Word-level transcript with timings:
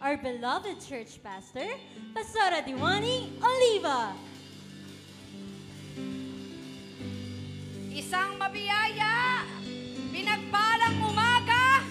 our 0.00 0.16
beloved 0.16 0.80
church 0.80 1.20
pastor, 1.22 1.68
Pastora 2.16 2.64
Diwani 2.64 3.36
Oliva. 3.36 4.16
Isang 7.92 8.40
mabiyaya, 8.40 9.44
pinagpalang 10.08 11.04
umaga 11.04 11.84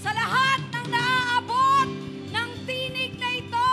sa 0.00 0.16
lahat 0.16 0.60
ng 0.72 0.86
naaabot 0.88 1.88
ng 2.32 2.50
tinig 2.64 3.12
na 3.20 3.30
ito 3.36 3.72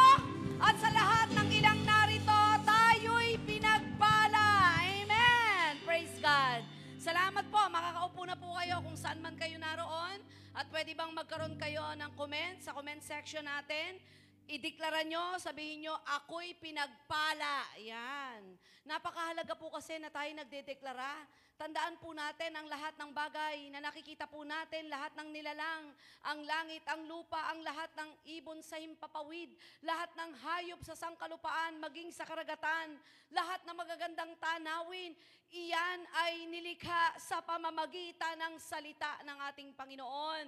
at 0.60 0.76
sa 0.76 0.92
lahat 0.92 1.32
ng 1.32 1.48
ilang 1.56 1.80
narito, 1.88 2.42
tayo'y 2.68 3.40
pinagpala. 3.48 4.84
Amen! 4.84 5.80
Praise 5.88 6.20
God! 6.20 6.60
Salamat 7.00 7.48
po, 7.48 7.62
makakaupo 7.72 8.22
na 8.28 8.36
po 8.36 8.52
kayo 8.60 8.84
kung 8.84 9.00
saan 9.00 9.24
man 9.24 9.40
kayo 9.40 9.56
naroon 9.56 10.21
at 10.62 10.70
pwede 10.70 10.94
bang 10.94 11.10
magkaroon 11.10 11.58
kayo 11.58 11.82
ng 11.98 12.14
comment 12.14 12.62
sa 12.62 12.70
comment 12.70 13.02
section 13.02 13.42
natin. 13.42 13.98
Ideklara 14.46 15.02
nyo, 15.02 15.42
sabihin 15.42 15.90
nyo, 15.90 15.98
ako'y 16.06 16.54
pinagpala. 16.62 17.66
Yan. 17.82 18.46
Napakahalaga 18.86 19.58
po 19.58 19.74
kasi 19.74 19.98
na 19.98 20.14
tayo 20.14 20.30
nagdedeklara. 20.38 21.26
Tandaan 21.58 21.98
po 21.98 22.14
natin 22.14 22.54
ang 22.54 22.70
lahat 22.70 22.94
ng 22.94 23.10
bagay 23.10 23.74
na 23.74 23.82
nakikita 23.82 24.30
po 24.30 24.46
natin, 24.46 24.86
lahat 24.86 25.10
ng 25.18 25.34
nilalang, 25.34 25.98
ang 26.30 26.40
langit, 26.46 26.86
ang 26.86 27.10
lupa, 27.10 27.42
ang 27.50 27.66
lahat 27.66 27.90
ng 27.98 28.10
ibon 28.38 28.62
sa 28.62 28.78
himpapawid, 28.78 29.50
lahat 29.82 30.14
ng 30.14 30.30
hayop 30.46 30.82
sa 30.86 30.94
sangkalupaan, 30.94 31.82
maging 31.82 32.14
sa 32.14 32.26
karagatan, 32.26 33.02
lahat 33.34 33.66
ng 33.66 33.78
magagandang 33.78 34.34
tanawin, 34.38 35.18
iyan 35.52 36.00
ay 36.16 36.48
nilikha 36.48 37.20
sa 37.20 37.44
pamamagitan 37.44 38.40
ng 38.40 38.56
salita 38.58 39.20
ng 39.28 39.38
ating 39.52 39.70
Panginoon. 39.76 40.48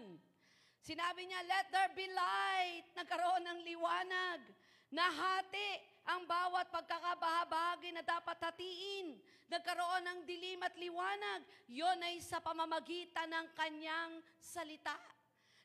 Sinabi 0.84 1.28
niya, 1.28 1.40
let 1.48 1.68
there 1.72 1.92
be 1.96 2.08
light. 2.12 2.88
Nagkaroon 2.96 3.44
ng 3.44 3.60
liwanag. 3.64 4.40
Nahati 4.92 5.70
ang 6.08 6.28
bawat 6.28 6.68
pagkakabahabagi 6.72 7.96
na 7.96 8.04
dapat 8.04 8.36
hatiin. 8.40 9.16
Nagkaroon 9.48 10.04
ng 10.04 10.20
dilim 10.28 10.60
at 10.64 10.76
liwanag. 10.76 11.42
Yon 11.72 12.00
ay 12.04 12.20
sa 12.20 12.44
pamamagitan 12.44 13.32
ng 13.32 13.48
kanyang 13.56 14.20
salita. 14.40 14.96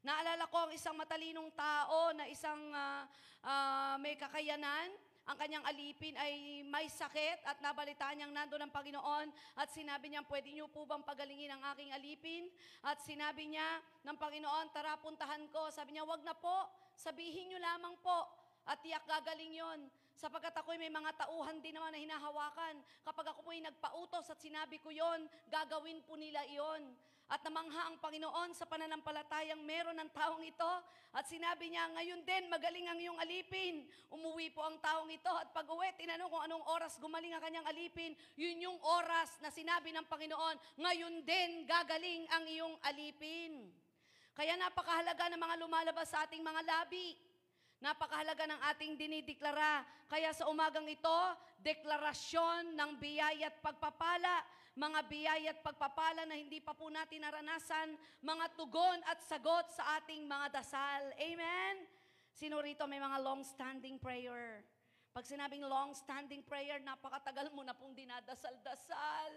Naalala 0.07 0.47
ko 0.47 0.67
ang 0.67 0.73
isang 0.75 0.95
matalinong 0.95 1.51
tao 1.59 2.15
na 2.15 2.31
isang 2.31 2.71
ah, 2.71 3.03
ah, 3.43 3.95
may 3.99 4.15
kakayanan. 4.15 5.08
Ang 5.29 5.37
kanyang 5.37 5.61
alipin 5.69 6.17
ay 6.17 6.65
may 6.65 6.89
sakit 6.89 7.45
at 7.45 7.61
nabalitaan 7.61 8.17
niyang 8.17 8.33
nando 8.33 8.57
ng 8.57 8.73
Panginoon 8.73 9.29
at 9.61 9.69
sinabi 9.69 10.09
niya, 10.09 10.25
pwede 10.25 10.49
niyo 10.49 10.73
po 10.73 10.89
bang 10.89 11.05
pagalingin 11.05 11.53
ang 11.53 11.61
aking 11.77 11.93
alipin? 11.93 12.49
At 12.81 13.05
sinabi 13.05 13.45
niya 13.45 13.85
ng 14.09 14.17
Panginoon, 14.17 14.73
tara 14.73 14.97
puntahan 14.97 15.45
ko. 15.53 15.69
Sabi 15.69 15.93
niya, 15.93 16.09
wag 16.09 16.25
na 16.25 16.33
po, 16.33 16.65
sabihin 16.97 17.53
niyo 17.53 17.61
lamang 17.61 17.93
po 18.01 18.25
at 18.65 18.81
tiyak 18.81 19.05
gagaling 19.05 19.53
yon. 19.53 19.81
Sapagkat 20.17 20.57
ako'y 20.57 20.81
may 20.81 20.89
mga 20.89 21.13
tauhan 21.21 21.61
din 21.61 21.77
naman 21.77 21.93
na 21.93 22.01
hinahawakan. 22.01 22.81
Kapag 23.05 23.29
ako 23.29 23.53
po'y 23.53 23.61
nagpautos 23.61 24.33
at 24.33 24.41
sinabi 24.41 24.81
ko 24.81 24.89
yon, 24.89 25.29
gagawin 25.53 26.01
po 26.09 26.17
nila 26.17 26.41
iyon. 26.49 26.89
At 27.29 27.45
namangha 27.45 27.93
ang 27.93 28.01
Panginoon 28.01 28.57
sa 28.57 28.65
pananampalatayang 28.65 29.61
meron 29.61 30.01
ng 30.01 30.11
taong 30.17 30.41
ito. 30.41 30.73
At 31.13 31.29
sinabi 31.29 31.69
niya, 31.69 31.85
ngayon 31.93 32.25
din, 32.25 32.49
magaling 32.49 32.89
ang 32.89 32.97
iyong 32.97 33.21
alipin. 33.21 33.85
Umuwi 34.09 34.49
po 34.49 34.65
ang 34.65 34.81
taong 34.81 35.13
ito. 35.13 35.29
At 35.29 35.53
pag 35.53 35.69
uwi, 35.69 35.93
tinanong 36.01 36.33
kung 36.33 36.41
anong 36.49 36.65
oras 36.73 36.97
gumaling 36.97 37.37
ang 37.37 37.45
kanyang 37.45 37.69
alipin. 37.69 38.17
Yun 38.41 38.65
yung 38.73 38.79
oras 38.81 39.37
na 39.45 39.53
sinabi 39.53 39.93
ng 39.93 40.09
Panginoon, 40.09 40.57
ngayon 40.81 41.21
din, 41.29 41.69
gagaling 41.69 42.25
ang 42.33 42.49
iyong 42.49 42.77
alipin. 42.89 43.69
Kaya 44.33 44.57
napakahalaga 44.57 45.29
ng 45.29 45.41
mga 45.45 45.57
lumalabas 45.61 46.09
sa 46.09 46.25
ating 46.25 46.41
mga 46.41 46.65
labi. 46.65 47.13
Napakahalaga 47.85 48.49
ng 48.49 48.61
ating 48.73 48.93
dinideklara. 48.97 49.85
Kaya 50.09 50.33
sa 50.33 50.49
umagang 50.49 50.89
ito, 50.89 51.21
deklarasyon 51.61 52.73
ng 52.73 52.91
biyaya 52.97 53.53
at 53.53 53.61
pagpapala, 53.61 54.41
mga 54.79 55.01
biyaya 55.11 55.51
at 55.51 55.59
pagpapala 55.59 56.23
na 56.23 56.39
hindi 56.39 56.63
pa 56.63 56.71
po 56.71 56.87
natin 56.87 57.27
naranasan, 57.27 57.99
mga 58.23 58.47
tugon 58.55 59.03
at 59.11 59.19
sagot 59.27 59.67
sa 59.75 59.99
ating 59.99 60.23
mga 60.23 60.63
dasal. 60.63 61.03
Amen? 61.19 61.83
Sino 62.31 62.63
rito 62.63 62.87
may 62.87 63.03
mga 63.03 63.19
long-standing 63.19 63.99
prayer? 63.99 64.63
Pag 65.11 65.27
sinabing 65.27 65.67
long-standing 65.67 66.47
prayer, 66.47 66.79
napakatagal 66.79 67.51
mo 67.51 67.67
na 67.67 67.75
pong 67.75 67.91
dinadasal-dasal. 67.99 69.35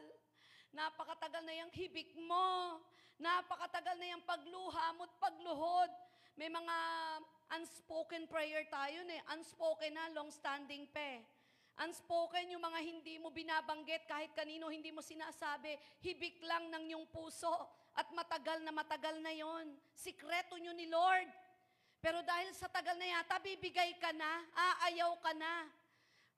Napakatagal 0.78 1.42
na 1.42 1.58
yung 1.58 1.74
hibik 1.74 2.14
mo. 2.22 2.78
Napakatagal 3.18 3.98
na 3.98 4.14
yung 4.14 4.22
pagluha 4.22 4.94
mo't 4.94 5.10
pagluhod. 5.18 5.90
May 6.38 6.54
mga 6.54 6.78
unspoken 7.58 8.30
prayer 8.30 8.62
tayo 8.70 9.02
eh. 9.10 9.22
Unspoken 9.34 9.98
na, 9.98 10.14
long-standing 10.14 10.86
pe. 10.94 11.26
Unspoken 11.80 12.52
yung 12.52 12.64
mga 12.64 12.80
hindi 12.84 13.16
mo 13.22 13.32
binabanggit 13.32 14.04
kahit 14.10 14.36
kanino 14.36 14.68
hindi 14.68 14.92
mo 14.92 15.00
sinasabi. 15.00 15.80
Hibik 16.04 16.44
lang 16.44 16.68
ng 16.68 16.92
iyong 16.92 17.08
puso 17.08 17.54
at 17.96 18.12
matagal 18.12 18.60
na 18.64 18.76
matagal 18.76 19.20
na 19.24 19.32
yon. 19.32 19.72
Sikreto 19.96 20.60
nyo 20.60 20.76
ni 20.76 20.92
Lord. 20.92 21.32
Pero 22.02 22.26
dahil 22.26 22.50
sa 22.58 22.66
tagal 22.66 22.98
na 22.98 23.06
yata, 23.06 23.38
bibigay 23.38 23.94
ka 24.02 24.10
na, 24.10 24.42
aayaw 24.58 25.22
ka 25.22 25.38
na. 25.38 25.70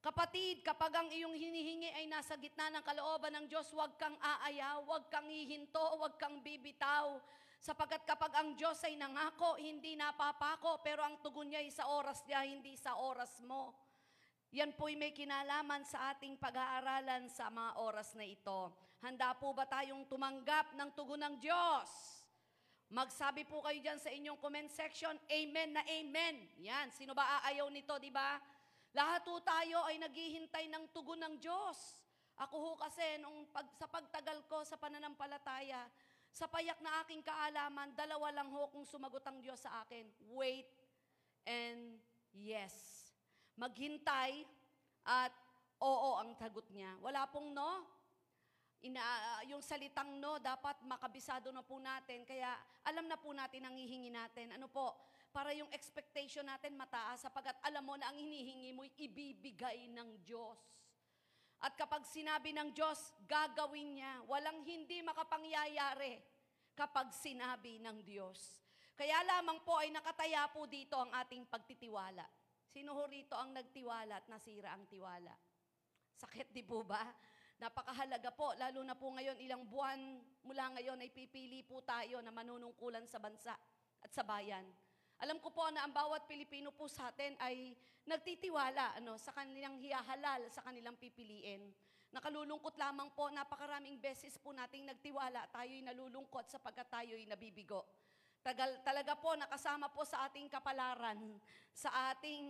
Kapatid, 0.04 0.60
kapag 0.60 0.92
ang 0.92 1.08
iyong 1.08 1.32
hinihingi 1.32 1.88
ay 1.96 2.12
nasa 2.12 2.36
gitna 2.36 2.68
ng 2.68 2.84
kalooban 2.84 3.32
ng 3.40 3.46
Diyos, 3.48 3.72
huwag 3.72 3.96
kang 3.96 4.20
aayaw, 4.20 4.84
huwag 4.84 5.08
kang 5.08 5.32
hihinto, 5.32 5.80
huwag 5.96 6.20
kang 6.20 6.44
bibitaw. 6.44 7.16
Sapagkat 7.64 8.04
kapag 8.04 8.36
ang 8.36 8.60
Diyos 8.60 8.84
ay 8.84 9.00
nangako, 9.00 9.56
hindi 9.56 9.96
napapako, 9.96 10.84
pero 10.84 11.08
ang 11.08 11.24
tugon 11.24 11.48
niya 11.48 11.64
ay 11.64 11.72
sa 11.72 11.88
oras 11.88 12.20
niya, 12.28 12.44
hindi 12.44 12.76
sa 12.76 13.00
oras 13.00 13.40
mo. 13.48 13.72
Yan 14.54 14.70
po'y 14.78 14.94
may 14.94 15.10
kinalaman 15.10 15.82
sa 15.82 16.14
ating 16.14 16.38
pag-aaralan 16.38 17.26
sa 17.26 17.50
mga 17.50 17.74
oras 17.82 18.14
na 18.14 18.22
ito. 18.22 18.70
Handa 19.02 19.34
po 19.34 19.50
ba 19.50 19.66
tayong 19.66 20.06
tumanggap 20.06 20.78
ng 20.78 20.90
tugon 20.94 21.26
ng 21.26 21.42
Diyos? 21.42 21.90
Magsabi 22.94 23.50
po 23.50 23.66
kayo 23.66 23.82
dyan 23.82 23.98
sa 23.98 24.14
inyong 24.14 24.38
comment 24.38 24.70
section, 24.70 25.18
Amen 25.26 25.74
na 25.74 25.82
Amen. 25.90 26.46
Yan, 26.62 26.94
sino 26.94 27.18
ba 27.18 27.42
aayaw 27.42 27.66
nito, 27.74 27.98
di 27.98 28.14
ba? 28.14 28.38
Lahat 28.94 29.26
po 29.26 29.42
tayo 29.42 29.90
ay 29.90 29.98
naghihintay 29.98 30.70
ng 30.70 30.86
tugon 30.94 31.18
ng 31.18 31.42
Diyos. 31.42 31.98
Ako 32.38 32.54
ho 32.54 32.72
kasi, 32.78 33.02
nung 33.26 33.50
pag, 33.50 33.66
sa 33.74 33.90
pagtagal 33.90 34.46
ko 34.46 34.62
sa 34.62 34.78
pananampalataya, 34.78 35.90
sa 36.30 36.46
payak 36.46 36.78
na 36.86 37.02
aking 37.02 37.26
kaalaman, 37.26 37.90
dalawa 37.98 38.30
lang 38.30 38.54
ho 38.54 38.70
kung 38.70 38.86
sumagot 38.86 39.26
ang 39.26 39.42
Diyos 39.42 39.66
sa 39.66 39.82
akin. 39.82 40.06
Wait 40.30 40.70
and 41.50 41.98
yes. 42.38 43.03
Maghintay 43.60 44.44
at 45.06 45.34
oo 45.84 46.10
ang 46.18 46.34
tagot 46.40 46.66
niya. 46.72 46.96
Wala 47.04 47.28
pong 47.30 47.54
no. 47.54 47.86
Ina, 48.84 49.00
yung 49.48 49.64
salitang 49.64 50.20
no, 50.20 50.44
dapat 50.44 50.84
makabisado 50.84 51.52
na 51.56 51.64
po 51.64 51.80
natin. 51.80 52.28
Kaya 52.28 52.52
alam 52.84 53.08
na 53.08 53.16
po 53.16 53.32
natin 53.32 53.64
ang 53.64 53.76
hihingi 53.80 54.12
natin. 54.12 54.52
Ano 54.56 54.68
po? 54.68 54.92
Para 55.34 55.56
yung 55.56 55.72
expectation 55.74 56.46
natin 56.46 56.78
mataas 56.78 57.26
sapagkat 57.26 57.58
alam 57.64 57.82
mo 57.82 57.98
na 57.98 58.12
ang 58.12 58.18
hinihingi 58.20 58.76
mo 58.76 58.86
ibibigay 58.86 59.90
ng 59.90 60.22
Diyos. 60.22 60.60
At 61.64 61.80
kapag 61.80 62.04
sinabi 62.04 62.52
ng 62.52 62.76
Diyos, 62.76 63.16
gagawin 63.24 63.96
niya. 63.96 64.14
Walang 64.28 64.68
hindi 64.68 65.00
makapangyayari 65.00 66.20
kapag 66.76 67.16
sinabi 67.16 67.80
ng 67.80 68.04
Diyos. 68.04 68.60
Kaya 68.94 69.24
lamang 69.26 69.64
po 69.64 69.80
ay 69.80 69.90
nakataya 69.90 70.52
po 70.52 70.68
dito 70.68 71.00
ang 71.00 71.10
ating 71.24 71.48
pagtitiwala. 71.48 72.28
Sino 72.74 72.98
ho 72.98 73.06
rito 73.06 73.38
ang 73.38 73.54
nagtiwala 73.54 74.18
at 74.18 74.26
nasira 74.26 74.74
ang 74.74 74.90
tiwala? 74.90 75.30
Sakit 76.18 76.50
di 76.50 76.66
po 76.66 76.82
ba? 76.82 77.06
Napakahalaga 77.62 78.34
po, 78.34 78.58
lalo 78.58 78.82
na 78.82 78.98
po 78.98 79.14
ngayon, 79.14 79.38
ilang 79.46 79.70
buwan 79.70 80.18
mula 80.42 80.74
ngayon 80.74 80.98
ay 81.06 81.14
pipili 81.14 81.62
po 81.62 81.86
tayo 81.86 82.18
na 82.26 82.34
manunungkulan 82.34 83.06
sa 83.06 83.22
bansa 83.22 83.54
at 84.02 84.10
sa 84.10 84.26
bayan. 84.26 84.66
Alam 85.22 85.38
ko 85.38 85.54
po 85.54 85.70
na 85.70 85.86
ang 85.86 85.94
bawat 85.94 86.26
Pilipino 86.26 86.74
po 86.74 86.90
sa 86.90 87.14
atin 87.14 87.38
ay 87.46 87.78
nagtitiwala 88.10 88.98
ano, 88.98 89.22
sa 89.22 89.38
kanilang 89.38 89.78
hiyahalal, 89.78 90.50
sa 90.50 90.66
kanilang 90.66 90.98
pipiliin. 90.98 91.70
Nakalulungkot 92.10 92.74
lamang 92.74 93.14
po, 93.14 93.30
napakaraming 93.30 94.02
beses 94.02 94.34
po 94.42 94.50
nating 94.50 94.90
nagtiwala, 94.90 95.46
tayo'y 95.54 95.86
nalulungkot 95.86 96.50
sapagkat 96.50 96.90
tayo'y 96.90 97.30
nabibigo. 97.30 97.86
Tagal, 98.44 98.84
talaga 98.84 99.16
po 99.16 99.40
nakasama 99.40 99.88
po 99.88 100.04
sa 100.04 100.28
ating 100.28 100.52
kapalaran, 100.52 101.16
sa 101.72 102.12
ating 102.12 102.44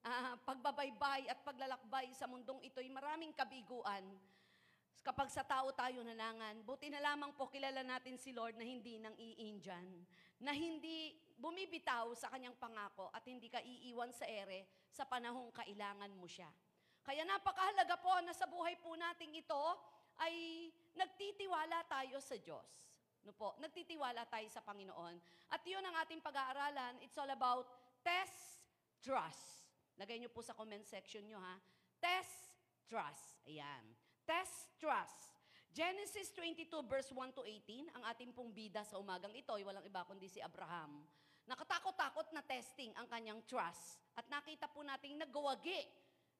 ah, 0.00 0.32
pagbabaybay 0.40 1.28
at 1.28 1.44
paglalakbay 1.44 2.08
sa 2.16 2.24
mundong 2.24 2.56
ito'y 2.64 2.88
maraming 2.88 3.36
kabiguan. 3.36 4.00
Kapag 5.04 5.28
sa 5.28 5.44
tao 5.44 5.68
tayo 5.76 6.00
nanangan, 6.00 6.64
buti 6.64 6.88
na 6.88 7.04
lamang 7.04 7.36
po 7.36 7.52
kilala 7.52 7.84
natin 7.84 8.16
si 8.16 8.32
Lord 8.32 8.56
na 8.56 8.64
hindi 8.64 8.96
nang 8.96 9.12
iindian, 9.12 9.84
na 10.40 10.56
hindi 10.56 11.12
bumibitaw 11.36 12.16
sa 12.16 12.32
kanyang 12.32 12.56
pangako 12.56 13.12
at 13.12 13.20
hindi 13.28 13.52
ka 13.52 13.60
iiwan 13.60 14.16
sa 14.16 14.24
ere 14.24 14.64
sa 14.88 15.04
panahong 15.04 15.52
kailangan 15.52 16.16
mo 16.16 16.24
siya. 16.24 16.48
Kaya 17.04 17.28
napakahalaga 17.28 18.00
po 18.00 18.24
na 18.24 18.32
sa 18.32 18.48
buhay 18.48 18.72
po 18.80 18.96
nating 18.96 19.36
ito 19.36 19.64
ay 20.16 20.66
nagtitiwala 20.96 21.84
tayo 21.92 22.24
sa 22.24 22.40
Diyos. 22.40 22.95
No 23.26 23.34
po, 23.34 23.58
nagtitiwala 23.58 24.22
tayo 24.30 24.46
sa 24.46 24.62
Panginoon. 24.62 25.18
At 25.50 25.66
yun 25.66 25.82
ang 25.82 25.98
ating 26.06 26.22
pag-aaralan. 26.22 27.02
It's 27.02 27.18
all 27.18 27.26
about 27.26 27.66
test, 28.06 28.62
trust. 29.02 29.66
Lagay 29.98 30.22
niyo 30.22 30.30
po 30.30 30.46
sa 30.46 30.54
comment 30.54 30.86
section 30.86 31.26
niyo 31.26 31.42
ha. 31.42 31.58
Test, 31.98 32.54
trust. 32.86 33.42
Ayan. 33.50 33.82
Test, 34.22 34.78
trust. 34.78 35.34
Genesis 35.74 36.30
22 36.32 36.70
verse 36.86 37.10
1 37.12 37.36
to 37.36 37.42
18, 37.44 37.92
ang 37.98 38.02
ating 38.14 38.30
pong 38.32 38.54
bida 38.54 38.80
sa 38.86 38.96
umagang 38.96 39.34
ito 39.34 39.52
ay 39.52 39.66
walang 39.66 39.84
iba 39.84 40.06
kundi 40.06 40.30
si 40.30 40.38
Abraham. 40.38 41.04
Nakatakot-takot 41.50 42.30
na 42.30 42.46
testing 42.46 42.94
ang 42.94 43.10
kanyang 43.10 43.42
trust. 43.44 44.00
At 44.14 44.24
nakita 44.30 44.70
po 44.70 44.86
nating 44.86 45.18
nagawagi 45.18 45.82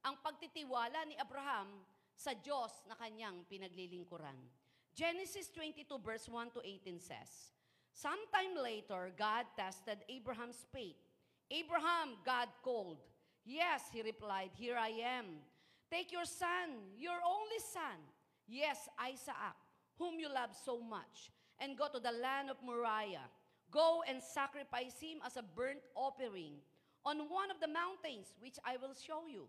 ang 0.07 0.23
pagtitiwala 0.23 1.03
ni 1.05 1.19
Abraham 1.19 1.83
sa 2.15 2.33
Diyos 2.33 2.73
na 2.89 2.97
kanyang 2.97 3.45
pinaglilingkuran. 3.45 4.66
Genesis 4.97 5.53
22 5.53 6.01
verse 6.01 6.27
1 6.27 6.51
to 6.53 6.61
18 6.65 6.99
says, 7.01 7.53
Sometime 7.93 8.57
later, 8.57 9.13
God 9.19 9.45
tested 9.57 9.99
Abraham's 10.09 10.65
faith. 10.73 10.97
Abraham, 11.51 12.17
God 12.25 12.49
called. 12.65 12.99
Yes, 13.45 13.83
he 13.93 14.01
replied, 14.01 14.51
Here 14.57 14.77
I 14.77 14.89
am. 15.05 15.27
Take 15.91 16.11
your 16.11 16.25
son, 16.25 16.97
your 16.99 17.21
only 17.23 17.61
son, 17.73 18.01
yes, 18.49 18.89
Isaac, 18.99 19.55
whom 19.99 20.19
you 20.19 20.33
love 20.33 20.51
so 20.65 20.81
much, 20.81 21.31
and 21.61 21.79
go 21.79 21.87
to 21.93 22.01
the 22.01 22.11
land 22.11 22.51
of 22.51 22.57
Moriah. 22.65 23.29
Go 23.71 24.03
and 24.09 24.23
sacrifice 24.23 24.99
him 24.99 25.19
as 25.25 25.37
a 25.37 25.45
burnt 25.45 25.85
offering 25.95 26.59
on 27.05 27.19
one 27.29 27.51
of 27.51 27.61
the 27.61 27.69
mountains 27.69 28.35
which 28.41 28.57
I 28.65 28.79
will 28.79 28.95
show 28.97 29.29
you. 29.31 29.45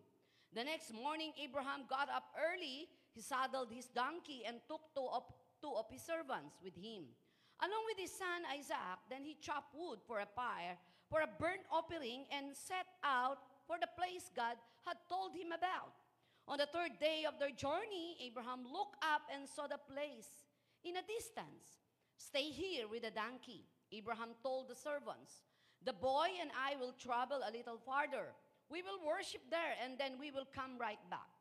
The 0.54 0.64
next 0.64 0.94
morning, 0.94 1.32
Abraham 1.42 1.90
got 1.90 2.10
up 2.10 2.26
early. 2.36 2.88
He 3.18 3.26
saddled 3.26 3.74
his 3.74 3.90
donkey 3.90 4.46
and 4.46 4.62
took 4.70 4.94
two 4.94 5.10
of, 5.10 5.26
two 5.58 5.74
of 5.74 5.90
his 5.90 6.06
servants 6.06 6.62
with 6.62 6.78
him. 6.78 7.10
Along 7.58 7.84
with 7.90 7.98
his 7.98 8.14
son 8.14 8.46
Isaac, 8.46 9.02
then 9.10 9.26
he 9.26 9.34
chopped 9.42 9.74
wood 9.74 10.06
for 10.06 10.22
a 10.22 10.30
fire, 10.38 10.78
for 11.10 11.26
a 11.26 11.34
burnt 11.42 11.66
offering, 11.74 12.30
and 12.30 12.54
set 12.54 12.86
out 13.02 13.42
for 13.66 13.82
the 13.82 13.90
place 13.98 14.30
God 14.38 14.62
had 14.86 15.02
told 15.10 15.34
him 15.34 15.50
about. 15.50 15.98
On 16.46 16.62
the 16.62 16.70
third 16.70 17.02
day 17.02 17.26
of 17.26 17.42
their 17.42 17.50
journey, 17.50 18.22
Abraham 18.22 18.62
looked 18.70 19.02
up 19.02 19.26
and 19.34 19.50
saw 19.50 19.66
the 19.66 19.82
place 19.82 20.46
in 20.86 21.02
a 21.02 21.10
distance. 21.10 21.82
Stay 22.22 22.54
here 22.54 22.86
with 22.86 23.02
the 23.02 23.10
donkey, 23.10 23.66
Abraham 23.90 24.38
told 24.46 24.70
the 24.70 24.78
servants. 24.78 25.42
The 25.82 25.98
boy 25.98 26.38
and 26.38 26.54
I 26.54 26.78
will 26.78 26.94
travel 26.94 27.42
a 27.42 27.50
little 27.50 27.82
farther. 27.82 28.38
We 28.70 28.86
will 28.86 29.02
worship 29.02 29.42
there, 29.50 29.74
and 29.82 29.98
then 29.98 30.22
we 30.22 30.30
will 30.30 30.46
come 30.54 30.78
right 30.78 31.02
back. 31.10 31.37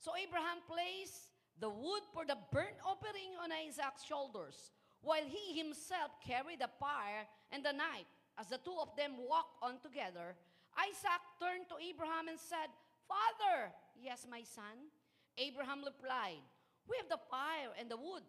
So 0.00 0.16
Abraham 0.16 0.64
placed 0.64 1.28
the 1.60 1.68
wood 1.68 2.00
for 2.16 2.24
the 2.24 2.40
burnt 2.48 2.80
offering 2.80 3.36
on 3.36 3.52
Isaac's 3.52 4.00
shoulders, 4.00 4.72
while 5.04 5.28
he 5.28 5.60
himself 5.60 6.16
carried 6.24 6.64
the 6.64 6.72
fire 6.80 7.28
and 7.52 7.60
the 7.60 7.76
knife. 7.76 8.08
As 8.40 8.48
the 8.48 8.56
two 8.64 8.80
of 8.80 8.96
them 8.96 9.20
walked 9.20 9.60
on 9.60 9.76
together, 9.84 10.32
Isaac 10.72 11.20
turned 11.36 11.68
to 11.68 11.76
Abraham 11.76 12.32
and 12.32 12.40
said, 12.40 12.72
Father, 13.04 13.68
yes, 14.00 14.24
my 14.24 14.40
son. 14.40 14.88
Abraham 15.36 15.84
replied, 15.84 16.40
We 16.88 16.96
have 16.96 17.12
the 17.12 17.20
fire 17.28 17.76
and 17.76 17.92
the 17.92 18.00
wood. 18.00 18.24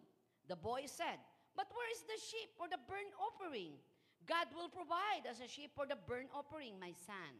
The 0.52 0.60
boy 0.60 0.84
said, 0.84 1.16
But 1.56 1.72
where 1.72 1.88
is 1.88 2.04
the 2.04 2.20
sheep 2.20 2.52
for 2.60 2.68
the 2.68 2.84
burnt 2.84 3.16
offering? 3.16 3.80
God 4.28 4.52
will 4.52 4.68
provide 4.68 5.24
us 5.24 5.40
a 5.40 5.48
sheep 5.48 5.72
for 5.72 5.88
the 5.88 5.96
burnt 5.96 6.28
offering, 6.36 6.76
my 6.76 6.92
son. 7.08 7.32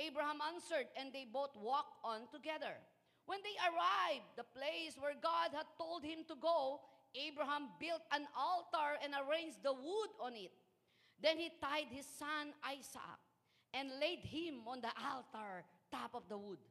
Abraham 0.00 0.40
answered, 0.40 0.88
and 0.96 1.12
they 1.12 1.28
both 1.28 1.52
walked 1.60 2.00
on 2.00 2.24
together. 2.32 2.80
When 3.26 3.42
they 3.42 3.58
arrived, 3.58 4.30
the 4.38 4.46
place 4.54 4.94
where 4.98 5.18
God 5.18 5.50
had 5.50 5.66
told 5.76 6.06
him 6.06 6.22
to 6.30 6.34
go, 6.38 6.80
Abraham 7.14 7.74
built 7.78 8.02
an 8.14 8.26
altar 8.38 8.98
and 9.02 9.14
arranged 9.14 9.62
the 9.62 9.74
wood 9.74 10.12
on 10.22 10.34
it. 10.34 10.54
Then 11.18 11.38
he 11.38 11.50
tied 11.60 11.90
his 11.90 12.06
son 12.06 12.54
Isaac 12.62 13.20
and 13.74 13.98
laid 13.98 14.22
him 14.22 14.62
on 14.66 14.80
the 14.80 14.94
altar 14.94 15.66
top 15.90 16.14
of 16.14 16.28
the 16.28 16.38
wood. 16.38 16.62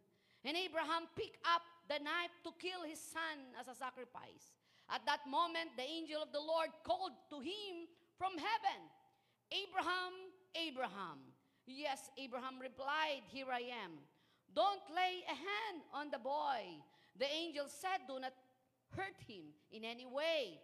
And 0.45 0.55
Abraham 0.55 1.09
picked 1.15 1.41
up 1.43 1.61
the 1.89 1.99
knife 1.99 2.33
to 2.45 2.51
kill 2.61 2.87
his 2.87 3.01
son 3.01 3.51
as 3.59 3.67
a 3.67 3.75
sacrifice. 3.75 4.53
At 4.89 5.05
that 5.05 5.25
moment, 5.27 5.73
the 5.75 5.83
angel 5.83 6.21
of 6.21 6.31
the 6.31 6.39
Lord 6.39 6.69
called 6.85 7.17
to 7.33 7.41
him 7.41 7.89
from 8.17 8.37
heaven, 8.37 8.79
Abraham, 9.49 10.13
Abraham. 10.53 11.19
Yes, 11.65 12.09
Abraham 12.17 12.61
replied, 12.61 13.25
Here 13.33 13.49
I 13.49 13.73
am. 13.73 13.97
Don't 14.55 14.81
lay 14.95 15.21
a 15.27 15.35
hand 15.35 15.83
on 15.93 16.09
the 16.09 16.19
boy. 16.19 16.79
The 17.19 17.27
angel 17.27 17.65
said, 17.67 18.07
Do 18.07 18.19
not 18.19 18.33
hurt 18.95 19.19
him 19.27 19.51
in 19.71 19.83
any 19.83 20.05
way. 20.05 20.59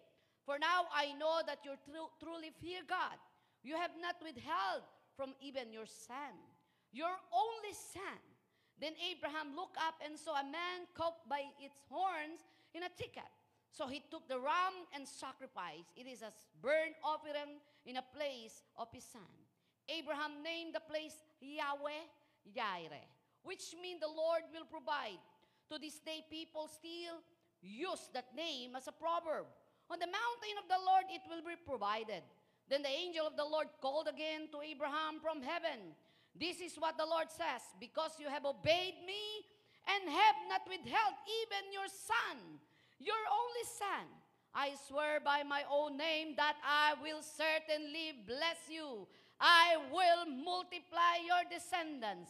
For 0.45 0.57
now 0.57 0.87
I 0.95 1.13
know 1.19 1.43
that 1.45 1.59
you 1.63 1.75
tru- 1.83 2.11
truly 2.23 2.51
fear 2.59 2.81
God. 2.87 3.19
You 3.63 3.75
have 3.75 3.91
not 4.01 4.15
withheld 4.23 4.87
from 5.15 5.35
even 5.43 5.71
your 5.71 5.85
son, 5.85 6.33
your 6.91 7.13
only 7.29 7.75
son. 7.75 8.19
Then 8.79 8.97
Abraham 8.97 9.53
looked 9.55 9.77
up 9.77 10.01
and 10.01 10.17
saw 10.17 10.39
a 10.39 10.43
man 10.43 10.89
caught 10.97 11.21
by 11.29 11.45
its 11.61 11.77
horns 11.85 12.41
in 12.73 12.81
a 12.81 12.89
thicket. 12.97 13.29
So 13.71 13.87
he 13.87 14.01
took 14.09 14.27
the 14.27 14.39
ram 14.39 14.89
and 14.95 15.07
sacrificed. 15.07 15.93
It 15.95 16.07
is 16.07 16.23
a 16.23 16.33
burnt 16.61 16.97
offering 17.03 17.61
in 17.85 17.97
a 17.97 18.09
place 18.15 18.63
of 18.75 18.87
his 18.91 19.03
son. 19.03 19.31
Abraham 19.87 20.43
named 20.43 20.73
the 20.73 20.81
place 20.81 21.15
Yahweh 21.39 22.09
Jireh, 22.55 23.05
which 23.43 23.73
means 23.81 23.99
the 23.99 24.11
Lord 24.11 24.43
will 24.53 24.65
provide. 24.65 25.21
To 25.69 25.79
this 25.79 25.99
day, 25.99 26.25
people 26.29 26.67
still 26.67 27.23
use 27.61 28.09
that 28.13 28.35
name 28.35 28.75
as 28.75 28.87
a 28.87 28.95
proverb. 28.95 29.47
On 29.89 29.99
the 29.99 30.07
mountain 30.07 30.55
of 30.59 30.67
the 30.67 30.81
Lord 30.81 31.05
it 31.11 31.21
will 31.27 31.43
be 31.43 31.59
provided. 31.67 32.23
Then 32.69 32.83
the 32.83 32.91
angel 32.91 33.27
of 33.27 33.35
the 33.35 33.45
Lord 33.45 33.67
called 33.81 34.07
again 34.07 34.47
to 34.51 34.63
Abraham 34.63 35.19
from 35.19 35.43
heaven. 35.43 35.91
This 36.31 36.63
is 36.63 36.79
what 36.79 36.95
the 36.95 37.05
Lord 37.05 37.27
says 37.27 37.61
Because 37.79 38.15
you 38.19 38.31
have 38.31 38.45
obeyed 38.47 39.03
me 39.03 39.43
and 39.83 40.07
have 40.07 40.39
not 40.47 40.63
withheld 40.63 41.15
even 41.43 41.75
your 41.75 41.89
son, 41.91 42.39
your 42.99 43.19
only 43.27 43.65
son, 43.67 44.05
I 44.53 44.75
swear 44.87 45.19
by 45.19 45.43
my 45.43 45.63
own 45.71 45.97
name 45.97 46.35
that 46.35 46.55
I 46.63 46.95
will 47.01 47.23
certainly 47.23 48.15
bless 48.27 48.67
you. 48.69 49.07
I 49.39 49.75
will 49.91 50.27
multiply 50.27 51.23
your 51.23 51.43
descendants 51.49 52.29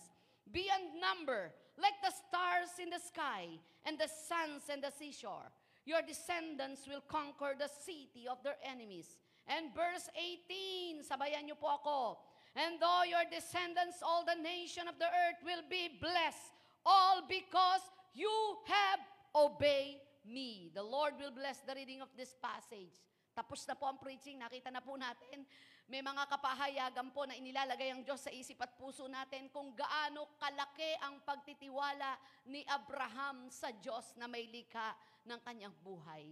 beyond 0.49 0.97
number, 0.97 1.53
like 1.77 1.97
the 2.01 2.13
stars 2.13 2.73
in 2.81 2.89
the 2.89 3.01
sky 3.01 3.47
and 3.85 3.97
the 3.97 4.09
suns 4.09 4.65
and 4.71 4.81
the 4.81 4.93
seashore. 4.93 5.49
Your 5.85 6.01
descendants 6.05 6.85
will 6.85 7.01
conquer 7.05 7.57
the 7.57 7.69
city 7.69 8.29
of 8.29 8.41
their 8.45 8.57
enemies. 8.61 9.17
And 9.49 9.73
verse 9.73 10.05
18, 10.13 11.01
sabayan 11.01 11.49
niyo 11.49 11.57
po 11.57 11.73
ako. 11.81 12.21
And 12.53 12.77
though 12.77 13.07
your 13.07 13.25
descendants, 13.31 14.03
all 14.05 14.21
the 14.21 14.37
nation 14.37 14.85
of 14.85 14.99
the 15.01 15.09
earth 15.09 15.41
will 15.41 15.65
be 15.65 15.97
blessed, 15.97 16.53
all 16.85 17.25
because 17.25 17.81
you 18.13 18.29
have 18.67 19.01
obeyed 19.33 20.03
me. 20.27 20.69
The 20.75 20.83
Lord 20.83 21.17
will 21.17 21.33
bless 21.33 21.63
the 21.65 21.73
reading 21.73 22.03
of 22.03 22.11
this 22.13 22.35
passage. 22.37 22.93
Tapos 23.31 23.63
na 23.65 23.73
po 23.73 23.87
ang 23.87 23.97
preaching, 23.97 24.37
nakita 24.37 24.69
na 24.69 24.83
po 24.83 24.99
natin. 24.99 25.47
May 25.91 25.99
mga 25.99 26.23
kapahayagan 26.23 27.11
po 27.11 27.27
na 27.27 27.35
inilalagay 27.35 27.91
ang 27.91 27.99
Diyos 27.99 28.23
sa 28.23 28.31
isip 28.31 28.55
at 28.63 28.79
puso 28.79 29.11
natin 29.11 29.51
kung 29.51 29.75
gaano 29.75 30.39
kalaki 30.39 30.87
ang 31.03 31.19
pagtitiwala 31.19 32.15
ni 32.47 32.63
Abraham 32.63 33.51
sa 33.51 33.75
Diyos 33.75 34.15
na 34.15 34.23
may 34.23 34.47
likha 34.47 34.95
ng 35.27 35.43
kanyang 35.43 35.75
buhay. 35.83 36.31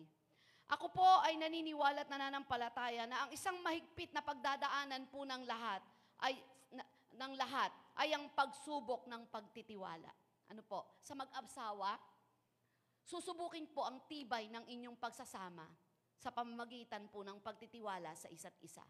Ako 0.71 0.95
po 0.95 1.03
ay 1.27 1.35
naniniwala 1.35 2.07
at 2.07 2.11
nananampalataya 2.13 3.03
na 3.03 3.27
ang 3.27 3.35
isang 3.35 3.59
mahigpit 3.59 4.15
na 4.15 4.23
pagdadaanan 4.23 5.11
po 5.11 5.27
ng 5.27 5.43
lahat 5.43 5.83
ay 6.23 6.39
na, 6.71 6.87
ng 7.19 7.33
lahat 7.35 7.75
ay 7.99 8.15
ang 8.15 8.31
pagsubok 8.31 9.11
ng 9.11 9.27
pagtitiwala. 9.27 10.07
Ano 10.55 10.63
po? 10.63 11.03
Sa 11.03 11.19
mag-absawa, 11.19 11.99
susubukin 13.03 13.67
po 13.75 13.83
ang 13.83 14.07
tibay 14.07 14.47
ng 14.47 14.71
inyong 14.71 14.95
pagsasama 14.95 15.67
sa 16.15 16.31
pamamagitan 16.31 17.11
po 17.11 17.27
ng 17.27 17.43
pagtitiwala 17.43 18.15
sa 18.15 18.31
isa't 18.31 18.55
isa. 18.63 18.87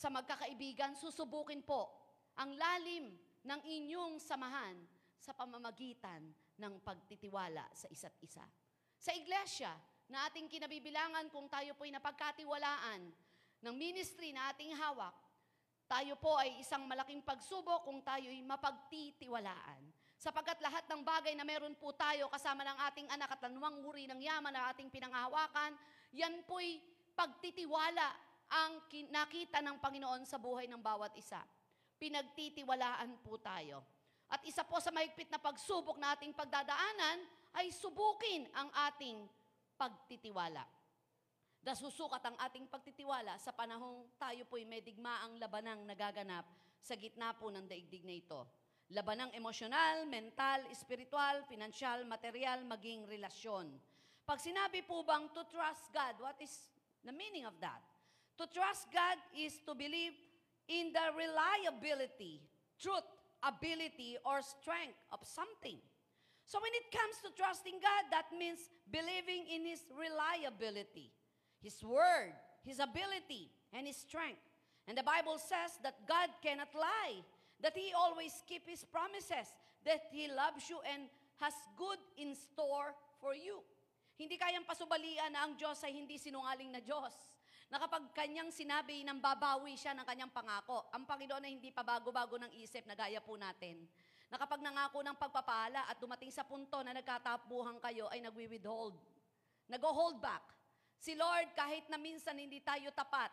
Sa 0.00 0.08
magkakaibigan, 0.08 0.96
susubukin 0.96 1.60
po 1.60 1.92
ang 2.40 2.56
lalim 2.56 3.12
ng 3.44 3.60
inyong 3.60 4.16
samahan 4.16 4.80
sa 5.20 5.36
pamamagitan 5.36 6.24
ng 6.56 6.74
pagtitiwala 6.80 7.68
sa 7.76 7.84
isa't 7.92 8.16
isa. 8.24 8.40
Sa 8.96 9.12
iglesia, 9.12 9.76
na 10.08 10.24
ating 10.26 10.48
kinabibilangan 10.48 11.28
kung 11.28 11.46
tayo 11.52 11.76
po'y 11.76 11.92
napagkatiwalaan 11.92 13.12
ng 13.60 13.74
ministry 13.76 14.32
na 14.32 14.48
ating 14.50 14.72
hawak, 14.72 15.12
Tayo 15.90 16.14
po 16.22 16.38
ay 16.38 16.62
isang 16.62 16.86
malaking 16.86 17.18
pagsubok 17.18 17.82
kung 17.82 17.98
tayo'y 17.98 18.46
mapagtitiwalaan. 18.46 19.82
Sapagkat 20.14 20.62
lahat 20.62 20.86
ng 20.86 21.02
bagay 21.02 21.34
na 21.34 21.42
meron 21.42 21.74
po 21.74 21.90
tayo 21.98 22.30
kasama 22.30 22.62
ng 22.62 22.78
ating 22.86 23.10
anak 23.10 23.34
at 23.34 23.50
anumang 23.50 23.74
uri 23.82 24.06
ng 24.06 24.22
yaman 24.22 24.54
na 24.54 24.70
ating 24.70 24.86
pinanghahawakan, 24.86 25.74
yan 26.14 26.46
po'y 26.46 26.78
pagtitiwala 27.18 28.06
ang 28.50 28.82
nakita 29.14 29.62
ng 29.62 29.78
Panginoon 29.78 30.26
sa 30.26 30.36
buhay 30.36 30.66
ng 30.66 30.82
bawat 30.82 31.14
isa. 31.14 31.38
Pinagtitiwalaan 31.96 33.22
po 33.22 33.38
tayo. 33.38 33.86
At 34.30 34.42
isa 34.46 34.62
po 34.62 34.78
sa 34.78 34.94
mahigpit 34.94 35.30
na 35.30 35.42
pagsubok 35.42 35.98
na 35.98 36.14
ating 36.14 36.34
pagdadaanan 36.34 37.18
ay 37.58 37.70
subukin 37.74 38.46
ang 38.54 38.70
ating 38.90 39.26
pagtitiwala. 39.74 40.62
Nasusukat 41.60 42.22
ang 42.24 42.36
ating 42.40 42.70
pagtitiwala 42.70 43.36
sa 43.36 43.52
panahong 43.52 44.06
tayo 44.16 44.46
po'y 44.48 44.64
may 44.64 44.80
digmaang 44.80 45.36
labanang 45.36 45.82
nagaganap 45.84 46.46
sa 46.80 46.96
gitna 46.96 47.36
po 47.36 47.52
ng 47.52 47.68
daigdig 47.68 48.06
na 48.06 48.16
ito. 48.16 48.40
Labanang 48.90 49.30
emosyonal, 49.36 50.08
mental, 50.08 50.66
espiritual, 50.72 51.44
pinansyal, 51.46 52.02
material, 52.08 52.64
maging 52.64 53.04
relasyon. 53.06 53.70
Pag 54.24 54.38
sinabi 54.40 54.82
po 54.86 55.04
bang 55.04 55.28
to 55.34 55.42
trust 55.50 55.90
God, 55.92 56.16
what 56.22 56.38
is 56.40 56.70
the 57.04 57.12
meaning 57.12 57.44
of 57.44 57.54
that? 57.60 57.82
To 58.40 58.48
trust 58.48 58.88
God 58.88 59.20
is 59.36 59.60
to 59.68 59.76
believe 59.76 60.16
in 60.64 60.96
the 60.96 61.12
reliability, 61.12 62.40
truth, 62.80 63.04
ability, 63.44 64.16
or 64.24 64.40
strength 64.40 64.96
of 65.12 65.20
something. 65.28 65.76
So 66.48 66.56
when 66.56 66.72
it 66.72 66.88
comes 66.88 67.20
to 67.20 67.36
trusting 67.36 67.76
God, 67.84 68.02
that 68.08 68.32
means 68.32 68.64
believing 68.88 69.44
in 69.44 69.68
His 69.68 69.84
reliability, 69.92 71.12
His 71.60 71.84
word, 71.84 72.32
His 72.64 72.80
ability, 72.80 73.52
and 73.76 73.84
His 73.84 74.00
strength. 74.00 74.40
And 74.88 74.96
the 74.96 75.04
Bible 75.04 75.36
says 75.36 75.76
that 75.84 76.08
God 76.08 76.32
cannot 76.40 76.72
lie, 76.72 77.20
that 77.60 77.76
He 77.76 77.92
always 77.92 78.32
keep 78.48 78.64
His 78.64 78.88
promises, 78.88 79.52
that 79.84 80.08
He 80.08 80.32
loves 80.32 80.64
you 80.64 80.80
and 80.88 81.12
has 81.44 81.52
good 81.76 82.00
in 82.16 82.32
store 82.32 82.96
for 83.20 83.36
you. 83.36 83.60
Hindi 84.16 84.40
kayang 84.40 84.64
pasubalian 84.64 85.36
na 85.36 85.44
ang 85.44 85.60
Diyos 85.60 85.84
ay 85.84 85.92
hindi 85.92 86.16
sinungaling 86.16 86.72
na 86.72 86.80
Diyos. 86.80 87.12
Na 87.70 87.78
kapag 87.78 88.02
kanyang 88.10 88.50
sinabi, 88.50 89.06
nang 89.06 89.22
babawi 89.22 89.78
siya 89.78 89.94
ng 89.94 90.02
kanyang 90.02 90.34
pangako. 90.34 90.90
Ang 90.90 91.06
Panginoon 91.06 91.46
ay 91.46 91.54
hindi 91.54 91.70
pa 91.70 91.86
bago-bago 91.86 92.34
ng 92.34 92.50
isip 92.58 92.82
na 92.82 92.98
gaya 92.98 93.22
po 93.22 93.38
natin. 93.38 93.86
Na 94.26 94.34
kapag 94.34 94.58
nangako 94.58 95.06
ng 95.06 95.14
pagpapala 95.14 95.86
at 95.86 95.94
dumating 96.02 96.34
sa 96.34 96.42
punto 96.42 96.82
na 96.82 96.90
nagkatapuhan 96.90 97.78
kayo, 97.78 98.10
ay 98.10 98.26
nagwi-withhold. 98.26 98.98
Nag-hold 99.70 100.18
back. 100.18 100.42
Si 100.98 101.14
Lord, 101.14 101.54
kahit 101.54 101.86
na 101.86 101.94
minsan 101.94 102.34
hindi 102.34 102.58
tayo 102.58 102.90
tapat, 102.90 103.30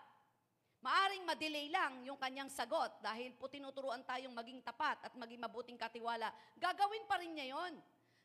maaring 0.86 1.25
madelay 1.25 1.74
lang 1.74 2.06
yung 2.06 2.22
kanyang 2.22 2.53
sagot 2.53 2.94
dahil 3.01 3.34
po 3.34 3.50
tinuturuan 3.50 4.06
tayong 4.06 4.38
maging 4.38 4.62
tapat 4.62 5.01
at 5.01 5.17
maging 5.17 5.41
mabuting 5.41 5.82
katiwala. 5.82 6.29
Gagawin 6.62 7.10
pa 7.10 7.17
rin 7.17 7.34
niya 7.34 7.58
yon. 7.58 7.74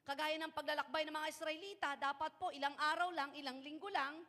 Kagaya 0.04 0.36
ng 0.36 0.52
paglalakbay 0.52 1.08
ng 1.08 1.14
mga 1.16 1.30
Israelita, 1.32 1.88
dapat 1.96 2.36
po 2.36 2.52
ilang 2.52 2.76
araw 2.76 3.08
lang, 3.16 3.30
ilang 3.32 3.64
linggo 3.64 3.88
lang, 3.88 4.20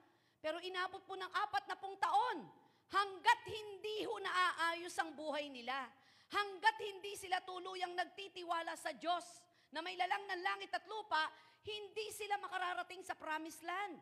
pero 0.43 0.59
inabot 0.59 1.00
po 1.07 1.15
ng 1.15 1.31
apat 1.47 1.71
na 1.71 1.79
pung 1.79 1.95
taon 1.95 2.43
hanggat 2.91 3.39
hindi 3.47 4.03
ho 4.03 4.19
naaayos 4.19 4.91
ang 5.00 5.15
buhay 5.15 5.47
nila. 5.47 5.88
Hanggat 6.35 6.75
hindi 6.83 7.15
sila 7.15 7.39
tuluyang 7.47 7.95
nagtitiwala 7.95 8.75
sa 8.75 8.91
Diyos 8.91 9.23
na 9.71 9.79
may 9.79 9.95
lalang 9.95 10.27
ng 10.27 10.41
langit 10.43 10.75
at 10.75 10.83
lupa, 10.83 11.31
hindi 11.63 12.12
sila 12.12 12.35
makararating 12.43 13.00
sa 13.07 13.15
promised 13.15 13.63
land. 13.63 13.95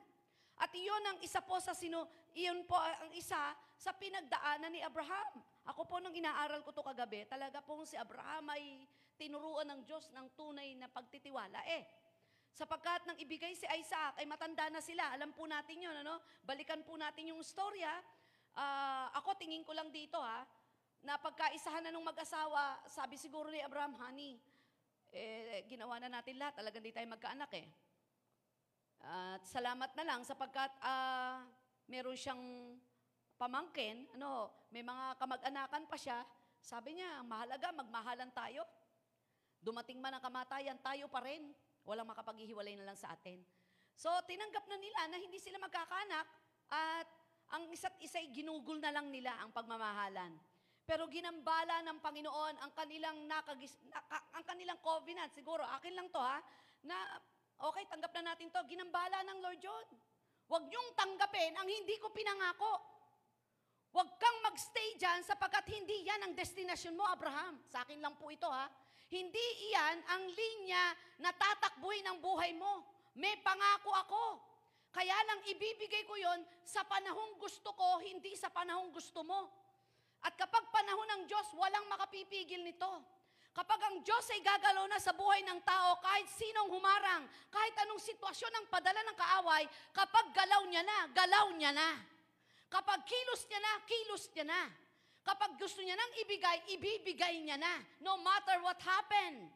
At 0.57 0.73
iyon 0.73 1.03
ang 1.05 1.17
isa 1.21 1.45
po 1.45 1.61
sa 1.61 1.77
sino, 1.77 2.09
iyon 2.33 2.65
po 2.65 2.73
ang 2.73 3.13
isa 3.13 3.53
sa 3.77 3.91
pinagdaanan 3.93 4.73
ni 4.73 4.81
Abraham. 4.81 5.45
Ako 5.69 5.85
po 5.85 6.01
nung 6.01 6.13
inaaral 6.17 6.65
ko 6.65 6.73
to 6.73 6.81
kagabi, 6.81 7.29
talaga 7.29 7.61
pong 7.61 7.85
si 7.85 7.93
Abraham 7.93 8.49
ay 8.49 8.81
tinuruan 9.13 9.69
ng 9.69 9.81
Diyos 9.85 10.09
ng 10.09 10.33
tunay 10.33 10.73
na 10.73 10.89
pagtitiwala. 10.89 11.61
Eh, 11.69 11.85
sapagkat 12.51 13.07
nang 13.07 13.17
ibigay 13.17 13.55
si 13.55 13.63
Isaac, 13.79 14.19
ay 14.19 14.27
matanda 14.27 14.67
na 14.67 14.83
sila. 14.83 15.11
Alam 15.15 15.31
po 15.31 15.47
natin 15.47 15.79
yun, 15.79 15.95
ano? 15.95 16.19
Balikan 16.43 16.83
po 16.83 16.99
natin 16.99 17.31
yung 17.31 17.41
storya. 17.41 17.91
Ah, 18.55 19.07
ako, 19.15 19.39
tingin 19.39 19.63
ko 19.63 19.71
lang 19.71 19.89
dito, 19.89 20.19
ha? 20.19 20.43
Na 21.01 21.17
pagkaisahan 21.17 21.87
na 21.87 21.91
nung 21.95 22.05
mag-asawa, 22.05 22.83
sabi 22.85 23.15
siguro 23.15 23.47
ni 23.49 23.63
Abraham, 23.63 23.95
honey, 23.97 24.37
eh, 25.11 25.63
ginawa 25.67 25.97
na 25.97 26.11
natin 26.11 26.37
lahat. 26.37 26.59
Talagang 26.59 26.83
di 26.83 26.93
tayo 26.93 27.07
magkaanak, 27.07 27.51
eh. 27.55 27.67
At 29.01 29.41
salamat 29.49 29.97
na 29.97 30.03
lang 30.05 30.21
sapagkat 30.21 30.69
ah, 30.85 31.41
meron 31.89 32.13
siyang 32.13 32.77
pamangkin, 33.41 34.05
ano, 34.13 34.53
may 34.69 34.85
mga 34.85 35.17
kamag-anakan 35.17 35.89
pa 35.89 35.97
siya. 35.97 36.21
Sabi 36.61 37.01
niya, 37.01 37.25
mahalaga, 37.25 37.73
magmahalan 37.73 38.29
tayo. 38.29 38.61
Dumating 39.57 39.97
man 39.97 40.13
ang 40.13 40.21
kamatayan, 40.21 40.77
tayo 40.77 41.09
pa 41.09 41.25
rin. 41.25 41.49
Walang 41.85 42.09
makapaghihiwalay 42.09 42.77
na 42.77 42.93
lang 42.93 42.97
sa 42.97 43.13
atin. 43.13 43.41
So, 43.97 44.09
tinanggap 44.25 44.65
na 44.65 44.77
nila 44.77 45.01
na 45.13 45.17
hindi 45.21 45.37
sila 45.37 45.61
magkakanak 45.61 46.27
at 46.71 47.07
ang 47.51 47.67
isa't 47.69 47.99
isa'y 47.99 48.31
ginugol 48.31 48.79
na 48.79 48.95
lang 48.95 49.11
nila 49.11 49.35
ang 49.43 49.51
pagmamahalan. 49.51 50.33
Pero 50.87 51.07
ginambala 51.07 51.85
ng 51.85 51.99
Panginoon 52.01 52.55
ang 52.57 52.71
kanilang 52.73 53.27
nakagis, 53.27 53.77
naka- 53.87 54.27
ang 54.33 54.43
kanilang 54.47 54.79
covenant. 54.81 55.31
Siguro, 55.31 55.61
akin 55.63 55.93
lang 55.93 56.07
to 56.09 56.19
ha, 56.19 56.39
na 56.83 56.97
okay, 57.69 57.85
tanggap 57.85 58.11
na 58.17 58.33
natin 58.33 58.49
to. 58.49 58.59
Ginambala 58.65 59.21
ng 59.27 59.37
Lord 59.39 59.59
John. 59.61 59.87
Huwag 60.51 60.67
niyong 60.67 60.89
tanggapin 60.97 61.55
ang 61.55 61.67
hindi 61.69 61.95
ko 62.01 62.11
pinangako. 62.11 62.75
Huwag 63.91 64.07
kang 64.15 64.39
magstay 64.47 64.95
dyan 64.95 65.19
sapagkat 65.23 65.67
hindi 65.67 66.07
yan 66.07 66.23
ang 66.23 66.33
destinasyon 66.35 66.95
mo, 66.95 67.03
Abraham. 67.07 67.59
Sa 67.67 67.83
akin 67.83 67.99
lang 67.99 68.15
po 68.15 68.31
ito, 68.31 68.47
ha? 68.47 68.67
Hindi 69.11 69.47
iyan 69.67 69.97
ang 70.07 70.23
linya 70.23 70.95
na 71.19 71.35
tatakbuhin 71.35 72.07
ang 72.07 72.23
buhay 72.23 72.55
mo. 72.55 72.79
May 73.19 73.35
pangako 73.43 73.91
ako. 73.91 74.23
Kaya 74.91 75.15
lang 75.27 75.43
ibibigay 75.47 76.07
ko 76.07 76.15
yon 76.15 76.39
sa 76.63 76.83
panahong 76.87 77.35
gusto 77.35 77.75
ko, 77.75 77.99
hindi 77.99 78.35
sa 78.39 78.47
panahong 78.47 78.91
gusto 78.91 79.23
mo. 79.23 79.51
At 80.23 80.35
kapag 80.39 80.67
panahon 80.71 81.07
ng 81.11 81.23
Diyos, 81.27 81.47
walang 81.55 81.87
makapipigil 81.91 82.63
nito. 82.63 82.91
Kapag 83.51 83.79
ang 83.83 83.97
Diyos 83.99 84.23
ay 84.31 84.39
gagalaw 84.39 84.87
na 84.87 84.95
sa 84.95 85.11
buhay 85.11 85.43
ng 85.43 85.59
tao, 85.67 85.99
kahit 85.99 86.27
sinong 86.31 86.71
humarang, 86.71 87.27
kahit 87.51 87.75
anong 87.83 87.99
sitwasyon 87.99 88.51
ang 88.55 88.65
padala 88.71 89.03
ng 89.03 89.17
kaaway, 89.19 89.67
kapag 89.91 90.31
galaw 90.31 90.63
niya 90.71 90.87
na, 90.87 91.11
galaw 91.11 91.51
niya 91.51 91.75
na. 91.75 91.99
Kapag 92.71 93.03
kilos 93.03 93.43
niya 93.51 93.59
na, 93.59 93.73
kilos 93.83 94.23
niya 94.31 94.45
na. 94.47 94.61
Kapag 95.21 95.57
gusto 95.61 95.85
niya 95.85 95.93
nang 95.93 96.13
ibigay, 96.25 96.57
ibibigay 96.77 97.35
niya 97.45 97.57
na. 97.57 97.77
No 98.01 98.17
matter 98.21 98.57
what 98.65 98.81
happened. 98.81 99.49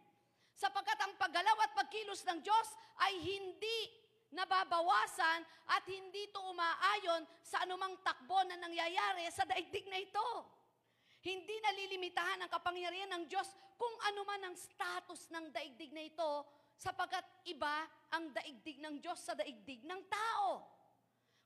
Sapagkat 0.55 0.95
ang 1.03 1.13
paggalaw 1.19 1.57
at 1.67 1.75
pagkilos 1.75 2.23
ng 2.23 2.39
Diyos 2.39 2.67
ay 3.03 3.19
hindi 3.19 4.05
nababawasan 4.31 5.43
at 5.71 5.83
hindi 5.87 6.31
ito 6.31 6.39
umaayon 6.39 7.23
sa 7.43 7.63
anumang 7.63 7.95
takbo 8.03 8.39
na 8.47 8.55
nangyayari 8.59 9.27
sa 9.31 9.43
daigdig 9.47 9.87
na 9.91 9.99
ito. 9.99 10.29
Hindi 11.25 11.57
nalilimitahan 11.57 12.45
ang 12.45 12.51
kapangyarihan 12.51 13.09
ng 13.17 13.23
Diyos 13.25 13.49
kung 13.75 13.95
ano 14.05 14.21
man 14.23 14.41
ang 14.45 14.55
status 14.55 15.33
ng 15.33 15.49
daigdig 15.49 15.91
na 15.91 16.05
ito 16.05 16.31
sapagkat 16.77 17.25
iba 17.49 17.87
ang 18.13 18.29
daigdig 18.29 18.79
ng 18.83 19.01
Diyos 19.01 19.19
sa 19.23 19.33
daigdig 19.33 19.83
ng 19.83 20.01
tao. 20.05 20.61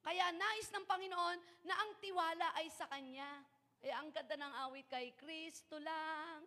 Kaya 0.03 0.31
nais 0.35 0.69
ng 0.73 0.85
Panginoon 0.85 1.37
na 1.67 1.75
ang 1.79 1.91
tiwala 2.01 2.55
ay 2.59 2.67
sa 2.71 2.87
Kanya. 2.91 3.45
Eh, 3.79 3.93
ang 3.95 4.11
ganda 4.11 4.35
ng 4.35 4.53
awit 4.67 4.91
kay 4.91 5.15
Kristo 5.15 5.79
lang, 5.79 6.43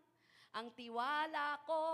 ang 0.52 0.68
tiwala 0.76 1.64
ko. 1.64 1.84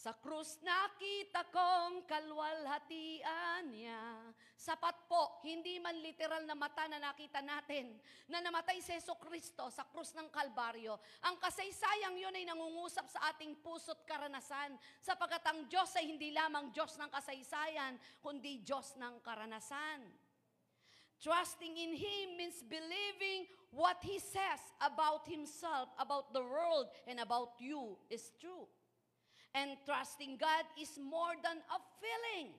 Sa 0.00 0.16
krus 0.16 0.56
nakita 0.64 1.44
kong 1.52 2.08
kalwalhatian 2.08 3.68
niya. 3.68 4.32
Sapat 4.56 5.04
po, 5.04 5.44
hindi 5.44 5.76
man 5.76 5.92
literal 6.00 6.40
na 6.48 6.56
mata 6.56 6.88
na 6.88 6.96
nakita 6.96 7.44
natin 7.44 8.00
na 8.24 8.40
namatay 8.40 8.80
si 8.80 8.96
Yeso 8.96 9.20
Kristo 9.20 9.68
sa 9.68 9.84
krus 9.84 10.16
ng 10.16 10.32
Kalbaryo. 10.32 10.96
Ang 11.28 11.36
kasaysayang 11.36 12.16
yun 12.16 12.32
ay 12.32 12.48
nangungusap 12.48 13.12
sa 13.12 13.28
ating 13.28 13.60
puso't 13.60 14.00
karanasan 14.08 14.72
sapagkat 15.04 15.44
ang 15.44 15.68
Diyos 15.68 15.92
ay 16.00 16.08
hindi 16.08 16.32
lamang 16.32 16.72
Diyos 16.72 16.96
ng 16.96 17.12
kasaysayan, 17.12 18.00
kundi 18.24 18.64
Diyos 18.64 18.96
ng 18.96 19.20
karanasan. 19.20 20.00
Trusting 21.20 21.76
in 21.76 21.92
Him 21.92 22.26
means 22.40 22.64
believing 22.64 23.44
what 23.70 24.00
He 24.00 24.18
says 24.18 24.60
about 24.80 25.28
Himself, 25.28 25.92
about 26.00 26.32
the 26.32 26.40
world, 26.40 26.88
and 27.06 27.20
about 27.20 27.60
you 27.60 28.00
is 28.08 28.32
true. 28.40 28.64
And 29.52 29.76
trusting 29.84 30.40
God 30.40 30.64
is 30.80 30.96
more 30.96 31.36
than 31.44 31.60
a 31.60 31.78
feeling. 32.00 32.56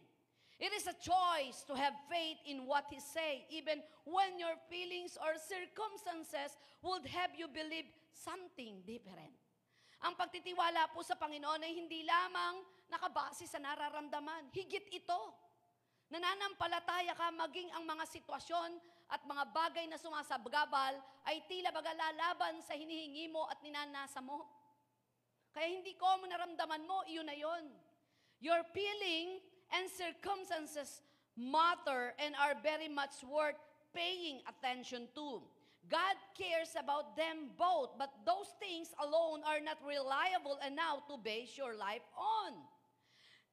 It 0.61 0.69
is 0.77 0.85
a 0.85 0.93
choice 0.93 1.65
to 1.65 1.73
have 1.73 1.97
faith 2.05 2.37
in 2.45 2.69
what 2.69 2.85
He 2.93 3.01
say, 3.01 3.49
even 3.49 3.81
when 4.05 4.37
your 4.37 4.53
feelings 4.69 5.17
or 5.17 5.33
circumstances 5.41 6.53
would 6.85 7.09
have 7.09 7.33
you 7.33 7.49
believe 7.49 7.89
something 8.13 8.85
different. 8.85 9.33
Ang 10.05 10.13
pagtitiwala 10.13 10.93
po 10.93 11.01
sa 11.01 11.17
Panginoon 11.17 11.65
ay 11.65 11.73
hindi 11.77 12.05
lamang 12.05 12.61
nakabase 12.93 13.49
sa 13.49 13.57
nararamdaman. 13.57 14.53
Higit 14.53 14.89
ito 14.93 15.21
nananampalataya 16.11 17.15
ka 17.15 17.31
maging 17.31 17.71
ang 17.71 17.87
mga 17.87 18.03
sitwasyon 18.03 18.75
at 19.07 19.23
mga 19.23 19.43
bagay 19.55 19.85
na 19.87 19.95
sumasabgabal 19.95 20.99
ay 21.23 21.39
tila 21.47 21.71
baga 21.71 21.95
lalaban 21.95 22.59
sa 22.59 22.75
hinihingi 22.75 23.31
mo 23.31 23.47
at 23.47 23.63
ninanasa 23.63 24.19
mo. 24.19 24.43
Kaya 25.55 25.67
hindi 25.71 25.95
ko 25.95 26.19
mo 26.19 26.27
naramdaman 26.27 26.83
mo, 26.83 27.03
iyon 27.07 27.27
na 27.27 27.35
yon. 27.35 27.63
Your 28.43 28.63
feeling 28.75 29.39
and 29.71 29.87
circumstances 29.87 31.03
matter 31.35 32.11
and 32.19 32.35
are 32.39 32.55
very 32.59 32.91
much 32.91 33.23
worth 33.23 33.59
paying 33.95 34.43
attention 34.47 35.07
to. 35.15 35.43
God 35.91 36.15
cares 36.37 36.75
about 36.79 37.15
them 37.19 37.51
both, 37.57 37.95
but 37.99 38.11
those 38.23 38.47
things 38.59 38.91
alone 39.01 39.43
are 39.43 39.59
not 39.59 39.79
reliable 39.83 40.59
enough 40.63 41.07
to 41.07 41.19
base 41.19 41.57
your 41.57 41.75
life 41.75 42.05
on. 42.15 42.53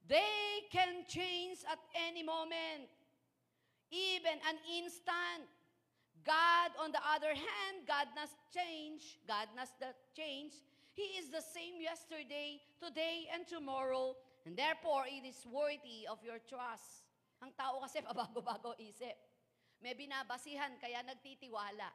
They 0.09 0.65
can 0.73 1.05
change 1.05 1.61
at 1.69 1.77
any 1.93 2.25
moment, 2.25 2.89
even 3.93 4.41
an 4.41 4.57
instant. 4.65 5.45
God, 6.25 6.73
on 6.81 6.89
the 6.89 6.99
other 7.05 7.29
hand, 7.29 7.85
God 7.85 8.09
not 8.17 8.33
change. 8.49 9.21
God 9.29 9.53
not 9.53 9.69
that 9.77 9.95
change. 10.17 10.57
He 10.97 11.21
is 11.21 11.29
the 11.29 11.45
same 11.45 11.77
yesterday, 11.77 12.57
today, 12.81 13.29
and 13.29 13.45
tomorrow, 13.45 14.17
and 14.49 14.57
therefore 14.57 15.05
it 15.05 15.23
is 15.23 15.37
worthy 15.45 16.09
of 16.09 16.17
your 16.25 16.41
trust. 16.41 17.05
Ang 17.39 17.53
tao 17.53 17.77
kasi 17.79 18.01
pabago-bago 18.09 18.75
isip. 18.81 19.15
May 19.79 19.93
binabasihan, 19.93 20.75
kaya 20.81 21.05
nagtitiwala. 21.05 21.87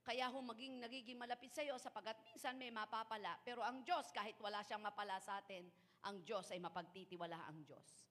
Kaya 0.00 0.32
humaging 0.32 0.80
nagiging 0.80 1.20
malapit 1.20 1.52
sa 1.52 1.60
iyo 1.60 1.76
sapagat 1.76 2.16
minsan 2.24 2.56
may 2.56 2.72
mapapala. 2.72 3.36
Pero 3.44 3.60
ang 3.60 3.84
Diyos, 3.84 4.08
kahit 4.10 4.34
wala 4.40 4.64
siyang 4.64 4.80
mapala 4.80 5.20
sa 5.20 5.38
atin, 5.38 5.68
ang 6.04 6.24
Diyos 6.24 6.48
ay 6.52 6.60
mapagtitiwala 6.60 7.36
ang 7.48 7.60
Diyos. 7.64 8.08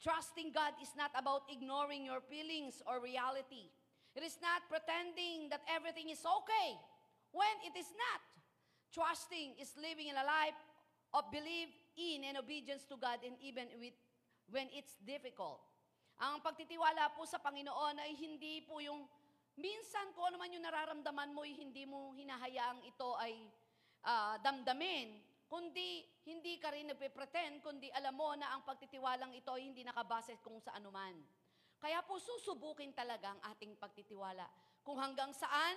Trusting 0.00 0.52
God 0.52 0.72
is 0.80 0.92
not 0.96 1.12
about 1.12 1.44
ignoring 1.52 2.08
your 2.08 2.24
feelings 2.24 2.80
or 2.88 3.04
reality. 3.04 3.68
It 4.16 4.24
is 4.24 4.40
not 4.40 4.64
pretending 4.66 5.52
that 5.52 5.60
everything 5.68 6.08
is 6.08 6.24
okay 6.24 6.68
when 7.30 7.56
it 7.68 7.76
is 7.76 7.88
not. 7.92 8.22
Trusting 8.90 9.60
is 9.60 9.70
living 9.76 10.08
in 10.08 10.16
a 10.18 10.24
life 10.24 10.56
of 11.14 11.28
belief 11.30 11.70
in 11.94 12.26
and 12.26 12.40
obedience 12.40 12.88
to 12.88 12.96
God 12.96 13.22
and 13.22 13.36
even 13.44 13.70
with, 13.78 13.94
when 14.50 14.66
it's 14.74 14.98
difficult. 15.04 15.62
Ang 16.20 16.42
pagtitiwala 16.44 17.12
po 17.16 17.24
sa 17.24 17.38
Panginoon 17.38 17.96
ay 18.02 18.12
hindi 18.18 18.64
po 18.66 18.82
yung 18.82 19.04
minsan 19.56 20.10
kung 20.16 20.32
ano 20.32 20.36
man 20.40 20.52
yung 20.52 20.64
nararamdaman 20.64 21.30
mo, 21.32 21.44
ay 21.44 21.54
hindi 21.54 21.84
mo 21.84 22.12
hinahayaang 22.16 22.82
ito 22.84 23.14
ay 23.20 23.36
ah, 24.04 24.36
damdamin, 24.40 25.16
kundi 25.50 26.06
hindi 26.30 26.62
ka 26.62 26.70
rin 26.70 26.86
nagpe-pretend, 26.94 27.58
kundi 27.58 27.90
alam 27.90 28.14
mo 28.14 28.38
na 28.38 28.54
ang 28.54 28.62
pagtitiwalang 28.62 29.34
ito 29.34 29.50
ay 29.50 29.66
hindi 29.66 29.82
nakabase 29.82 30.38
kung 30.38 30.62
sa 30.62 30.78
anuman. 30.78 31.18
Kaya 31.82 32.06
po 32.06 32.22
susubukin 32.22 32.94
talaga 32.94 33.34
ang 33.34 33.42
ating 33.50 33.74
pagtitiwala. 33.74 34.46
Kung 34.86 35.02
hanggang 35.02 35.34
saan 35.34 35.74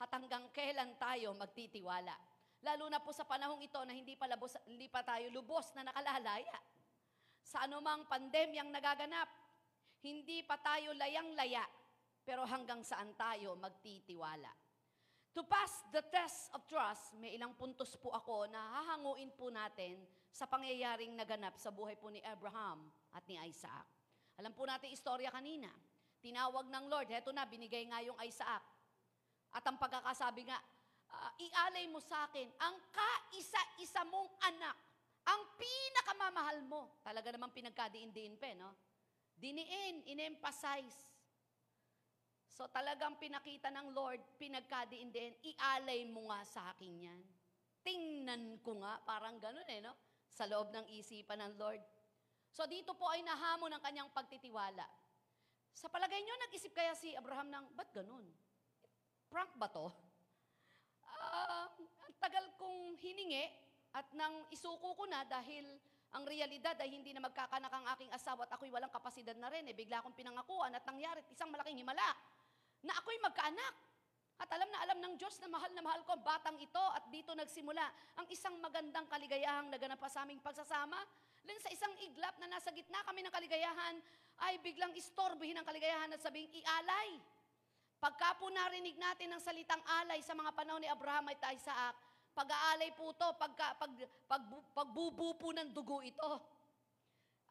at 0.00 0.08
hanggang 0.16 0.48
kailan 0.56 0.96
tayo 0.96 1.36
magtitiwala. 1.36 2.16
Lalo 2.62 2.88
na 2.88 3.02
po 3.04 3.12
sa 3.12 3.28
panahong 3.28 3.60
ito 3.60 3.78
na 3.84 3.92
hindi 3.92 4.16
pa, 4.16 4.30
labos, 4.30 4.56
hindi 4.64 4.88
pa 4.88 5.04
tayo 5.04 5.28
lubos 5.28 5.74
na 5.76 5.92
nakalalaya. 5.92 6.56
Sa 7.42 7.68
anumang 7.68 8.08
pandemyang 8.08 8.70
nagaganap, 8.70 9.28
hindi 10.02 10.40
pa 10.46 10.56
tayo 10.62 10.94
layang-laya, 10.94 11.66
pero 12.22 12.46
hanggang 12.46 12.80
saan 12.86 13.12
tayo 13.18 13.58
magtitiwala. 13.58 14.61
To 15.32 15.40
pass 15.48 15.80
the 15.88 16.04
test 16.12 16.52
of 16.52 16.60
trust, 16.68 17.16
may 17.16 17.32
ilang 17.32 17.56
puntos 17.56 17.96
po 17.96 18.12
ako 18.12 18.52
na 18.52 18.60
hahanguin 18.60 19.32
po 19.32 19.48
natin 19.48 19.96
sa 20.28 20.44
pangyayaring 20.44 21.16
naganap 21.16 21.56
sa 21.56 21.72
buhay 21.72 21.96
po 21.96 22.12
ni 22.12 22.20
Abraham 22.20 22.84
at 23.16 23.24
ni 23.24 23.40
Isaac. 23.48 23.88
Alam 24.36 24.52
po 24.52 24.68
natin 24.68 24.92
istorya 24.92 25.32
kanina. 25.32 25.72
Tinawag 26.20 26.68
ng 26.68 26.84
Lord, 26.84 27.08
heto 27.08 27.32
na, 27.32 27.48
binigay 27.48 27.88
nga 27.88 28.04
yung 28.04 28.16
Isaac. 28.20 28.60
At 29.56 29.64
ang 29.64 29.80
pagkakasabi 29.80 30.52
nga, 30.52 30.60
ah, 31.12 31.32
ialay 31.40 31.88
mo 31.88 32.00
sa 32.04 32.28
akin 32.28 32.52
ang 32.60 32.76
kaisa-isa 32.92 34.04
mong 34.08 34.28
anak, 34.52 34.76
ang 35.24 35.40
pinakamamahal 35.56 36.60
mo. 36.68 37.00
Talaga 37.00 37.32
namang 37.32 37.56
pinagkadiin-diin 37.56 38.36
pa, 38.36 38.52
eh, 38.52 38.56
no? 38.56 38.76
Diniin, 39.32 40.12
in-emphasize. 40.12 41.11
So 42.52 42.68
talagang 42.68 43.16
pinakita 43.16 43.72
ng 43.72 43.96
Lord, 43.96 44.20
pinagkadiin-diin, 44.36 45.40
ialay 45.40 46.04
mo 46.04 46.28
nga 46.28 46.44
sa 46.44 46.68
akin 46.76 46.92
yan. 47.08 47.20
Tingnan 47.80 48.60
ko 48.60 48.76
nga, 48.84 49.00
parang 49.08 49.40
ganun 49.40 49.64
eh, 49.72 49.80
no? 49.80 49.96
Sa 50.28 50.44
loob 50.44 50.68
ng 50.68 50.86
isipan 50.92 51.40
ng 51.40 51.52
Lord. 51.56 51.80
So 52.52 52.68
dito 52.68 52.92
po 52.92 53.08
ay 53.08 53.24
nahamon 53.24 53.72
ang 53.72 53.80
kanyang 53.80 54.12
pagtitiwala. 54.12 54.84
Sa 55.72 55.88
palagay 55.88 56.20
nyo, 56.20 56.36
nag-isip 56.44 56.76
kaya 56.76 56.92
si 56.92 57.16
Abraham 57.16 57.48
ng, 57.48 57.64
ba't 57.72 57.88
ganun? 57.96 58.28
Prank 59.32 59.56
ba 59.56 59.72
to? 59.72 59.88
Ang 62.04 62.14
tagal 62.20 62.44
kong 62.60 63.00
hiningi 63.00 63.48
at 63.96 64.04
nang 64.12 64.44
isuko 64.52 64.92
ko 64.92 65.08
na 65.08 65.24
dahil 65.24 65.64
ang 66.12 66.28
realidad 66.28 66.76
ay 66.76 66.92
hindi 66.92 67.16
na 67.16 67.24
magkakanak 67.24 67.72
ang 67.72 67.88
aking 67.96 68.12
asawa 68.12 68.44
at 68.44 68.52
ako'y 68.52 68.68
walang 68.68 68.92
kapasidad 68.92 69.32
na 69.40 69.48
rin. 69.48 69.64
Eh, 69.64 69.72
bigla 69.72 70.04
akong 70.04 70.12
pinangakuan 70.12 70.68
at 70.76 70.84
nangyari 70.84 71.24
isang 71.32 71.48
malaking 71.48 71.80
himala 71.80 72.04
na 72.82 72.92
ako'y 72.98 73.18
magkaanak. 73.22 73.74
At 74.42 74.50
alam 74.50 74.66
na 74.74 74.78
alam 74.82 74.98
ng 74.98 75.14
Diyos 75.14 75.38
na 75.38 75.46
mahal 75.46 75.70
na 75.70 75.86
mahal 75.86 76.02
ko 76.02 76.18
ang 76.18 76.24
batang 76.26 76.58
ito 76.58 76.82
at 76.98 77.06
dito 77.14 77.30
nagsimula 77.30 77.86
ang 78.18 78.26
isang 78.26 78.58
magandang 78.58 79.06
kaligayahang 79.06 79.70
naganap 79.70 80.02
sa 80.10 80.26
aming 80.26 80.42
pagsasama. 80.42 80.98
Len 81.46 81.58
sa 81.62 81.70
isang 81.70 81.94
iglap 82.02 82.34
na 82.42 82.50
nasa 82.50 82.74
gitna 82.74 83.02
kami 83.06 83.22
ng 83.22 83.30
kaligayahan, 83.30 83.98
ay 84.42 84.58
biglang 84.58 84.90
istorbohin 84.98 85.54
ang 85.54 85.66
kaligayahan 85.66 86.10
at 86.10 86.22
sabing 86.22 86.50
ialay. 86.50 87.22
Pagka 88.02 88.34
po 88.34 88.50
narinig 88.50 88.98
natin 88.98 89.30
ang 89.30 89.38
salitang 89.38 89.82
alay 90.02 90.18
sa 90.26 90.34
mga 90.34 90.50
panahon 90.58 90.82
ni 90.82 90.90
Abraham 90.90 91.30
at 91.30 91.38
Isaac, 91.54 91.94
pag-aalay 92.34 92.90
po 92.98 93.14
to, 93.14 93.28
pagka, 93.38 93.78
pag, 93.78 93.92
pag, 94.26 94.42
pagbubu 94.74 95.38
po 95.38 95.54
ng 95.54 95.70
dugo 95.70 96.02
ito. 96.02 96.32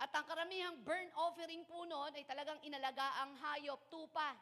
At 0.02 0.12
ang 0.12 0.26
karamihang 0.28 0.82
burn 0.82 1.08
offering 1.14 1.64
po 1.70 1.86
noon 1.88 2.12
ay 2.18 2.26
talagang 2.26 2.60
inalaga 2.66 3.22
ang 3.24 3.38
hayop, 3.38 3.80
tupa. 3.88 4.34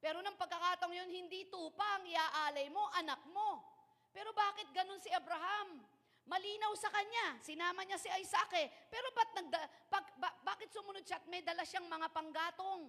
Pero 0.00 0.24
nang 0.24 0.36
pagkakataong 0.40 0.96
yun, 0.96 1.12
hindi 1.12 1.44
tupa 1.52 2.00
ang 2.00 2.04
iaalay 2.08 2.72
mo, 2.72 2.88
anak 2.96 3.20
mo. 3.28 3.60
Pero 4.10 4.32
bakit 4.32 4.72
ganun 4.72 4.98
si 4.98 5.12
Abraham? 5.12 5.84
Malinaw 6.24 6.72
sa 6.76 6.88
kanya, 6.88 7.36
sinama 7.44 7.84
niya 7.84 8.00
si 8.00 8.08
Isaac 8.08 8.48
eh. 8.56 8.68
Pero 8.88 9.12
ba't 9.12 9.30
nagda, 9.36 9.60
pag, 9.92 10.04
ba- 10.16 10.38
bakit 10.40 10.72
sumunod 10.72 11.04
siya 11.04 11.20
at 11.20 11.26
may 11.28 11.44
dala 11.44 11.68
siyang 11.68 11.84
mga 11.84 12.08
panggatong? 12.16 12.88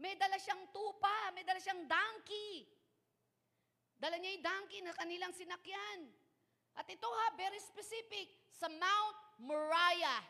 May 0.00 0.16
dala 0.16 0.40
siyang 0.40 0.64
tupa, 0.72 1.32
may 1.36 1.44
dala 1.44 1.60
siyang 1.60 1.84
donkey. 1.84 2.64
Dala 3.96 4.16
niya 4.16 4.40
yung 4.40 4.44
donkey 4.44 4.78
na 4.80 4.92
kanilang 4.96 5.32
sinakyan. 5.32 6.08
At 6.76 6.84
ito 6.88 7.08
ha, 7.08 7.32
very 7.36 7.56
specific, 7.60 8.32
sa 8.52 8.68
Mount 8.68 9.16
Moriah. 9.40 10.24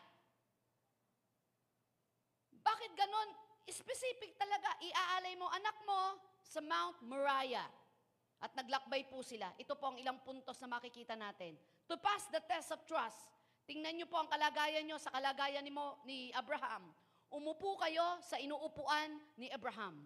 Bakit 2.63 2.91
ganon? 2.95 3.46
Specific 3.67 4.39
talaga, 4.39 4.79
iaalay 4.79 5.35
mo 5.35 5.51
anak 5.51 5.77
mo 5.83 6.01
sa 6.39 6.63
Mount 6.63 7.03
Moriah. 7.03 7.67
At 8.37 8.53
naglakbay 8.53 9.09
po 9.09 9.25
sila. 9.25 9.49
Ito 9.57 9.75
po 9.75 9.91
ang 9.91 9.97
ilang 9.97 10.21
puntos 10.21 10.61
na 10.61 10.69
makikita 10.77 11.17
natin. 11.17 11.57
To 11.89 11.97
pass 11.97 12.29
the 12.29 12.39
test 12.45 12.69
of 12.69 12.85
trust, 12.85 13.17
tingnan 13.65 13.97
niyo 13.97 14.07
po 14.07 14.21
ang 14.21 14.29
kalagayan 14.29 14.85
niyo 14.85 15.01
sa 15.01 15.09
kalagayan 15.09 15.65
ni, 15.65 15.73
mo, 15.73 15.97
ni 16.05 16.29
Abraham. 16.37 16.93
Umupo 17.33 17.75
kayo 17.81 18.21
sa 18.23 18.39
inuupuan 18.39 19.19
ni 19.35 19.51
Abraham. 19.51 20.05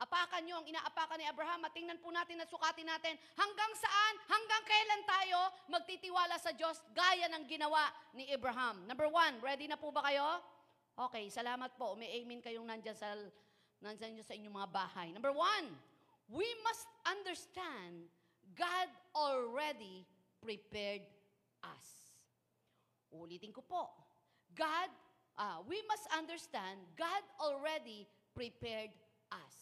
Apakan 0.00 0.40
niyo 0.40 0.56
ang 0.56 0.64
inaapakan 0.64 1.20
ni 1.20 1.28
Abraham 1.28 1.60
at 1.68 1.76
tingnan 1.76 2.00
po 2.00 2.08
natin 2.08 2.40
at 2.40 2.48
sukatin 2.48 2.88
natin 2.88 3.20
hanggang 3.36 3.72
saan, 3.76 4.14
hanggang 4.32 4.64
kailan 4.64 5.02
tayo 5.04 5.40
magtitiwala 5.68 6.40
sa 6.40 6.56
Diyos 6.56 6.80
gaya 6.96 7.28
ng 7.28 7.44
ginawa 7.44 7.84
ni 8.16 8.24
Abraham. 8.32 8.88
Number 8.88 9.12
one, 9.12 9.44
ready 9.44 9.68
na 9.68 9.76
po 9.76 9.92
ba 9.92 10.00
kayo? 10.08 10.40
Okay, 11.00 11.32
salamat 11.32 11.80
po. 11.80 11.96
May 11.96 12.12
amen 12.20 12.44
kayong 12.44 12.68
nandyan 12.68 12.92
sa, 12.92 13.16
nandyan 13.80 14.20
sa 14.20 14.36
inyong 14.36 14.52
mga 14.52 14.68
bahay. 14.68 15.08
Number 15.16 15.32
one, 15.32 15.72
we 16.28 16.44
must 16.60 16.84
understand 17.08 18.04
God 18.52 18.92
already 19.16 20.04
prepared 20.44 21.00
us. 21.64 21.88
Ulitin 23.16 23.48
ko 23.48 23.64
po. 23.64 23.88
God, 24.52 24.92
ah, 25.40 25.64
we 25.64 25.80
must 25.88 26.04
understand 26.12 26.84
God 27.00 27.24
already 27.40 28.04
prepared 28.36 28.92
us. 29.32 29.56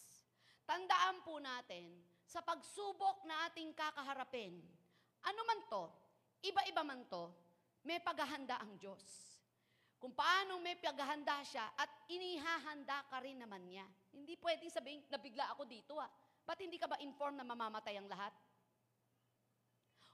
Tandaan 0.66 1.22
po 1.22 1.38
natin, 1.38 2.02
sa 2.26 2.42
pagsubok 2.42 3.22
na 3.30 3.46
ating 3.46 3.78
kakaharapin, 3.78 4.58
ano 5.22 5.40
man 5.46 5.60
to, 5.70 5.86
iba-iba 6.42 6.82
man 6.82 7.06
to, 7.06 7.30
may 7.86 8.02
paghahanda 8.02 8.58
ang 8.58 8.74
Diyos. 8.74 9.27
Kung 9.98 10.14
paano 10.14 10.62
may 10.62 10.78
paghahanda 10.78 11.42
siya 11.42 11.66
at 11.74 11.90
inihahanda 12.06 13.02
ka 13.10 13.18
rin 13.18 13.42
naman 13.42 13.66
niya. 13.66 13.86
Hindi 14.14 14.38
pwedeng 14.38 14.70
sabihin, 14.70 15.02
nabigla 15.10 15.50
ako 15.50 15.66
dito 15.66 15.98
ah. 15.98 16.06
Ba't 16.46 16.62
hindi 16.62 16.78
ka 16.78 16.86
ba 16.86 17.02
inform 17.02 17.34
na 17.34 17.44
mamamatay 17.44 17.98
ang 17.98 18.06
lahat? 18.06 18.30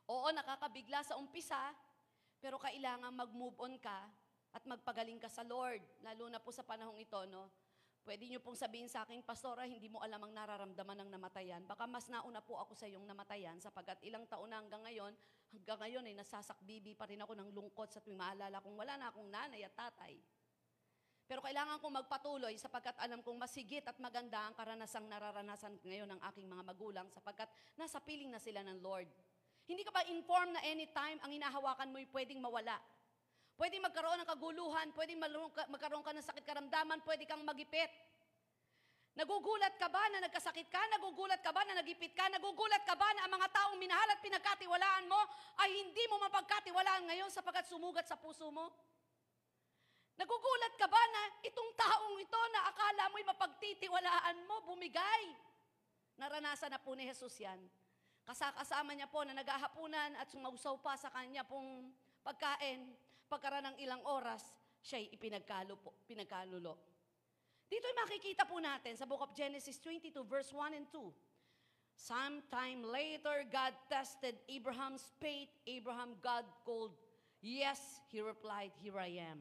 Oo, 0.09 0.29
nakakabigla 0.33 1.05
sa 1.05 1.21
umpisa, 1.21 1.73
pero 2.41 2.57
kailangan 2.61 3.13
mag-move 3.13 3.57
on 3.61 3.77
ka 3.81 4.09
at 4.53 4.63
magpagaling 4.65 5.21
ka 5.21 5.29
sa 5.29 5.45
Lord. 5.45 5.81
Lalo 6.01 6.29
na 6.33 6.41
po 6.41 6.53
sa 6.53 6.65
panahong 6.65 7.01
ito, 7.01 7.21
no? 7.29 7.49
Pwede 8.05 8.29
niyo 8.29 8.37
pong 8.45 8.53
sabihin 8.53 8.85
sa 8.85 9.09
akin, 9.09 9.25
Pastora, 9.25 9.65
hindi 9.65 9.89
mo 9.89 9.97
alam 10.05 10.21
ang 10.21 10.33
nararamdaman 10.37 11.09
ng 11.09 11.11
namatayan. 11.17 11.65
Baka 11.65 11.89
mas 11.89 12.05
nauna 12.13 12.45
po 12.45 12.61
ako 12.61 12.77
sa 12.77 12.85
iyong 12.85 13.09
namatayan 13.09 13.57
sapagkat 13.65 13.97
ilang 14.05 14.29
taon 14.29 14.53
na 14.53 14.61
hanggang 14.61 14.85
ngayon, 14.85 15.17
hanggang 15.57 15.81
ngayon 15.81 16.05
ay 16.13 16.15
nasasakbibi 16.21 16.93
pa 16.93 17.09
rin 17.09 17.25
ako 17.25 17.33
ng 17.33 17.49
lungkot 17.57 17.89
sa 17.89 18.05
tuwing 18.05 18.21
maalala 18.21 18.61
kong 18.61 18.77
wala 18.77 19.01
na 19.01 19.09
akong 19.09 19.25
nanay 19.33 19.65
at 19.65 19.73
tatay. 19.73 20.21
Pero 21.25 21.41
kailangan 21.41 21.81
kong 21.81 22.05
magpatuloy 22.05 22.53
sapagkat 22.61 22.93
alam 23.01 23.25
kong 23.25 23.41
masigit 23.41 23.89
at 23.89 23.97
maganda 23.97 24.37
ang 24.45 24.53
karanasang 24.53 25.09
nararanasan 25.09 25.81
ngayon 25.81 26.13
ng 26.13 26.21
aking 26.29 26.45
mga 26.45 26.61
magulang 26.61 27.09
sapagkat 27.09 27.49
nasa 27.81 28.05
piling 28.05 28.29
na 28.29 28.37
sila 28.37 28.61
ng 28.69 28.85
Lord. 28.85 29.09
Hindi 29.65 29.81
ka 29.81 29.97
ba 29.97 30.05
informed 30.13 30.53
na 30.53 30.61
anytime 30.61 31.17
ang 31.25 31.33
inahawakan 31.33 31.89
mo'y 31.89 32.05
pwedeng 32.13 32.37
mawala? 32.37 32.77
Pwedeng 33.55 33.87
magkaroon 33.87 34.19
ng 34.19 34.31
kaguluhan, 34.35 34.91
ka- 34.91 35.69
magkaroon 35.71 36.03
ka 36.03 36.11
ng 36.11 36.27
sakit 36.27 36.43
karamdaman, 36.43 36.99
pwede 37.07 37.23
kang 37.23 37.47
magipit. 37.47 37.87
Nagugulat 39.15 39.79
ka 39.79 39.87
ba 39.87 40.03
na 40.11 40.27
nagkasakit 40.27 40.67
ka? 40.67 40.83
Nagugulat 40.91 41.39
ka 41.39 41.55
ba 41.55 41.63
na 41.63 41.79
nagipit 41.79 42.19
ka? 42.19 42.27
Nagugulat 42.35 42.83
ka 42.83 42.99
ba 42.99 43.07
na 43.15 43.31
ang 43.31 43.33
mga 43.39 43.47
taong 43.55 43.79
minahal 43.79 44.11
at 44.11 44.19
pinagkatiwalaan 44.19 45.07
mo 45.07 45.23
ay 45.63 45.71
hindi 45.71 46.03
mo 46.11 46.19
mapagkatiwalaan 46.19 47.07
ngayon 47.07 47.31
sapagkat 47.31 47.71
sumugat 47.71 48.11
sa 48.11 48.19
puso 48.19 48.51
mo? 48.51 48.75
Nagugulat 50.19 50.75
ka 50.75 50.91
ba 50.91 50.99
na 50.99 51.21
itong 51.47 51.71
taong 51.79 52.17
ito 52.19 52.41
na 52.51 52.75
akala 52.75 53.11
mo'y 53.15 53.23
mapagtitiwalaan 53.23 54.47
mo, 54.51 54.67
bumigay? 54.67 55.31
Naranasan 56.19 56.75
na 56.75 56.83
po 56.83 56.99
ni 56.99 57.07
Jesus 57.07 57.39
yan. 57.39 57.59
Kasakasama 58.27 58.99
niya 58.99 59.07
po 59.07 59.23
na 59.23 59.35
naghahapunan 59.35 60.19
at 60.19 60.27
sumausaw 60.27 60.75
pa 60.83 60.99
sa 60.99 61.11
kanya 61.15 61.47
pong 61.47 61.91
pagkain. 62.27 62.95
Pagkaraan 63.29 63.75
ng 63.75 63.77
ilang 63.81 64.03
oras, 64.05 64.43
siya'y 64.85 65.13
ipinagkalo 65.17 65.81
po, 65.81 65.97
pinagkalulo. 66.05 66.77
Dito 67.65 67.85
ay 67.89 67.97
makikita 68.07 68.45
po 68.45 68.61
natin 68.61 68.95
sa 68.95 69.09
book 69.09 69.25
of 69.25 69.33
Genesis 69.33 69.81
22 69.81 70.13
verse 70.29 70.53
1 70.53 70.77
and 70.77 70.87
2. 70.93 71.01
Sometime 71.95 72.83
later, 72.85 73.47
God 73.49 73.73
tested 73.87 74.35
Abraham's 74.51 75.07
faith. 75.23 75.51
Abraham, 75.65 76.19
God 76.21 76.45
called, 76.67 76.93
Yes, 77.39 78.03
he 78.11 78.19
replied, 78.21 78.75
Here 78.83 78.99
I 78.99 79.23
am. 79.31 79.41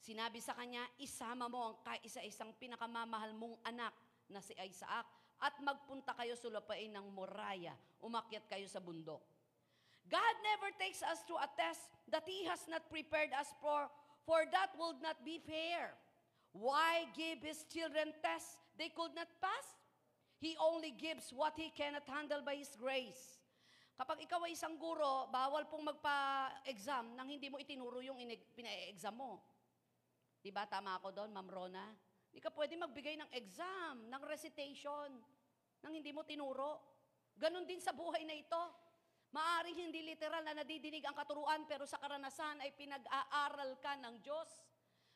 Sinabi 0.00 0.40
sa 0.40 0.56
kanya, 0.56 0.80
isama 0.96 1.46
mo 1.46 1.60
ang 1.60 1.76
kaisa-isang 1.84 2.56
pinakamamahal 2.56 3.36
mong 3.36 3.60
anak 3.68 3.92
na 4.32 4.40
si 4.40 4.56
Isaac 4.56 5.04
at 5.40 5.54
magpunta 5.60 6.16
kayo 6.16 6.32
sa 6.40 6.48
lupain 6.48 6.88
ng 6.88 7.06
Moriah. 7.12 7.76
Umakyat 8.00 8.48
kayo 8.48 8.64
sa 8.64 8.80
bundok. 8.80 9.20
God 10.10 10.34
never 10.42 10.74
takes 10.74 11.06
us 11.06 11.22
to 11.30 11.38
a 11.38 11.46
test 11.54 11.86
that 12.10 12.26
He 12.26 12.42
has 12.50 12.66
not 12.66 12.90
prepared 12.90 13.30
us 13.30 13.54
for, 13.62 13.86
for 14.26 14.42
that 14.50 14.74
would 14.74 14.98
not 14.98 15.22
be 15.22 15.38
fair. 15.38 15.94
Why 16.50 17.06
give 17.14 17.46
His 17.46 17.62
children 17.70 18.10
tests 18.18 18.58
they 18.74 18.90
could 18.90 19.14
not 19.14 19.30
pass? 19.38 19.66
He 20.42 20.58
only 20.58 20.90
gives 20.90 21.30
what 21.30 21.54
He 21.54 21.70
cannot 21.70 22.04
handle 22.10 22.42
by 22.42 22.58
His 22.58 22.74
grace. 22.74 23.38
Kapag 23.94 24.26
ikaw 24.26 24.42
ay 24.48 24.56
isang 24.56 24.80
guro, 24.80 25.30
bawal 25.30 25.68
pong 25.70 25.86
magpa-exam 25.86 27.14
nang 27.14 27.28
hindi 27.30 27.46
mo 27.46 27.60
itinuro 27.60 28.00
yung 28.00 28.18
pina-exam 28.56 29.14
mo. 29.14 29.38
Di 30.40 30.48
ba? 30.48 30.64
Tama 30.64 30.96
ako 30.96 31.12
doon, 31.12 31.30
Ma'am 31.30 31.48
Rona? 31.52 31.86
Hindi 32.32 32.40
ka 32.40 32.48
pwede 32.56 32.80
magbigay 32.80 33.20
ng 33.20 33.30
exam, 33.36 34.08
ng 34.08 34.22
recitation, 34.24 35.20
nang 35.84 35.92
hindi 35.92 36.16
mo 36.16 36.24
tinuro. 36.24 36.80
Ganon 37.36 37.68
din 37.68 37.78
sa 37.78 37.92
buhay 37.92 38.24
na 38.24 38.32
ito. 38.32 38.62
Maaring 39.30 39.78
hindi 39.78 40.02
literal 40.02 40.42
na 40.42 40.58
nadidinig 40.58 41.06
ang 41.06 41.14
katuruan, 41.14 41.62
pero 41.70 41.86
sa 41.86 42.02
karanasan 42.02 42.66
ay 42.66 42.74
pinag-aaral 42.74 43.78
ka 43.78 43.94
ng 44.02 44.18
Diyos. 44.18 44.50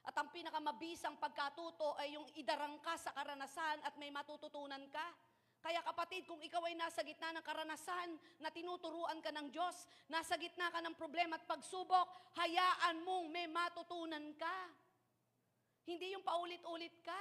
At 0.06 0.14
ang 0.14 0.30
pinakamabisang 0.30 1.18
pagkatuto 1.18 1.98
ay 1.98 2.14
yung 2.14 2.28
idarang 2.38 2.78
ka 2.78 2.94
sa 2.94 3.10
karanasan 3.10 3.82
at 3.82 3.98
may 3.98 4.14
matututunan 4.14 4.86
ka. 4.92 5.06
Kaya 5.64 5.80
kapatid, 5.80 6.28
kung 6.28 6.38
ikaw 6.44 6.60
ay 6.68 6.76
nasa 6.76 7.00
gitna 7.00 7.32
ng 7.34 7.40
karanasan 7.40 8.20
na 8.38 8.52
tinuturuan 8.52 9.18
ka 9.24 9.32
ng 9.32 9.48
Diyos, 9.48 9.88
nasa 10.12 10.36
gitna 10.36 10.68
ka 10.68 10.84
ng 10.84 10.92
problema 10.92 11.40
at 11.40 11.48
pagsubok, 11.48 12.36
hayaan 12.36 13.00
mong 13.00 13.32
may 13.32 13.48
matutunan 13.48 14.36
ka. 14.36 14.56
Hindi 15.88 16.12
yung 16.12 16.22
paulit-ulit 16.22 17.00
ka. 17.00 17.16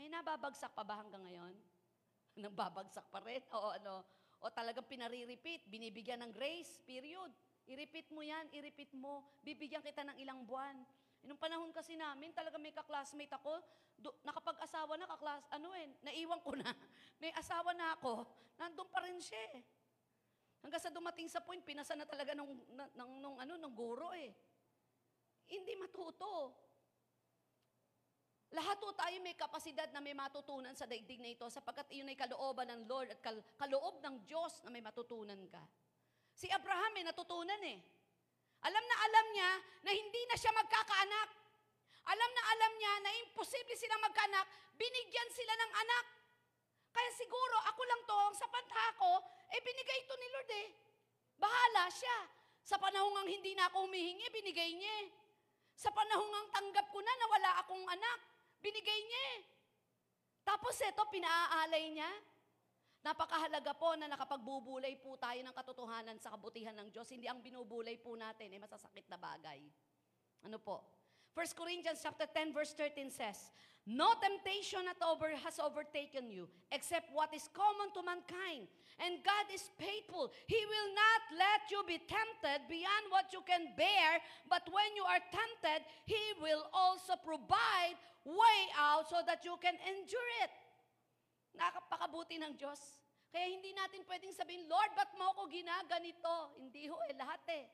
May 0.00 0.08
nababagsak 0.08 0.72
pa 0.72 0.82
ba 0.82 1.04
hanggang 1.04 1.20
ngayon? 1.20 1.54
Nababagsak 2.48 3.04
pa 3.12 3.20
rin? 3.20 3.44
O 3.52 3.76
ano? 3.76 4.19
O 4.40 4.48
talagang 4.48 4.88
pinare-repeat, 4.88 5.68
binibigyan 5.68 6.24
ng 6.24 6.32
grace, 6.32 6.80
period. 6.88 7.28
I-repeat 7.68 8.08
mo 8.08 8.24
yan, 8.24 8.48
i-repeat 8.56 8.96
mo. 8.96 9.20
Bibigyan 9.44 9.84
kita 9.84 10.00
ng 10.00 10.16
ilang 10.16 10.48
buwan. 10.48 10.80
Eh, 11.20 11.28
Nung 11.28 11.36
panahon 11.36 11.68
kasi 11.76 11.92
namin, 11.94 12.32
talaga 12.32 12.56
may 12.56 12.72
kaklasmate 12.72 13.36
ako, 13.36 13.60
do, 14.00 14.08
nakapag-asawa 14.24 14.96
na, 14.96 15.04
kaklas, 15.04 15.44
ano 15.52 15.76
eh, 15.76 15.92
naiwan 16.00 16.40
ko 16.40 16.56
na. 16.56 16.64
May 17.20 17.28
asawa 17.36 17.76
na 17.76 17.92
ako, 18.00 18.24
nandun 18.56 18.88
pa 18.88 19.04
rin 19.04 19.20
siya 19.20 19.40
eh. 19.52 19.60
Hanggang 20.64 20.80
sa 20.80 20.92
dumating 20.92 21.28
sa 21.28 21.44
point, 21.44 21.60
pinasa 21.60 21.92
na 21.92 22.08
talaga 22.08 22.32
nung, 22.32 22.56
na, 22.72 22.88
ng, 22.96 23.12
nung, 23.20 23.36
ano, 23.36 23.60
ng 23.60 23.74
guro 23.76 24.08
eh. 24.16 24.32
Hindi 25.52 25.76
matuto. 25.76 26.56
Lahat 28.50 28.82
po 28.82 28.90
tayo 28.98 29.14
may 29.22 29.38
kapasidad 29.38 29.86
na 29.94 30.02
may 30.02 30.10
matutunan 30.10 30.74
sa 30.74 30.82
daigdig 30.82 31.22
na 31.22 31.30
ito 31.30 31.46
sapagkat 31.46 31.86
iyon 31.94 32.10
ay 32.10 32.18
kalooban 32.18 32.66
ng 32.66 32.82
Lord 32.90 33.14
at 33.14 33.22
kal- 33.22 33.46
kaloob 33.54 34.02
ng 34.02 34.26
Diyos 34.26 34.66
na 34.66 34.74
may 34.74 34.82
matutunan 34.82 35.38
ka. 35.46 35.62
Si 36.34 36.50
Abraham 36.50 36.90
may 36.90 37.06
natutunan 37.06 37.62
eh. 37.62 37.78
Alam 38.66 38.84
na 38.84 38.96
alam 39.06 39.26
niya 39.30 39.50
na 39.86 39.90
hindi 39.94 40.22
na 40.26 40.34
siya 40.34 40.50
magkakaanak. 40.50 41.28
Alam 42.10 42.30
na 42.34 42.42
alam 42.42 42.72
niya 42.74 42.92
na 43.06 43.10
imposible 43.22 43.76
silang 43.78 44.02
magkaanak, 44.02 44.46
binigyan 44.74 45.30
sila 45.30 45.54
ng 45.54 45.72
anak. 45.86 46.04
Kaya 46.90 47.10
siguro 47.14 47.56
ako 47.70 47.82
lang 47.86 48.02
to, 48.02 48.18
ang 48.18 48.34
sapat 48.34 48.66
ko, 48.98 49.22
eh 49.54 49.60
binigay 49.62 49.98
ito 50.02 50.14
ni 50.18 50.28
Lord 50.34 50.50
eh. 50.50 50.68
Bahala 51.38 51.86
siya. 51.86 52.18
Sa 52.66 52.82
panahon 52.82 53.14
ang 53.14 53.30
hindi 53.30 53.54
na 53.54 53.70
ako 53.70 53.86
humihingi, 53.86 54.26
binigay 54.34 54.74
niya 54.74 54.94
eh. 55.06 55.08
Sa 55.78 55.94
panahon 55.94 56.28
ang 56.34 56.48
tanggap 56.50 56.90
ko 56.90 56.98
na 56.98 57.14
na 57.14 57.26
wala 57.30 57.50
akong 57.62 57.86
anak, 57.86 58.29
binigay 58.60 59.00
niya 59.08 59.22
eh. 59.36 59.40
Tapos 60.44 60.76
ito, 60.80 61.02
pinaaalay 61.08 61.84
niya. 61.92 62.10
Napakahalaga 63.00 63.72
po 63.80 63.96
na 63.96 64.12
nakapagbubulay 64.12 65.00
po 65.00 65.16
tayo 65.16 65.40
ng 65.40 65.56
katotohanan 65.56 66.20
sa 66.20 66.36
kabutihan 66.36 66.76
ng 66.76 66.92
Diyos. 66.92 67.08
Hindi 67.08 67.24
ang 67.32 67.40
binubulay 67.40 67.96
po 67.96 68.12
natin 68.12 68.52
ay 68.52 68.60
masasakit 68.60 69.08
na 69.08 69.16
bagay. 69.16 69.64
Ano 70.44 70.60
po? 70.60 70.99
1 71.34 71.46
Corinthians 71.54 72.02
chapter 72.02 72.26
10 72.26 72.52
verse 72.52 72.74
13 72.74 73.10
says, 73.10 73.54
No 73.86 74.12
temptation 74.18 74.84
at 74.90 74.98
over 75.00 75.30
has 75.46 75.62
overtaken 75.62 76.28
you 76.28 76.50
except 76.74 77.08
what 77.14 77.30
is 77.32 77.48
common 77.54 77.90
to 77.94 78.02
mankind. 78.02 78.66
And 79.00 79.24
God 79.24 79.48
is 79.48 79.64
faithful. 79.80 80.28
He 80.44 80.60
will 80.60 80.90
not 80.92 81.22
let 81.40 81.62
you 81.72 81.80
be 81.88 81.96
tempted 82.04 82.68
beyond 82.68 83.08
what 83.08 83.32
you 83.32 83.40
can 83.48 83.72
bear, 83.72 84.20
but 84.44 84.68
when 84.68 84.92
you 84.92 85.06
are 85.08 85.22
tempted, 85.32 85.88
He 86.04 86.20
will 86.42 86.68
also 86.76 87.16
provide 87.24 87.96
way 88.28 88.60
out 88.76 89.08
so 89.08 89.24
that 89.24 89.40
you 89.40 89.56
can 89.64 89.72
endure 89.88 90.30
it. 90.44 90.52
Nakapakabuti 91.56 92.36
ng 92.44 92.60
Diyos. 92.60 93.00
Kaya 93.30 93.46
hindi 93.46 93.72
natin 93.72 94.02
pwedeng 94.04 94.34
sabihin, 94.34 94.66
Lord, 94.66 94.90
ba't 94.98 95.14
mo 95.14 95.32
ako 95.32 95.48
ginaganito? 95.48 96.58
Hindi 96.58 96.90
ho 96.90 96.98
eh, 97.06 97.14
lahat 97.14 97.42
eh. 97.56 97.64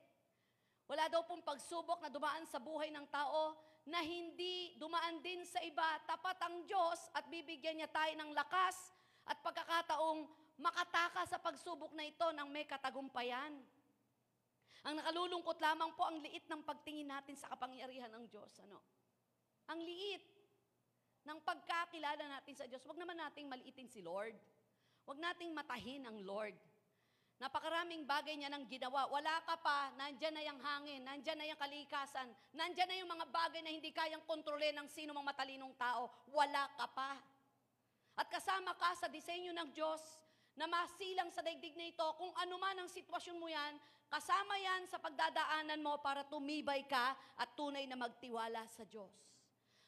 Wala 0.86 1.10
daw 1.10 1.26
pong 1.26 1.42
pagsubok 1.42 1.98
na 1.98 2.10
dumaan 2.10 2.46
sa 2.46 2.62
buhay 2.62 2.94
ng 2.94 3.06
tao 3.10 3.58
na 3.86 4.02
hindi 4.02 4.74
dumaan 4.78 5.18
din 5.18 5.42
sa 5.42 5.58
iba. 5.62 5.98
Tapat 6.06 6.38
ang 6.42 6.62
Diyos 6.66 7.10
at 7.14 7.26
bibigyan 7.26 7.78
niya 7.78 7.90
tayo 7.90 8.14
ng 8.14 8.30
lakas 8.34 8.94
at 9.26 9.38
pagkakataong 9.42 10.26
makataka 10.62 11.26
sa 11.26 11.38
pagsubok 11.42 11.90
na 11.94 12.06
ito 12.06 12.26
ng 12.30 12.48
may 12.50 12.62
katagumpayan. 12.66 13.54
Ang 14.86 14.94
nakalulungkot 15.02 15.58
lamang 15.58 15.90
po 15.98 16.06
ang 16.06 16.22
liit 16.22 16.46
ng 16.46 16.62
pagtingin 16.62 17.10
natin 17.10 17.34
sa 17.34 17.50
kapangyarihan 17.50 18.10
ng 18.14 18.30
Diyos. 18.30 18.54
Ano? 18.62 18.78
Ang 19.66 19.82
liit 19.82 20.22
ng 21.26 21.38
pagkakilala 21.42 22.22
natin 22.30 22.54
sa 22.54 22.70
Diyos. 22.70 22.86
Huwag 22.86 23.02
naman 23.02 23.18
nating 23.18 23.50
maliitin 23.50 23.90
si 23.90 23.98
Lord. 23.98 24.38
Huwag 25.02 25.18
nating 25.18 25.50
matahin 25.50 26.06
ang 26.06 26.22
Lord. 26.22 26.54
Napakaraming 27.36 28.08
bagay 28.08 28.32
niya 28.40 28.48
nang 28.48 28.64
ginawa. 28.64 29.12
Wala 29.12 29.44
ka 29.44 29.60
pa, 29.60 29.92
nandyan 30.00 30.32
na 30.32 30.40
yung 30.40 30.56
hangin, 30.56 31.04
nandyan 31.04 31.36
na 31.36 31.44
yung 31.44 31.60
kalikasan, 31.60 32.32
nandyan 32.56 32.88
na 32.88 32.96
yung 32.96 33.12
mga 33.12 33.28
bagay 33.28 33.60
na 33.60 33.68
hindi 33.68 33.92
kayang 33.92 34.24
kontrole 34.24 34.72
ng 34.72 34.88
sino 34.88 35.12
mang 35.12 35.28
matalinong 35.28 35.76
tao. 35.76 36.08
Wala 36.32 36.64
ka 36.80 36.88
pa. 36.96 37.20
At 38.16 38.32
kasama 38.32 38.72
ka 38.80 38.96
sa 38.96 39.12
disenyo 39.12 39.52
ng 39.52 39.68
Diyos 39.76 40.00
na 40.56 40.64
masilang 40.64 41.28
sa 41.28 41.44
daigdig 41.44 41.76
na 41.76 41.92
ito, 41.92 42.08
kung 42.16 42.32
ano 42.32 42.56
man 42.56 42.80
ang 42.80 42.88
sitwasyon 42.88 43.36
mo 43.36 43.52
yan, 43.52 43.76
kasama 44.08 44.56
yan 44.56 44.88
sa 44.88 44.96
pagdadaanan 44.96 45.84
mo 45.84 46.00
para 46.00 46.24
tumibay 46.24 46.88
ka 46.88 47.12
at 47.36 47.52
tunay 47.52 47.84
na 47.84 48.00
magtiwala 48.00 48.64
sa 48.72 48.88
Diyos. 48.88 49.12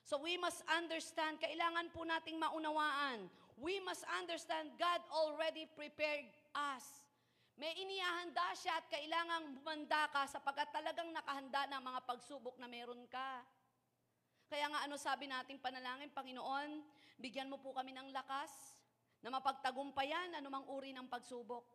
So 0.04 0.20
we 0.20 0.36
must 0.36 0.60
understand, 0.68 1.40
kailangan 1.40 1.88
po 1.96 2.04
nating 2.04 2.36
maunawaan, 2.36 3.32
we 3.56 3.80
must 3.80 4.04
understand 4.20 4.68
God 4.76 5.00
already 5.08 5.64
prepared 5.72 6.28
us. 6.52 7.07
May 7.58 7.74
inihahanda 7.74 8.54
siya 8.54 8.78
at 8.78 8.86
kailangang 8.86 9.58
bumanda 9.58 10.06
ka 10.14 10.30
sapagkat 10.30 10.70
talagang 10.70 11.10
nakahanda 11.10 11.66
ng 11.66 11.82
mga 11.82 12.00
pagsubok 12.06 12.54
na 12.62 12.70
meron 12.70 13.02
ka. 13.10 13.42
Kaya 14.46 14.70
nga 14.70 14.86
ano 14.86 14.94
sabi 14.94 15.26
natin 15.26 15.58
panalangin, 15.58 16.14
Panginoon, 16.14 16.86
bigyan 17.18 17.50
mo 17.50 17.58
po 17.58 17.74
kami 17.74 17.90
ng 17.98 18.14
lakas 18.14 18.78
na 19.26 19.34
mapagtagumpayan 19.34 20.38
anumang 20.38 20.70
uri 20.70 20.94
ng 20.94 21.10
pagsubok. 21.10 21.66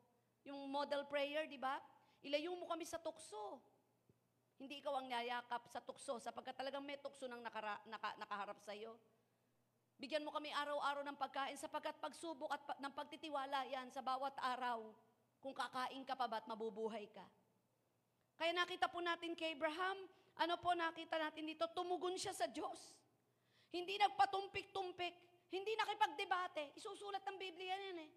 Yung 0.48 0.72
model 0.72 1.04
prayer, 1.04 1.52
di 1.52 1.60
ba? 1.60 1.76
Ilayo 2.24 2.56
mo 2.56 2.72
kami 2.72 2.88
sa 2.88 3.04
tukso. 3.04 3.60
Hindi 4.56 4.80
ikaw 4.80 5.04
ang 5.04 5.12
yayakap 5.12 5.68
sa 5.68 5.84
tukso 5.84 6.16
sapagkat 6.16 6.56
talagang 6.56 6.88
may 6.88 6.96
tukso 7.04 7.28
nang 7.28 7.44
nakara, 7.44 7.76
naka, 7.92 8.16
nakaharap 8.24 8.56
sa 8.64 8.72
iyo. 8.72 8.96
Bigyan 10.00 10.24
mo 10.24 10.32
kami 10.32 10.48
araw-araw 10.48 11.04
ng 11.04 11.20
pagkain 11.20 11.60
sapagkat 11.60 12.00
pagsubok 12.00 12.48
at 12.56 12.64
pa, 12.64 12.74
ng 12.80 12.94
pagtitiwala 12.96 13.68
yan 13.68 13.92
sa 13.92 14.00
bawat 14.00 14.32
araw. 14.40 14.96
Kung 15.44 15.52
kakain 15.52 16.08
ka 16.08 16.16
pa 16.16 16.32
ba't 16.32 16.48
mabubuhay 16.48 17.12
ka. 17.12 17.28
Kaya 18.40 18.56
nakita 18.56 18.88
po 18.88 19.04
natin 19.04 19.36
kay 19.36 19.60
Abraham, 19.60 20.08
ano 20.40 20.56
po 20.58 20.72
nakita 20.72 21.20
natin 21.20 21.44
dito, 21.44 21.68
tumugon 21.76 22.16
siya 22.16 22.32
sa 22.32 22.48
Diyos. 22.48 22.96
Hindi 23.76 24.00
nagpatumpik-tumpik, 24.00 25.16
hindi 25.52 25.72
nakipagdebate. 25.76 26.80
Isusulat 26.80 27.28
ng 27.28 27.38
Biblia 27.38 27.76
yan 27.76 28.00
eh. 28.08 28.12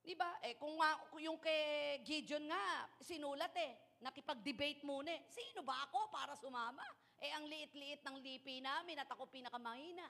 Di 0.00 0.16
ba? 0.16 0.40
Eh, 0.40 0.56
kung, 0.56 0.80
yung 1.20 1.36
kay 1.36 2.00
Gideon 2.00 2.48
nga, 2.48 2.88
sinulat 3.04 3.52
eh, 3.60 4.00
nakipag-debate 4.00 4.80
muna 4.88 5.12
eh. 5.12 5.20
Sino 5.28 5.60
ba 5.60 5.84
ako 5.84 6.08
para 6.08 6.32
sumama? 6.40 6.86
Eh, 7.20 7.28
ang 7.36 7.44
liit-liit 7.44 8.00
ng 8.00 8.16
lipi 8.16 8.64
namin 8.64 8.96
at 8.96 9.10
ako 9.12 9.28
pinakamahina. 9.28 10.08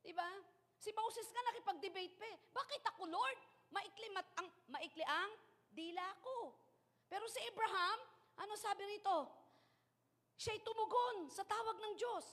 Di 0.00 0.16
ba? 0.16 0.26
Si 0.78 0.88
Moses 0.94 1.28
nga 1.28 1.42
nakipag-debate 1.52 2.14
pa 2.16 2.26
eh. 2.30 2.36
Bakit 2.54 2.82
ako, 2.94 3.02
Lord? 3.10 3.57
Maikli, 3.72 4.08
mat, 4.12 4.26
ang, 4.40 4.48
maikli 4.72 5.04
ang 5.04 5.30
dila 5.72 6.06
ko. 6.24 6.54
Pero 7.08 7.24
si 7.28 7.40
Abraham, 7.48 7.98
ano 8.38 8.52
sabi 8.56 8.84
rito? 8.88 9.16
Siya'y 10.38 10.62
tumugon 10.62 11.26
sa 11.32 11.42
tawag 11.42 11.76
ng 11.82 11.94
Diyos. 11.98 12.26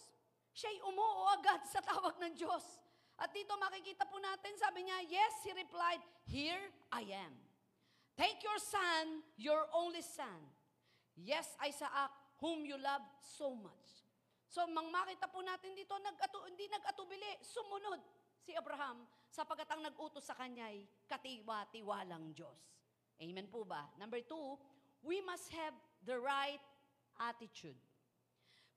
Siya'y 0.53 0.79
umuo 0.85 1.25
agad 1.33 1.65
sa 1.65 1.81
tawag 1.81 2.15
ng 2.21 2.33
Diyos. 2.37 2.63
At 3.15 3.31
dito 3.31 3.55
makikita 3.55 4.03
po 4.05 4.19
natin, 4.19 4.53
sabi 4.59 4.83
niya, 4.83 4.99
Yes, 5.07 5.33
he 5.47 5.51
replied, 5.55 6.03
Here 6.27 6.61
I 6.91 7.07
am. 7.15 7.33
Take 8.15 8.43
your 8.43 8.59
son, 8.59 9.23
your 9.35 9.67
only 9.75 10.03
son. 10.03 10.39
Yes, 11.15 11.55
Isaac, 11.63 12.11
whom 12.43 12.67
you 12.67 12.75
love 12.75 13.03
so 13.19 13.55
much. 13.55 14.03
So, 14.51 14.63
mang 14.71 14.87
makita 14.91 15.27
po 15.27 15.43
natin 15.43 15.75
dito, 15.75 15.95
nag 15.99 16.15
hindi 16.47 16.67
nag-atubili, 16.71 17.39
sumunod 17.43 17.99
si 18.39 18.55
Abraham 18.55 19.03
sapagkat 19.35 19.67
ang 19.67 19.83
nag-utos 19.83 20.23
sa 20.23 20.31
kanya 20.39 20.71
ay 20.71 20.87
katiwa-tiwalang 21.11 22.31
Diyos. 22.31 22.79
Amen 23.19 23.51
po 23.51 23.67
ba? 23.67 23.91
Number 23.99 24.23
two, 24.23 24.55
we 25.03 25.19
must 25.19 25.51
have 25.51 25.75
the 26.07 26.15
right 26.15 26.63
attitude. 27.19 27.75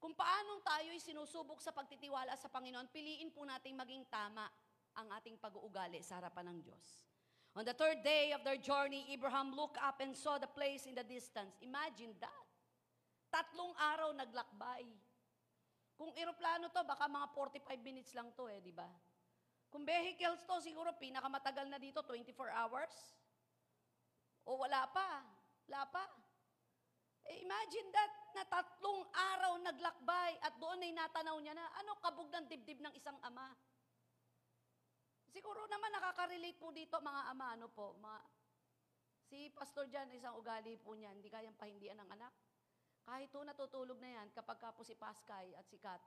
Kung 0.03 0.14
paanong 0.18 0.62
tayo 0.66 0.90
ay 0.90 0.99
sinusubok 0.99 1.62
sa 1.62 1.71
pagtitiwala 1.71 2.35
sa 2.35 2.51
Panginoon, 2.51 2.90
piliin 2.90 3.31
po 3.31 3.47
nating 3.47 3.79
maging 3.79 4.03
tama 4.11 4.51
ang 4.99 5.07
ating 5.14 5.38
pag-uugali 5.38 6.03
sa 6.03 6.18
harapan 6.18 6.51
ng 6.55 6.59
Diyos. 6.66 7.07
On 7.55 7.66
the 7.66 7.75
third 7.75 8.03
day 8.03 8.31
of 8.35 8.42
their 8.47 8.59
journey, 8.59 9.07
Abraham 9.14 9.55
looked 9.55 9.79
up 9.79 9.99
and 10.03 10.14
saw 10.14 10.38
the 10.38 10.51
place 10.51 10.87
in 10.87 10.94
the 10.94 11.07
distance. 11.07 11.55
Imagine 11.62 12.14
that. 12.23 12.47
Tatlong 13.31 13.75
araw 13.94 14.14
naglakbay. 14.14 14.87
Kung 15.99 16.14
eroplano 16.14 16.71
to, 16.71 16.83
baka 16.87 17.11
mga 17.11 17.27
45 17.35 17.83
minutes 17.83 18.14
lang 18.14 18.31
to 18.38 18.47
eh, 18.47 18.62
di 18.62 18.71
ba? 18.71 18.87
Kung 19.69 19.85
vehicles 19.85 20.41
to, 20.49 20.57
siguro 20.65 20.97
pinakamatagal 20.97 21.69
na 21.69 21.77
dito, 21.77 22.01
24 22.01 22.33
hours. 22.53 22.95
O 24.49 24.57
wala 24.57 24.89
pa. 24.89 25.21
Wala 25.69 25.85
pa. 25.93 26.05
Eh, 27.29 27.45
imagine 27.45 27.89
that, 27.93 28.13
na 28.33 28.45
tatlong 28.49 29.05
araw 29.13 29.61
naglakbay 29.61 30.41
at 30.41 30.57
doon 30.57 30.81
ay 30.81 30.97
natanaw 30.97 31.37
niya 31.37 31.53
na, 31.53 31.69
ano 31.77 32.01
kabog 32.01 32.33
ng 32.33 32.49
dibdib 32.49 32.81
ng 32.81 32.95
isang 32.97 33.21
ama? 33.21 33.53
Siguro 35.29 35.69
naman 35.69 35.93
nakaka-relate 35.93 36.57
po 36.57 36.73
dito 36.73 36.97
mga 37.05 37.23
ama, 37.29 37.53
ano 37.53 37.69
po, 37.69 38.01
mga, 38.01 38.19
si 39.29 39.53
Pastor 39.53 39.93
Jan, 39.93 40.09
isang 40.17 40.41
ugali 40.41 40.81
po 40.81 40.97
niya, 40.97 41.13
hindi 41.13 41.29
kayang 41.29 41.57
pahindian 41.61 42.01
ng 42.01 42.09
anak. 42.17 42.33
Kahit 43.05 43.29
po 43.29 43.45
natutulog 43.45 44.01
na 44.01 44.21
yan, 44.21 44.33
kapag 44.33 44.57
ka 44.57 44.73
po 44.73 44.81
si 44.81 44.97
Pascay 44.97 45.53
at 45.53 45.69
si 45.69 45.77
Kat, 45.77 46.01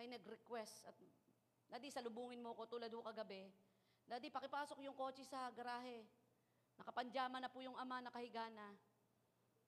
ay 0.00 0.08
nag-request 0.08 0.88
at, 0.88 0.96
Daddy, 1.66 1.90
salubungin 1.90 2.42
mo 2.42 2.54
ko 2.54 2.66
tulad 2.70 2.90
ho 2.90 3.02
kagabi. 3.02 3.50
Daddy, 4.06 4.30
pakipasok 4.30 4.78
yung 4.86 4.94
kotse 4.94 5.26
sa 5.26 5.50
garahe. 5.50 6.06
Nakapanjama 6.78 7.42
na 7.42 7.50
po 7.50 7.58
yung 7.64 7.74
ama, 7.74 7.98
nakahiga 8.04 8.46
na. 8.54 8.70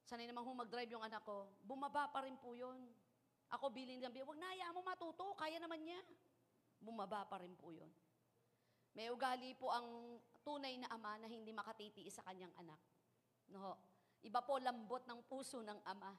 Sanay 0.06 0.24
naman 0.24 0.46
ho 0.46 0.50
mag-drive 0.54 0.88
yung 0.94 1.04
anak 1.04 1.20
ko. 1.26 1.50
Bumaba 1.64 2.08
pa 2.08 2.24
rin 2.24 2.38
po 2.38 2.54
yun. 2.54 2.88
Ako 3.48 3.72
bilin 3.72 4.00
ng 4.04 4.12
huwag 4.24 4.38
na, 4.38 4.52
mo 4.72 4.80
matuto, 4.84 5.32
kaya 5.36 5.56
naman 5.58 5.80
niya. 5.80 6.00
Bumaba 6.78 7.24
pa 7.26 7.40
rin 7.40 7.56
po 7.56 7.72
yun. 7.72 7.88
May 8.92 9.10
ugali 9.12 9.54
po 9.56 9.72
ang 9.72 10.18
tunay 10.42 10.74
na 10.80 10.88
ama 10.90 11.18
na 11.20 11.28
hindi 11.28 11.52
makatitiis 11.52 12.18
sa 12.18 12.24
kanyang 12.28 12.52
anak. 12.56 12.80
No? 13.52 13.76
Iba 14.24 14.42
po 14.42 14.58
lambot 14.58 15.04
ng 15.06 15.20
puso 15.28 15.62
ng 15.62 15.80
ama. 15.86 16.12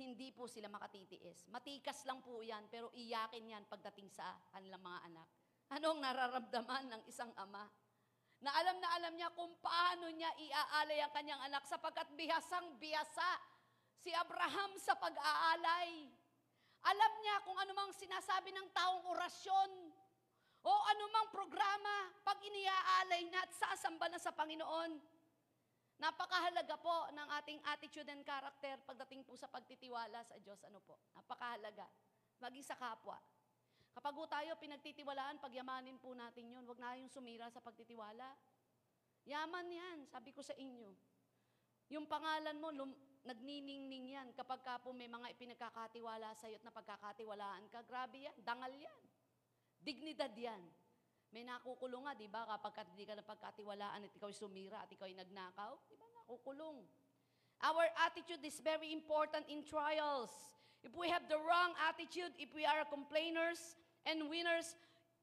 Hindi 0.00 0.32
po 0.32 0.48
sila 0.48 0.72
makatitiis. 0.72 1.44
Matikas 1.52 2.08
lang 2.08 2.24
po 2.24 2.40
yan, 2.40 2.64
pero 2.72 2.88
iyakin 2.96 3.52
yan 3.52 3.64
pagdating 3.68 4.08
sa 4.08 4.32
kanilang 4.48 4.80
mga 4.80 5.12
anak. 5.12 5.28
Anong 5.76 6.00
nararamdaman 6.00 6.88
ng 6.88 7.02
isang 7.04 7.28
ama? 7.36 7.68
Na 8.40 8.50
alam 8.56 8.80
na 8.80 8.88
alam 8.96 9.12
niya 9.12 9.28
kung 9.36 9.52
paano 9.60 10.08
niya 10.08 10.32
iaalay 10.40 11.04
ang 11.04 11.12
kanyang 11.12 11.44
anak 11.44 11.68
sapagkat 11.68 12.08
bihasang 12.16 12.80
bihasa 12.80 13.36
si 14.00 14.08
Abraham 14.16 14.72
sa 14.80 14.96
pag-aalay. 14.96 16.08
Alam 16.80 17.12
niya 17.20 17.44
kung 17.44 17.60
anumang 17.60 17.92
sinasabi 17.92 18.56
ng 18.56 18.72
taong 18.72 19.04
orasyon 19.12 19.70
o 20.64 20.72
anumang 20.96 21.28
programa 21.28 22.08
pag 22.24 22.40
iniaalay 22.40 23.28
na 23.28 23.44
at 23.44 23.52
sasamba 23.52 24.08
na 24.08 24.16
sa 24.16 24.32
Panginoon. 24.32 25.19
Napakahalaga 26.00 26.80
po 26.80 27.12
ng 27.12 27.28
ating 27.44 27.60
attitude 27.68 28.08
and 28.08 28.24
character 28.24 28.72
pagdating 28.88 29.20
po 29.20 29.36
sa 29.36 29.44
pagtitiwala 29.52 30.24
sa 30.24 30.40
Diyos. 30.40 30.56
Ano 30.64 30.80
po? 30.80 30.96
Napakahalaga. 31.12 31.84
Maging 32.40 32.64
sa 32.64 32.72
kapwa. 32.72 33.20
Kapag 33.92 34.16
po 34.16 34.24
tayo 34.24 34.56
pinagtitiwalaan, 34.56 35.36
pagyamanin 35.44 36.00
po 36.00 36.16
natin 36.16 36.56
yun. 36.56 36.64
Huwag 36.64 36.80
na 36.80 36.96
yung 36.96 37.12
sumira 37.12 37.52
sa 37.52 37.60
pagtitiwala. 37.60 38.32
Yaman 39.28 39.68
yan, 39.68 39.98
sabi 40.08 40.32
ko 40.32 40.40
sa 40.40 40.56
inyo. 40.56 40.88
Yung 41.92 42.08
pangalan 42.08 42.56
mo, 42.56 42.72
lum- 42.72 42.96
nagniningning 43.28 44.16
yan 44.16 44.28
kapag 44.32 44.64
ka 44.64 44.80
po 44.80 44.96
may 44.96 45.04
mga 45.04 45.36
ipinagkakatiwala 45.36 46.32
sa 46.32 46.48
iyo 46.48 46.56
at 46.56 46.64
napagkakatiwalaan 46.64 47.68
ka. 47.68 47.84
Grabe 47.84 48.24
yan, 48.24 48.36
dangal 48.40 48.72
yan. 48.72 49.00
Dignidad 49.84 50.32
yan. 50.32 50.64
May 51.30 51.46
nakukulong 51.46 52.10
nga, 52.10 52.14
di 52.18 52.26
ba? 52.26 52.42
Kapag 52.42 52.72
ka- 52.74 52.90
hindi 52.90 53.06
ka 53.06 53.14
napagkatiwalaan 53.14 54.02
at 54.02 54.12
ikaw 54.14 54.30
sumira 54.34 54.82
at 54.82 54.90
ikaw 54.90 55.06
ay 55.06 55.14
nagnakaw, 55.14 55.78
di 55.86 55.94
ba? 55.94 56.06
Nakukulong. 56.10 56.82
Our 57.60 57.86
attitude 58.02 58.42
is 58.42 58.58
very 58.58 58.90
important 58.90 59.46
in 59.46 59.62
trials. 59.62 60.32
If 60.82 60.96
we 60.96 61.12
have 61.12 61.28
the 61.28 61.38
wrong 61.38 61.76
attitude, 61.86 62.32
if 62.40 62.50
we 62.56 62.64
are 62.64 62.82
complainers 62.88 63.76
and 64.08 64.26
winners, 64.26 64.74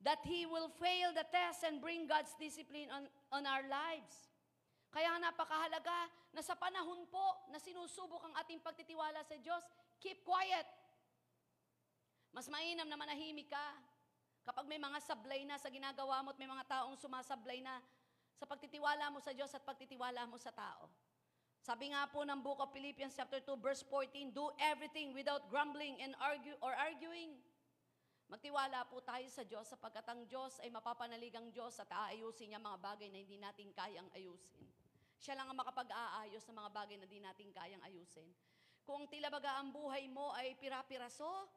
that 0.06 0.22
He 0.22 0.46
will 0.46 0.70
fail 0.70 1.12
the 1.12 1.26
test 1.34 1.66
and 1.66 1.82
bring 1.82 2.06
God's 2.06 2.32
discipline 2.38 2.88
on, 2.94 3.10
on 3.34 3.44
our 3.50 3.66
lives. 3.66 4.30
Kaya 4.94 5.18
napakahalaga 5.20 6.08
na 6.32 6.42
sa 6.46 6.54
panahon 6.56 7.10
po 7.10 7.26
na 7.52 7.60
sinusubok 7.60 8.22
ang 8.24 8.34
ating 8.40 8.62
pagtitiwala 8.62 9.26
sa 9.26 9.36
Diyos, 9.42 9.66
keep 10.00 10.22
quiet. 10.24 10.66
Mas 12.32 12.48
mainam 12.48 12.86
na 12.86 12.96
manahimik 12.96 13.50
ka. 13.50 13.68
Kapag 14.48 14.64
may 14.64 14.80
mga 14.80 15.04
sablay 15.04 15.44
na 15.44 15.60
sa 15.60 15.68
ginagawa 15.68 16.24
mo 16.24 16.32
at 16.32 16.40
may 16.40 16.48
mga 16.48 16.64
taong 16.72 16.96
sumasablay 16.96 17.60
na 17.60 17.84
sa 18.40 18.48
pagtitiwala 18.48 19.12
mo 19.12 19.20
sa 19.20 19.36
Diyos 19.36 19.52
at 19.52 19.60
pagtitiwala 19.68 20.24
mo 20.24 20.40
sa 20.40 20.56
tao. 20.56 20.88
Sabi 21.60 21.92
nga 21.92 22.08
po 22.08 22.24
ng 22.24 22.40
Book 22.40 22.64
of 22.64 22.72
Philippians 22.72 23.12
chapter 23.12 23.44
2 23.44 23.60
verse 23.60 23.84
14, 23.92 24.32
do 24.32 24.48
everything 24.64 25.12
without 25.12 25.52
grumbling 25.52 26.00
and 26.00 26.16
argue 26.24 26.56
or 26.64 26.72
arguing. 26.80 27.36
Magtiwala 28.32 28.88
po 28.88 29.04
tayo 29.04 29.28
sa 29.28 29.44
Diyos 29.44 29.68
sapagkat 29.68 30.08
ang 30.08 30.24
Diyos 30.32 30.64
ay 30.64 30.72
mapapanaligang 30.72 31.52
Diyos 31.52 31.76
at 31.84 31.92
aayusin 31.92 32.56
niya 32.56 32.64
mga 32.64 32.80
bagay 32.80 33.12
na 33.12 33.20
hindi 33.20 33.36
natin 33.36 33.68
kayang 33.76 34.08
ayusin. 34.16 34.64
Siya 35.20 35.36
lang 35.36 35.52
ang 35.52 35.60
makapag-aayos 35.60 36.40
sa 36.40 36.56
mga 36.56 36.72
bagay 36.72 36.96
na 36.96 37.04
hindi 37.04 37.20
natin 37.20 37.52
kayang 37.52 37.84
ayusin. 37.84 38.32
Kung 38.88 39.12
tila 39.12 39.28
baga 39.28 39.60
ang 39.60 39.76
buhay 39.76 40.08
mo 40.08 40.32
ay 40.40 40.56
pira-piraso, 40.56 41.52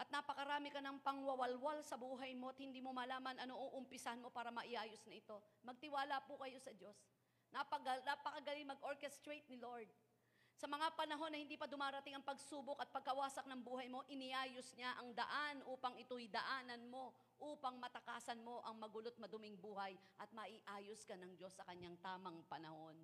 at 0.00 0.08
napakarami 0.08 0.72
ka 0.72 0.80
ng 0.80 1.04
pangwawalwal 1.04 1.84
sa 1.84 2.00
buhay 2.00 2.32
mo 2.32 2.48
at 2.48 2.56
hindi 2.56 2.80
mo 2.80 2.96
malaman 2.96 3.36
ano 3.36 3.52
uumpisan 3.68 4.16
mo 4.24 4.32
para 4.32 4.48
maiayos 4.48 5.04
na 5.04 5.20
ito. 5.20 5.36
Magtiwala 5.60 6.24
po 6.24 6.40
kayo 6.40 6.56
sa 6.56 6.72
Diyos. 6.72 6.96
Napagal, 7.52 8.00
napakagaling 8.08 8.64
mag-orchestrate 8.64 9.44
ni 9.52 9.60
Lord. 9.60 9.92
Sa 10.56 10.64
mga 10.68 10.92
panahon 10.96 11.32
na 11.32 11.40
hindi 11.40 11.56
pa 11.56 11.68
dumarating 11.68 12.16
ang 12.16 12.24
pagsubok 12.24 12.80
at 12.80 12.88
pagkawasak 12.92 13.44
ng 13.48 13.60
buhay 13.60 13.88
mo, 13.92 14.04
iniayos 14.08 14.72
niya 14.76 14.92
ang 14.96 15.12
daan 15.12 15.60
upang 15.68 15.96
ito'y 16.00 16.28
daanan 16.28 16.84
mo, 16.88 17.12
upang 17.40 17.76
matakasan 17.80 18.40
mo 18.40 18.60
ang 18.64 18.76
magulot 18.80 19.16
maduming 19.20 19.56
buhay 19.56 19.96
at 20.20 20.28
maiayos 20.32 21.04
ka 21.04 21.16
ng 21.16 21.32
Diyos 21.36 21.56
sa 21.56 21.64
kanyang 21.64 21.96
tamang 22.00 22.40
panahon. 22.48 22.96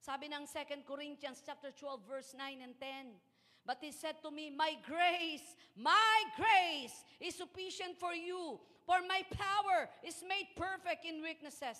Sabi 0.00 0.32
ng 0.32 0.48
2 0.48 0.82
Corinthians 0.82 1.44
chapter 1.44 1.70
12 1.76 2.08
verse 2.08 2.32
9 2.34 2.64
and 2.64 2.74
10, 2.80 3.31
But 3.66 3.78
he 3.80 3.92
said 3.92 4.16
to 4.22 4.30
me, 4.30 4.50
My 4.50 4.74
grace, 4.86 5.54
my 5.76 6.24
grace 6.36 7.04
is 7.20 7.36
sufficient 7.36 7.98
for 7.98 8.12
you, 8.12 8.58
for 8.86 8.98
my 9.06 9.22
power 9.30 9.88
is 10.02 10.24
made 10.26 10.50
perfect 10.56 11.06
in 11.06 11.22
weaknesses. 11.22 11.78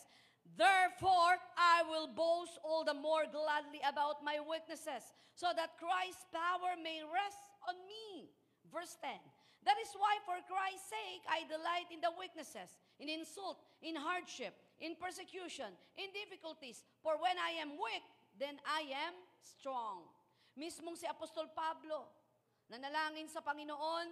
Therefore, 0.56 1.38
I 1.56 1.82
will 1.88 2.08
boast 2.08 2.58
all 2.62 2.84
the 2.84 2.94
more 2.94 3.24
gladly 3.30 3.80
about 3.86 4.22
my 4.22 4.38
weaknesses, 4.38 5.14
so 5.34 5.50
that 5.56 5.78
Christ's 5.78 6.26
power 6.30 6.78
may 6.78 7.02
rest 7.02 7.42
on 7.66 7.74
me. 7.88 8.30
Verse 8.70 8.96
10. 9.00 9.10
That 9.64 9.78
is 9.78 9.94
why, 9.94 10.18
for 10.26 10.38
Christ's 10.50 10.90
sake, 10.90 11.22
I 11.30 11.46
delight 11.46 11.86
in 11.94 12.02
the 12.02 12.10
weaknesses, 12.18 12.74
in 12.98 13.08
insult, 13.08 13.62
in 13.80 13.94
hardship, 13.94 14.58
in 14.82 14.98
persecution, 14.98 15.70
in 15.94 16.10
difficulties. 16.10 16.82
For 17.02 17.14
when 17.14 17.38
I 17.38 17.62
am 17.62 17.78
weak, 17.78 18.02
then 18.38 18.58
I 18.66 18.90
am 18.90 19.14
strong. 19.38 20.10
Mismong 20.52 21.00
si 21.00 21.08
Apostol 21.08 21.48
Pablo, 21.56 22.04
nanalangin 22.68 23.28
sa 23.28 23.40
Panginoon, 23.40 24.08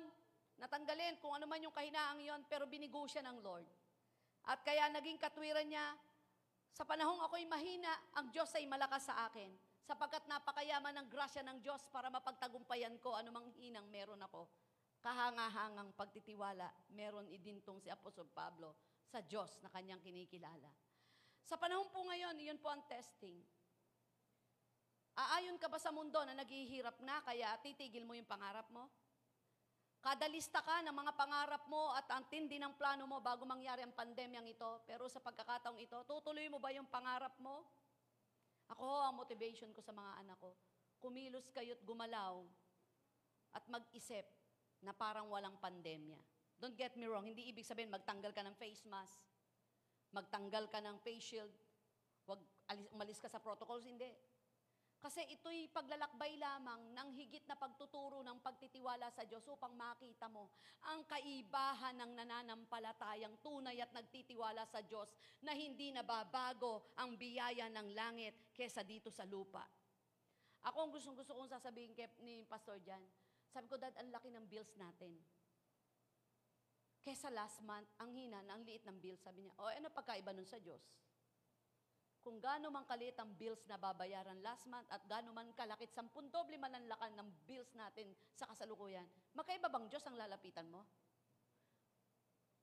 natanggalin 0.56 1.20
kung 1.20 1.36
ano 1.36 1.44
man 1.44 1.60
yung 1.60 1.74
kahinaang 1.74 2.20
yon, 2.24 2.40
pero 2.48 2.64
binigo 2.64 3.04
siya 3.04 3.20
ng 3.28 3.44
Lord. 3.44 3.68
At 4.48 4.64
kaya 4.64 4.88
naging 4.88 5.20
katwiran 5.20 5.68
niya, 5.68 5.84
sa 6.72 6.88
panahong 6.88 7.20
ako'y 7.28 7.44
mahina, 7.44 7.92
ang 8.16 8.32
Diyos 8.32 8.48
ay 8.56 8.64
malakas 8.64 9.12
sa 9.12 9.28
akin. 9.28 9.52
Sapagkat 9.84 10.24
napakayaman 10.30 10.96
ng 11.02 11.06
grasya 11.12 11.44
ng 11.44 11.60
Diyos 11.60 11.84
para 11.92 12.08
mapagtagumpayan 12.08 12.96
ko 13.02 13.18
anumang 13.18 13.52
hinang 13.58 13.90
meron 13.90 14.22
ako. 14.22 14.48
Kahangahangang 15.00 15.92
pagtitiwala, 15.96 16.68
meron 16.92 17.28
idintong 17.28 17.80
si 17.80 17.88
Apostol 17.92 18.28
Pablo 18.32 18.76
sa 19.08 19.20
Diyos 19.24 19.60
na 19.60 19.72
kanyang 19.72 20.00
kinikilala. 20.00 20.68
Sa 21.44 21.58
panahon 21.58 21.88
po 21.90 22.04
ngayon, 22.06 22.36
iyon 22.38 22.60
po 22.62 22.70
ang 22.70 22.84
testing. 22.86 23.40
Aayon 25.18 25.58
ka 25.58 25.66
ba 25.66 25.78
sa 25.78 25.90
mundo 25.90 26.22
na 26.22 26.34
naghihirap 26.38 26.98
na 27.02 27.22
kaya 27.24 27.54
titigil 27.64 28.06
mo 28.06 28.14
yung 28.14 28.28
pangarap 28.28 28.66
mo? 28.70 28.86
Kada 30.00 30.24
lista 30.32 30.64
ka 30.64 30.80
ng 30.80 30.96
mga 30.96 31.12
pangarap 31.12 31.68
mo 31.68 31.92
at 31.92 32.08
ang 32.08 32.24
tindi 32.32 32.56
ng 32.56 32.72
plano 32.72 33.04
mo 33.04 33.20
bago 33.20 33.44
mangyari 33.44 33.84
ang 33.84 33.92
pandemyang 33.92 34.48
ito. 34.48 34.80
Pero 34.88 35.04
sa 35.12 35.20
pagkakataong 35.20 35.76
ito, 35.76 36.00
tutuloy 36.08 36.48
mo 36.48 36.56
ba 36.56 36.72
yung 36.72 36.88
pangarap 36.88 37.36
mo? 37.36 37.68
Ako, 38.72 39.04
ang 39.04 39.20
motivation 39.20 39.74
ko 39.76 39.84
sa 39.84 39.92
mga 39.92 40.24
anak 40.24 40.38
ko, 40.40 40.56
kumilos 41.02 41.52
kayo't 41.52 41.82
gumalaw 41.84 42.40
at 43.52 43.64
mag-isip 43.66 44.24
na 44.80 44.96
parang 44.96 45.28
walang 45.28 45.58
pandemya. 45.60 46.16
Don't 46.56 46.76
get 46.76 46.96
me 46.96 47.04
wrong, 47.04 47.26
hindi 47.28 47.50
ibig 47.50 47.66
sabihin 47.66 47.92
magtanggal 47.92 48.30
ka 48.32 48.40
ng 48.46 48.56
face 48.56 48.84
mask, 48.86 49.26
magtanggal 50.12 50.68
ka 50.70 50.80
ng 50.80 50.96
face 51.02 51.34
shield, 51.34 51.54
wag 52.24 52.40
alis, 52.70 52.86
umalis 52.94 53.18
ka 53.18 53.28
sa 53.28 53.42
protocols, 53.42 53.84
hindi. 53.84 54.12
Kasi 55.00 55.24
ito'y 55.32 55.72
paglalakbay 55.72 56.36
lamang 56.36 56.92
ng 56.92 57.08
higit 57.16 57.48
na 57.48 57.56
pagtuturo 57.56 58.20
ng 58.20 58.36
pagtitiwala 58.44 59.08
sa 59.08 59.24
Diyos 59.24 59.48
upang 59.48 59.72
makita 59.72 60.28
mo 60.28 60.52
ang 60.84 61.08
kaibahan 61.08 61.96
ng 61.96 62.20
nananampalatayang 62.20 63.40
tunay 63.40 63.80
at 63.80 63.88
nagtitiwala 63.96 64.68
sa 64.68 64.84
Diyos 64.84 65.08
na 65.40 65.56
hindi 65.56 65.88
nababago 65.88 66.92
ang 67.00 67.16
biyaya 67.16 67.72
ng 67.72 67.96
langit 67.96 68.52
kesa 68.52 68.84
dito 68.84 69.08
sa 69.08 69.24
lupa. 69.24 69.64
Ako 70.68 70.84
ang 70.84 70.92
gustong 70.92 71.16
gusto 71.16 71.32
kong 71.32 71.48
sasabihin 71.48 71.96
kay, 71.96 72.04
ni 72.20 72.44
Pastor 72.44 72.76
Jan, 72.84 73.00
sabi 73.48 73.66
ko, 73.72 73.80
Dad, 73.80 73.96
ang 73.96 74.12
laki 74.12 74.28
ng 74.28 74.44
bills 74.44 74.76
natin. 74.76 75.16
Kesa 77.00 77.32
last 77.32 77.64
month, 77.64 77.88
ang 77.96 78.12
hina 78.12 78.44
na 78.44 78.60
ang 78.60 78.62
liit 78.68 78.84
ng 78.84 79.00
bill, 79.00 79.16
sabi 79.16 79.48
niya, 79.48 79.56
o 79.56 79.72
ano 79.72 79.88
pagkaiba 79.88 80.36
nun 80.36 80.44
sa 80.44 80.60
Diyos? 80.60 80.84
Kung 82.20 82.36
gaano 82.36 82.68
man 82.68 82.84
kaliit 82.84 83.16
ang 83.16 83.32
bills 83.32 83.64
na 83.64 83.80
babayaran 83.80 84.36
last 84.44 84.68
month 84.68 84.84
at 84.92 85.00
gaano 85.08 85.32
man 85.32 85.48
kalakit, 85.56 85.88
sampun 85.88 86.28
doble 86.28 86.60
man 86.60 86.76
ang 86.76 86.84
lakan 86.84 87.16
ng 87.16 87.28
bills 87.48 87.72
natin 87.72 88.12
sa 88.36 88.44
kasalukuyan, 88.44 89.08
magkaiba 89.32 89.72
bang 89.72 89.88
Diyos 89.88 90.04
ang 90.04 90.20
lalapitan 90.20 90.68
mo? 90.68 90.84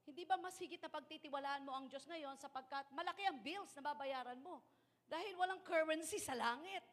Hindi 0.07 0.23
ba 0.23 0.37
mas 0.39 0.55
higit 0.61 0.79
na 0.79 0.93
pagtitiwalaan 0.93 1.65
mo 1.67 1.73
ang 1.73 1.89
Diyos 1.89 2.05
ngayon 2.07 2.37
sapagkat 2.37 2.87
malaki 2.93 3.27
ang 3.27 3.41
bills 3.41 3.73
na 3.75 3.83
babayaran 3.91 4.39
mo? 4.39 4.61
Dahil 5.09 5.35
walang 5.35 5.59
currency 5.65 6.21
sa 6.21 6.37
langit. 6.37 6.85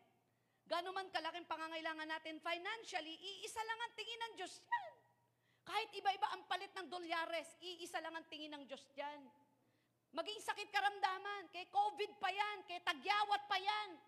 Gaano 0.64 0.90
man 0.96 1.12
kalaking 1.12 1.44
pangangailangan 1.44 2.09
natin 2.09 2.40
financially, 2.40 3.14
iisa 3.14 3.61
lang 3.61 3.81
ang 3.85 3.92
tingin 3.92 4.20
ng 4.24 4.33
Diyos 4.40 4.55
yan. 4.57 4.92
Kahit 5.64 5.90
iba-iba 5.92 6.29
ang 6.33 6.42
palit 6.48 6.72
ng 6.72 6.88
dolyares, 6.88 7.61
iisa 7.61 8.00
lang 8.00 8.16
ang 8.16 8.27
tingin 8.27 8.53
ng 8.57 8.64
Diyos 8.64 8.85
dyan. 8.96 9.20
Maging 10.14 10.40
sakit 10.46 10.70
karamdaman, 10.70 11.50
kay 11.50 11.66
COVID 11.74 12.22
pa 12.22 12.31
yan, 12.31 12.62
kay 12.70 12.79
tagyawat 12.87 13.42
pa 13.50 13.59
yan. 13.59 13.98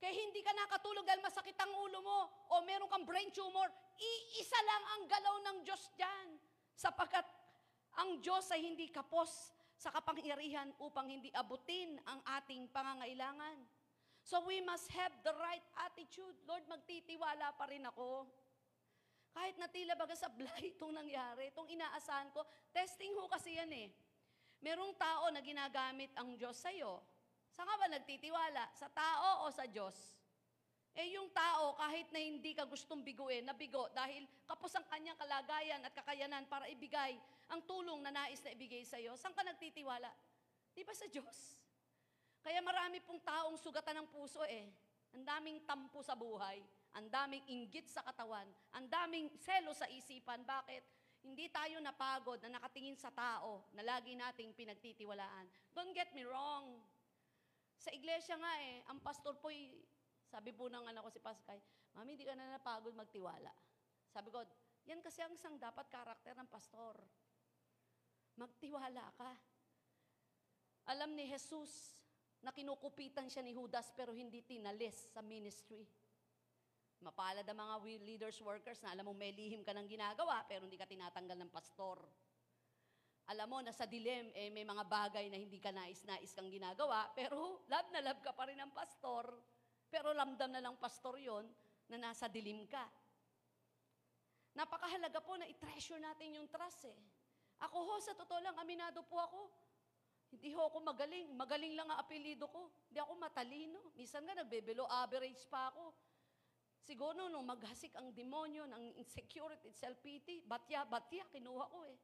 Kaya 0.00 0.16
hindi 0.16 0.40
ka 0.40 0.56
nakatulog 0.56 1.04
dahil 1.04 1.20
masakit 1.20 1.52
ang 1.60 1.68
ulo 1.76 2.00
mo 2.00 2.20
o 2.48 2.64
meron 2.64 2.88
kang 2.88 3.04
brain 3.04 3.28
tumor, 3.28 3.68
iisa 4.00 4.56
lang 4.64 4.82
ang 4.96 5.02
galaw 5.04 5.36
ng 5.44 5.56
Diyos 5.68 5.92
dyan. 6.00 6.40
Sapagkat 6.72 7.28
ang 8.00 8.24
Diyos 8.24 8.48
ay 8.56 8.64
hindi 8.64 8.88
kapos 8.88 9.52
sa 9.76 9.92
kapangyarihan 9.92 10.72
upang 10.80 11.12
hindi 11.12 11.28
abutin 11.36 12.00
ang 12.08 12.24
ating 12.40 12.72
pangangailangan. 12.72 13.60
So 14.24 14.40
we 14.48 14.64
must 14.64 14.88
have 14.96 15.12
the 15.20 15.36
right 15.36 15.64
attitude. 15.84 16.36
Lord, 16.48 16.64
magtitiwala 16.72 17.52
pa 17.60 17.68
rin 17.68 17.84
ako. 17.84 18.24
Kahit 19.30 19.56
na 19.56 19.70
tila 19.70 19.94
baga 19.94 20.14
sablay 20.18 20.62
itong 20.74 20.94
nangyari, 20.94 21.50
itong 21.54 21.70
inaasahan 21.70 22.30
ko, 22.34 22.42
testing 22.74 23.14
ho 23.18 23.30
kasi 23.30 23.54
yan 23.56 23.70
eh. 23.70 23.88
Merong 24.60 24.92
tao 24.98 25.32
na 25.32 25.40
ginagamit 25.40 26.12
ang 26.18 26.36
Diyos 26.36 26.58
sa'yo. 26.60 27.00
Saan 27.54 27.66
ka 27.66 27.74
ba 27.80 27.86
nagtitiwala? 27.88 28.68
Sa 28.76 28.92
tao 28.92 29.48
o 29.48 29.52
sa 29.54 29.64
Diyos? 29.64 29.96
Eh 30.98 31.14
yung 31.14 31.30
tao, 31.30 31.78
kahit 31.78 32.10
na 32.10 32.18
hindi 32.18 32.50
ka 32.52 32.66
gustong 32.66 33.06
biguin, 33.06 33.46
nabigo 33.46 33.86
dahil 33.94 34.26
kapos 34.44 34.74
ang 34.74 34.84
kanyang 34.90 35.14
kalagayan 35.16 35.80
at 35.86 35.94
kakayanan 35.94 36.44
para 36.50 36.66
ibigay 36.66 37.14
ang 37.46 37.62
tulong 37.62 38.02
na 38.02 38.10
nais 38.10 38.42
na 38.42 38.50
ibigay 38.52 38.82
sa'yo, 38.82 39.14
saan 39.14 39.34
ka 39.34 39.46
nagtitiwala? 39.46 40.10
Di 40.74 40.82
ba 40.82 40.94
sa 40.94 41.06
Diyos? 41.06 41.56
Kaya 42.42 42.58
marami 42.64 42.98
pong 43.04 43.22
taong 43.22 43.56
sugatan 43.60 44.02
ng 44.02 44.08
puso 44.10 44.42
eh. 44.48 44.66
Ang 45.14 45.26
daming 45.26 45.62
tampo 45.66 46.00
sa 46.00 46.14
buhay. 46.14 46.62
Ang 46.98 47.06
daming 47.06 47.44
inggit 47.46 47.86
sa 47.86 48.02
katawan, 48.02 48.46
ang 48.74 48.86
daming 48.90 49.30
selo 49.38 49.70
sa 49.70 49.86
isipan. 49.86 50.42
Bakit? 50.42 50.82
Hindi 51.20 51.52
tayo 51.52 51.76
napagod 51.84 52.40
na 52.40 52.56
nakatingin 52.56 52.96
sa 52.96 53.12
tao 53.12 53.68
na 53.76 53.84
lagi 53.84 54.16
nating 54.16 54.56
pinagtitiwalaan. 54.56 55.46
Don't 55.76 55.92
get 55.92 56.10
me 56.16 56.24
wrong. 56.24 56.80
Sa 57.76 57.92
iglesia 57.92 58.40
nga 58.40 58.52
eh, 58.60 58.80
ang 58.88 58.98
pastor 59.04 59.36
po'y, 59.36 59.76
sabi 60.28 60.50
po 60.56 60.72
ng 60.72 60.84
anak 60.88 61.04
ko 61.04 61.10
si 61.12 61.20
Pascay, 61.20 61.60
Mami, 61.96 62.16
hindi 62.16 62.24
ka 62.24 62.34
na 62.38 62.56
napagod 62.56 62.96
magtiwala. 62.96 63.52
Sabi 64.10 64.32
ko, 64.32 64.42
yan 64.88 65.04
kasi 65.04 65.20
ang 65.22 65.34
isang 65.34 65.60
dapat 65.60 65.86
karakter 65.92 66.34
ng 66.34 66.48
pastor. 66.48 66.96
Magtiwala 68.40 69.04
ka. 69.14 69.30
Alam 70.90 71.14
ni 71.14 71.28
Jesus 71.28 71.94
na 72.40 72.50
kinukupitan 72.50 73.28
siya 73.28 73.44
ni 73.44 73.52
Judas 73.52 73.92
pero 73.92 74.16
hindi 74.16 74.40
tinalis 74.40 75.12
sa 75.12 75.20
ministry. 75.20 75.84
Mapalad 77.00 77.48
ang 77.48 77.56
mga 77.56 77.74
leaders, 78.04 78.36
workers 78.44 78.80
na 78.84 78.92
alam 78.92 79.08
mo 79.08 79.16
may 79.16 79.32
lihim 79.32 79.64
ka 79.64 79.72
ng 79.72 79.88
ginagawa 79.88 80.44
pero 80.44 80.68
hindi 80.68 80.76
ka 80.76 80.84
tinatanggal 80.84 81.36
ng 81.40 81.50
pastor. 81.52 81.96
Alam 83.30 83.46
mo 83.46 83.58
na 83.64 83.72
sa 83.72 83.88
dilim, 83.88 84.28
eh, 84.34 84.50
may 84.52 84.66
mga 84.66 84.84
bagay 84.84 85.30
na 85.32 85.38
hindi 85.38 85.56
ka 85.62 85.72
nais-nais 85.72 86.34
kang 86.36 86.50
ginagawa 86.52 87.08
pero 87.16 87.64
love 87.70 87.88
na 87.94 88.04
love 88.04 88.20
ka 88.20 88.36
pa 88.36 88.44
rin 88.48 88.60
ng 88.60 88.72
pastor. 88.76 89.32
Pero 89.90 90.14
lamdam 90.14 90.52
na 90.52 90.62
lang 90.62 90.78
pastor 90.78 91.18
yon 91.18 91.48
na 91.90 91.96
nasa 91.98 92.30
dilim 92.30 92.68
ka. 92.68 92.84
Napakahalaga 94.54 95.18
po 95.22 95.34
na 95.38 95.46
i-treasure 95.46 95.98
natin 95.98 96.38
yung 96.38 96.46
trust 96.50 96.86
eh. 96.86 96.98
Ako 97.60 97.76
ho, 97.76 97.94
sa 98.00 98.16
totoo 98.16 98.40
lang, 98.40 98.56
aminado 98.56 99.04
po 99.04 99.20
ako. 99.20 99.40
Hindi 100.30 100.54
ho 100.54 100.70
ako 100.70 100.78
magaling. 100.80 101.26
Magaling 101.34 101.74
lang 101.74 101.90
ang 101.90 101.98
apelido 101.98 102.46
ko. 102.46 102.70
Hindi 102.86 103.02
ako 103.02 103.12
matalino. 103.18 103.80
Minsan 103.98 104.22
nga 104.24 104.38
nagbe-below 104.38 104.86
average 104.86 105.42
pa 105.50 105.74
ako. 105.74 105.90
Siguro 106.90 107.30
nung 107.30 107.46
maghasik 107.46 107.94
ang 107.94 108.10
demonyo 108.10 108.66
ng 108.66 108.98
insecurity, 108.98 109.70
self-pity, 109.70 110.42
batya, 110.42 110.82
batya, 110.82 111.22
kinuha 111.30 111.70
ko 111.70 111.86
eh. 111.86 111.94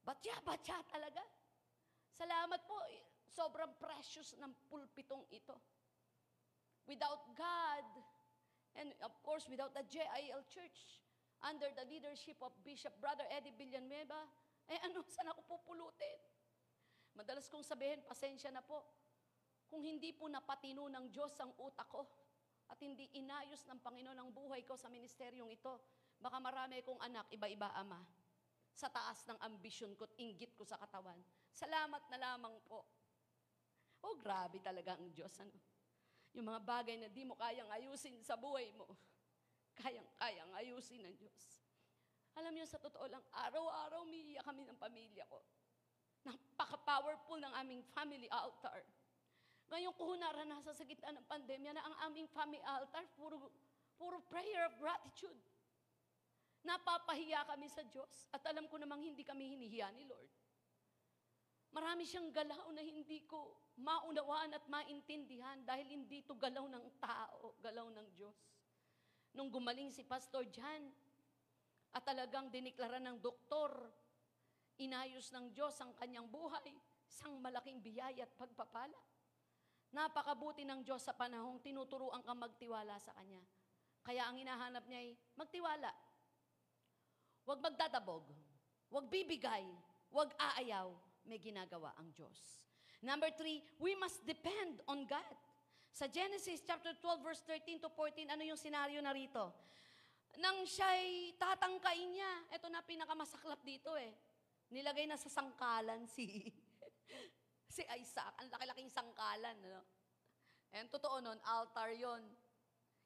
Batya, 0.00 0.40
batya 0.40 0.80
talaga. 0.88 1.20
Salamat 2.16 2.64
po, 2.64 2.80
eh, 2.88 3.04
sobrang 3.28 3.76
precious 3.76 4.32
ng 4.40 4.48
pulpitong 4.72 5.28
ito. 5.28 5.52
Without 6.88 7.20
God, 7.36 7.84
and 8.80 8.96
of 9.04 9.12
course 9.20 9.44
without 9.44 9.76
the 9.76 9.84
JIL 9.84 10.40
Church, 10.48 11.04
under 11.44 11.68
the 11.76 11.84
leadership 11.84 12.40
of 12.40 12.56
Bishop 12.64 12.96
Brother 12.96 13.28
Eddie 13.28 13.52
Villanueva, 13.60 14.24
eh 14.72 14.80
ano, 14.88 15.04
saan 15.12 15.28
ako 15.36 15.52
pupulutin? 15.52 16.16
Madalas 17.12 17.44
kong 17.52 17.60
sabihin, 17.60 18.00
pasensya 18.08 18.48
na 18.48 18.64
po. 18.64 18.88
Kung 19.68 19.84
hindi 19.84 20.16
po 20.16 20.32
napatino 20.32 20.88
ng 20.88 21.12
Diyos 21.12 21.36
ang 21.44 21.52
utak 21.60 21.92
ko 21.92 22.08
at 22.66 22.78
hindi 22.82 23.06
inayos 23.14 23.62
ng 23.70 23.78
Panginoon 23.78 24.18
ang 24.18 24.30
buhay 24.34 24.66
ko 24.66 24.74
sa 24.74 24.90
ministeryong 24.90 25.50
ito, 25.50 25.78
baka 26.18 26.42
marami 26.42 26.82
kong 26.82 26.98
anak, 26.98 27.30
iba-iba 27.30 27.70
ama, 27.78 28.02
sa 28.76 28.92
taas 28.92 29.24
ng 29.24 29.38
ambisyon 29.40 29.96
ko 29.96 30.04
at 30.04 30.14
inggit 30.20 30.52
ko 30.52 30.66
sa 30.66 30.76
katawan. 30.76 31.16
Salamat 31.54 32.02
na 32.12 32.18
lamang 32.20 32.56
po. 32.68 32.84
Oh, 34.04 34.14
grabe 34.20 34.60
talaga 34.60 34.98
ang 34.98 35.08
Diyos. 35.10 35.32
Ano? 35.40 35.56
Yung 36.36 36.46
mga 36.52 36.60
bagay 36.60 37.00
na 37.00 37.08
di 37.08 37.24
mo 37.24 37.32
kayang 37.38 37.72
ayusin 37.72 38.20
sa 38.20 38.36
buhay 38.36 38.68
mo, 38.76 38.84
kayang-kayang 39.80 40.52
ayusin 40.60 41.00
ng 41.08 41.14
Diyos. 41.16 41.64
Alam 42.36 42.52
niyo, 42.52 42.68
sa 42.68 42.76
totoo 42.76 43.08
lang, 43.08 43.24
araw-araw 43.32 44.04
umiiyak 44.04 44.44
kami 44.44 44.68
ng 44.68 44.76
pamilya 44.76 45.24
ko. 45.32 45.40
Napaka-powerful 46.28 47.40
ng 47.40 47.54
aming 47.64 47.80
family 47.96 48.28
altar. 48.28 48.84
Ngayon 49.66 49.92
ko 49.98 50.14
naranasan 50.14 50.74
sa 50.74 50.86
gitna 50.86 51.10
ng 51.10 51.26
pandemya 51.26 51.74
na 51.74 51.82
ang 51.82 51.96
aming 52.10 52.30
family 52.30 52.62
altar, 52.62 53.02
puro, 53.18 53.50
puro 53.98 54.22
prayer 54.30 54.70
of 54.70 54.78
gratitude. 54.78 55.38
Napapahiya 56.62 57.46
kami 57.46 57.66
sa 57.70 57.82
Diyos 57.86 58.30
at 58.30 58.42
alam 58.46 58.70
ko 58.70 58.78
namang 58.78 59.02
hindi 59.02 59.26
kami 59.26 59.54
hinihiya 59.54 59.90
ni 59.94 60.06
Lord. 60.06 60.30
Marami 61.74 62.06
siyang 62.06 62.30
galaw 62.32 62.72
na 62.72 62.80
hindi 62.80 63.26
ko 63.26 63.70
maunawaan 63.76 64.54
at 64.54 64.64
maintindihan 64.70 65.60
dahil 65.66 65.84
hindi 65.92 66.24
to 66.24 66.32
galaw 66.38 66.64
ng 66.64 66.86
tao, 67.02 67.58
galaw 67.60 67.90
ng 67.90 68.08
Diyos. 68.16 68.38
Nung 69.36 69.52
gumaling 69.52 69.92
si 69.92 70.00
Pastor 70.06 70.48
Jan 70.48 70.88
at 71.92 72.02
talagang 72.06 72.48
diniklara 72.48 72.96
ng 73.02 73.20
doktor, 73.20 73.92
inayos 74.80 75.28
ng 75.36 75.52
Diyos 75.52 75.76
ang 75.82 75.92
kanyang 76.00 76.24
buhay, 76.32 76.72
isang 77.04 77.36
malaking 77.44 77.84
biyaya 77.84 78.24
at 78.24 78.32
pagpapala. 78.40 78.96
Napakabuti 79.96 80.68
ng 80.68 80.84
Diyos 80.84 81.00
sa 81.00 81.16
panahong 81.16 81.56
tinuturuan 81.64 82.20
kang 82.20 82.36
magtiwala 82.36 83.00
sa 83.00 83.16
Kanya. 83.16 83.40
Kaya 84.04 84.28
ang 84.28 84.36
hinahanap 84.36 84.84
niya 84.84 85.00
ay 85.00 85.10
magtiwala. 85.40 85.88
Huwag 87.48 87.64
magdadabog. 87.64 88.28
Huwag 88.92 89.08
bibigay. 89.08 89.64
Huwag 90.12 90.36
aayaw. 90.36 90.92
May 91.24 91.40
ginagawa 91.40 91.96
ang 91.96 92.12
Diyos. 92.12 92.60
Number 93.00 93.32
three, 93.40 93.64
we 93.80 93.96
must 93.96 94.20
depend 94.28 94.84
on 94.84 95.08
God. 95.08 95.36
Sa 95.96 96.04
Genesis 96.12 96.60
chapter 96.60 96.92
12 96.92 97.24
verse 97.24 97.40
13 97.48 97.80
to 97.80 97.88
14, 97.88 98.36
ano 98.36 98.44
yung 98.44 98.60
senaryo 98.60 99.00
na 99.00 99.16
rito? 99.16 99.48
Nang 100.36 100.68
siya'y 100.68 101.40
tatangkain 101.40 102.12
niya, 102.12 102.32
ito 102.52 102.68
na 102.68 102.84
pinakamasaklap 102.84 103.64
dito 103.64 103.96
eh. 103.96 104.12
Nilagay 104.68 105.08
na 105.08 105.16
sa 105.16 105.32
sangkalan 105.32 106.04
si 106.04 106.52
si 107.76 107.84
Isaac. 108.00 108.32
Ang 108.40 108.48
laki-laking 108.48 108.88
sangkalan. 108.88 109.56
Ano? 109.60 109.84
And 110.72 110.88
totoo 110.88 111.20
nun, 111.20 111.36
altar 111.44 111.92
yon. 111.92 112.24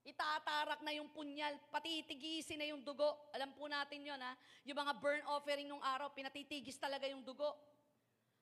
Itatarak 0.01 0.81
na 0.81 0.97
yung 0.97 1.13
punyal, 1.13 1.59
patitigisin 1.69 2.63
na 2.63 2.71
yung 2.71 2.81
dugo. 2.87 3.31
Alam 3.37 3.53
po 3.53 3.67
natin 3.67 4.07
yon 4.07 4.21
ha. 4.23 4.33
Yung 4.65 4.79
mga 4.79 4.97
burn 5.03 5.23
offering 5.29 5.67
nung 5.67 5.83
araw, 5.83 6.15
pinatitigis 6.15 6.79
talaga 6.79 7.05
yung 7.11 7.27
dugo. 7.27 7.53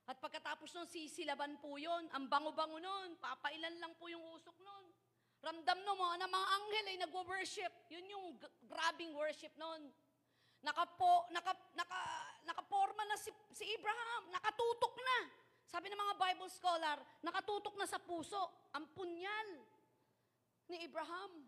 At 0.09 0.21
pagkatapos 0.21 0.73
nun, 0.73 0.89
sisilaban 0.89 1.59
po 1.61 1.77
yun. 1.77 2.09
Ang 2.15 2.31
bango-bango 2.31 2.79
nun. 2.79 3.17
Papailan 3.21 3.77
lang 3.81 3.93
po 3.97 4.09
yung 4.09 4.23
usok 4.37 4.57
nun. 4.61 4.85
Ramdam 5.39 5.79
no 5.87 5.95
mo 5.95 6.09
na 6.19 6.27
mga 6.27 6.47
anghel 6.57 6.87
ay 6.89 6.99
nagwo-worship. 7.05 7.73
Yun 7.93 8.07
yung 8.11 8.27
g- 8.41 8.53
grabing 8.65 9.13
worship 9.15 9.53
nun. 9.61 9.93
Nakapo, 10.65 11.31
naka, 11.31 11.55
naka, 11.79 12.01
nakaporma 12.43 13.05
na 13.07 13.17
si, 13.21 13.31
si 13.55 13.65
Abraham. 13.77 14.33
Nakatutok 14.33 14.95
na. 14.99 15.48
Sabi 15.69 15.93
ng 15.93 16.01
mga 16.01 16.17
Bible 16.17 16.49
scholar, 16.49 16.97
nakatutok 17.21 17.77
na 17.77 17.85
sa 17.85 18.01
puso. 18.01 18.41
Ang 18.73 18.89
punyal 18.97 19.49
ni 20.73 20.81
Abraham. 20.81 21.45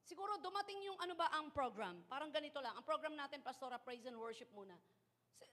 Siguro 0.00 0.40
dumating 0.40 0.80
yung 0.88 0.96
ano 1.04 1.12
ba 1.12 1.28
ang 1.36 1.52
program? 1.52 2.00
Parang 2.08 2.32
ganito 2.32 2.64
lang. 2.64 2.72
Ang 2.72 2.84
program 2.88 3.12
natin, 3.12 3.44
Pastora, 3.44 3.76
praise 3.76 4.08
and 4.08 4.16
worship 4.16 4.48
muna. 4.56 4.72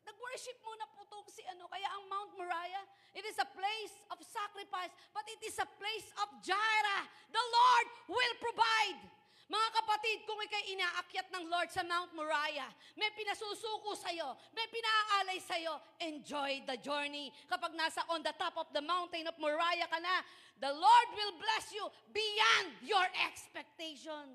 Nag-worship 0.07 0.55
muna 0.63 0.87
po 0.95 1.03
to 1.11 1.27
si 1.27 1.43
ano. 1.51 1.67
Kaya 1.67 1.91
ang 1.91 2.07
Mount 2.07 2.31
Moriah, 2.39 2.87
it 3.11 3.27
is 3.27 3.35
a 3.35 3.49
place 3.51 3.95
of 4.07 4.17
sacrifice, 4.23 4.95
but 5.11 5.27
it 5.27 5.41
is 5.43 5.59
a 5.59 5.67
place 5.75 6.07
of 6.23 6.31
Jireh. 6.39 7.05
The 7.35 7.45
Lord 7.51 7.87
will 8.15 8.35
provide. 8.39 9.24
Mga 9.45 9.67
kapatid, 9.77 10.25
kung 10.25 10.41
ikay 10.41 10.73
inaakyat 10.73 11.29
ng 11.29 11.45
Lord 11.53 11.69
sa 11.69 11.85
Mount 11.85 12.09
Moriah, 12.17 12.65
may 12.97 13.13
pinasusuko 13.13 13.93
sa'yo, 13.93 14.33
may 14.57 14.65
pinaalay 14.73 15.37
sa'yo, 15.37 15.77
enjoy 16.01 16.65
the 16.65 16.73
journey. 16.81 17.29
Kapag 17.45 17.77
nasa 17.77 18.01
on 18.09 18.25
the 18.25 18.33
top 18.41 18.57
of 18.57 18.65
the 18.73 18.81
mountain 18.81 19.29
of 19.29 19.37
Moriah 19.37 19.85
ka 19.85 20.01
na, 20.01 20.25
the 20.57 20.73
Lord 20.73 21.07
will 21.13 21.37
bless 21.37 21.69
you 21.69 21.85
beyond 22.09 22.73
your 22.81 23.05
expectation. 23.21 24.33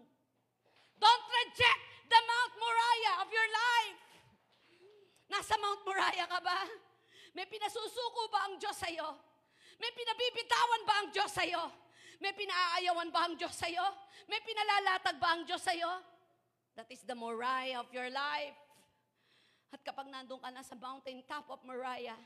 Don't 1.02 1.26
reject 1.42 1.82
the 2.06 2.20
Mount 2.22 2.52
Moriah 2.54 3.16
of 3.26 3.28
your 3.34 3.48
life. 3.50 4.02
Nasa 5.26 5.58
Mount 5.58 5.82
Moriah 5.82 6.30
ka 6.30 6.38
ba? 6.38 6.70
May 7.34 7.50
pinasusuko 7.50 8.30
ba 8.30 8.46
ang 8.46 8.62
Diyos 8.62 8.78
sa'yo? 8.78 9.10
May 9.82 9.90
pinabibitawan 9.90 10.82
ba 10.86 10.94
ang 11.02 11.08
Diyos 11.10 11.34
sa'yo? 11.34 11.89
May 12.20 12.36
pinaayawan 12.36 13.08
ba 13.08 13.26
ang 13.26 13.34
Diyos 13.40 13.56
sa'yo? 13.56 13.82
May 14.28 14.44
pinalalatag 14.44 15.16
ba 15.16 15.32
ang 15.32 15.42
Diyos 15.48 15.64
sa'yo? 15.64 15.88
That 16.76 16.92
is 16.92 17.00
the 17.08 17.16
Moriah 17.16 17.80
of 17.80 17.88
your 17.90 18.12
life. 18.12 18.56
At 19.72 19.80
kapag 19.80 20.12
nandun 20.12 20.36
ka 20.36 20.52
na 20.52 20.60
sa 20.60 20.76
mountain 20.76 21.24
top 21.24 21.48
of 21.48 21.64
Moriah, 21.64 22.20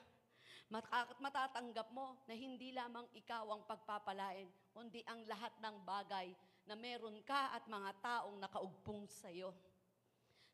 mat- 0.67 0.91
matatanggap 1.23 1.95
mo 1.95 2.19
na 2.27 2.35
hindi 2.35 2.75
lamang 2.75 3.07
ikaw 3.15 3.47
ang 3.55 3.63
pagpapalain, 3.71 4.51
kundi 4.75 5.07
ang 5.07 5.23
lahat 5.31 5.55
ng 5.63 5.77
bagay 5.87 6.35
na 6.67 6.75
meron 6.75 7.23
ka 7.23 7.55
at 7.55 7.63
mga 7.71 7.91
taong 8.03 8.37
nakaugpong 8.43 9.07
sa'yo. 9.07 9.55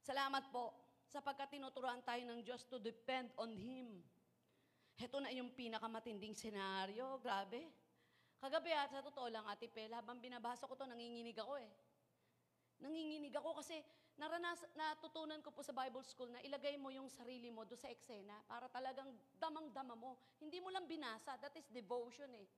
Salamat 0.05 0.53
po 0.53 0.75
sapagkat 1.09 1.57
tinuturuan 1.57 2.05
tayo 2.05 2.23
ng 2.29 2.45
Diyos 2.45 2.69
to 2.69 2.77
depend 2.77 3.33
on 3.41 3.57
Him. 3.57 4.05
Ito 5.01 5.17
na 5.17 5.33
yung 5.33 5.57
pinakamatinding 5.57 6.37
senaryo. 6.37 7.17
Grabe. 7.25 7.80
Kagabi 8.41 8.73
at 8.73 8.89
sa 8.89 9.05
totoo 9.05 9.29
lang, 9.29 9.45
Ate 9.45 9.69
Pel, 9.69 9.93
habang 9.93 10.17
binabasa 10.17 10.65
ko 10.65 10.73
to, 10.73 10.89
nanginginig 10.89 11.37
ako 11.37 11.61
eh. 11.61 11.69
Nanginginig 12.81 13.37
ako 13.37 13.61
kasi 13.61 13.85
naranas, 14.17 14.65
natutunan 14.73 15.45
ko 15.45 15.53
po 15.53 15.61
sa 15.61 15.77
Bible 15.77 16.01
School 16.09 16.33
na 16.33 16.41
ilagay 16.41 16.81
mo 16.81 16.89
yung 16.89 17.13
sarili 17.13 17.53
mo 17.53 17.69
do 17.69 17.77
sa 17.77 17.93
eksena 17.93 18.41
para 18.49 18.73
talagang 18.73 19.13
damang-dama 19.37 19.93
mo. 19.93 20.17
Hindi 20.41 20.57
mo 20.65 20.73
lang 20.73 20.89
binasa. 20.89 21.37
That 21.37 21.53
is 21.61 21.69
devotion 21.69 22.33
eh. 22.33 22.49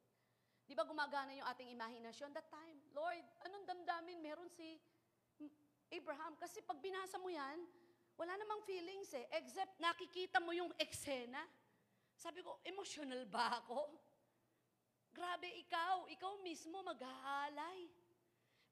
Di 0.63 0.79
ba 0.79 0.87
gumagana 0.87 1.35
yung 1.35 1.51
ating 1.51 1.75
imahinasyon? 1.75 2.31
That 2.31 2.47
time, 2.47 2.79
Lord, 2.95 3.27
anong 3.43 3.67
damdamin 3.67 4.23
meron 4.23 4.47
si 4.55 4.79
Abraham? 5.91 6.39
Kasi 6.39 6.63
pag 6.63 6.79
binasa 6.79 7.19
mo 7.19 7.27
yan, 7.27 7.59
wala 8.15 8.39
namang 8.39 8.63
feelings 8.63 9.11
eh. 9.19 9.27
Except 9.35 9.83
nakikita 9.83 10.39
mo 10.39 10.55
yung 10.55 10.71
eksena. 10.79 11.43
Sabi 12.15 12.47
ko, 12.47 12.63
emotional 12.63 13.27
ba 13.27 13.59
ako? 13.59 13.91
Grabe 15.13 15.49
ikaw, 15.61 16.09
ikaw 16.09 16.41
mismo 16.41 16.81
mag-aalay. 16.81 17.89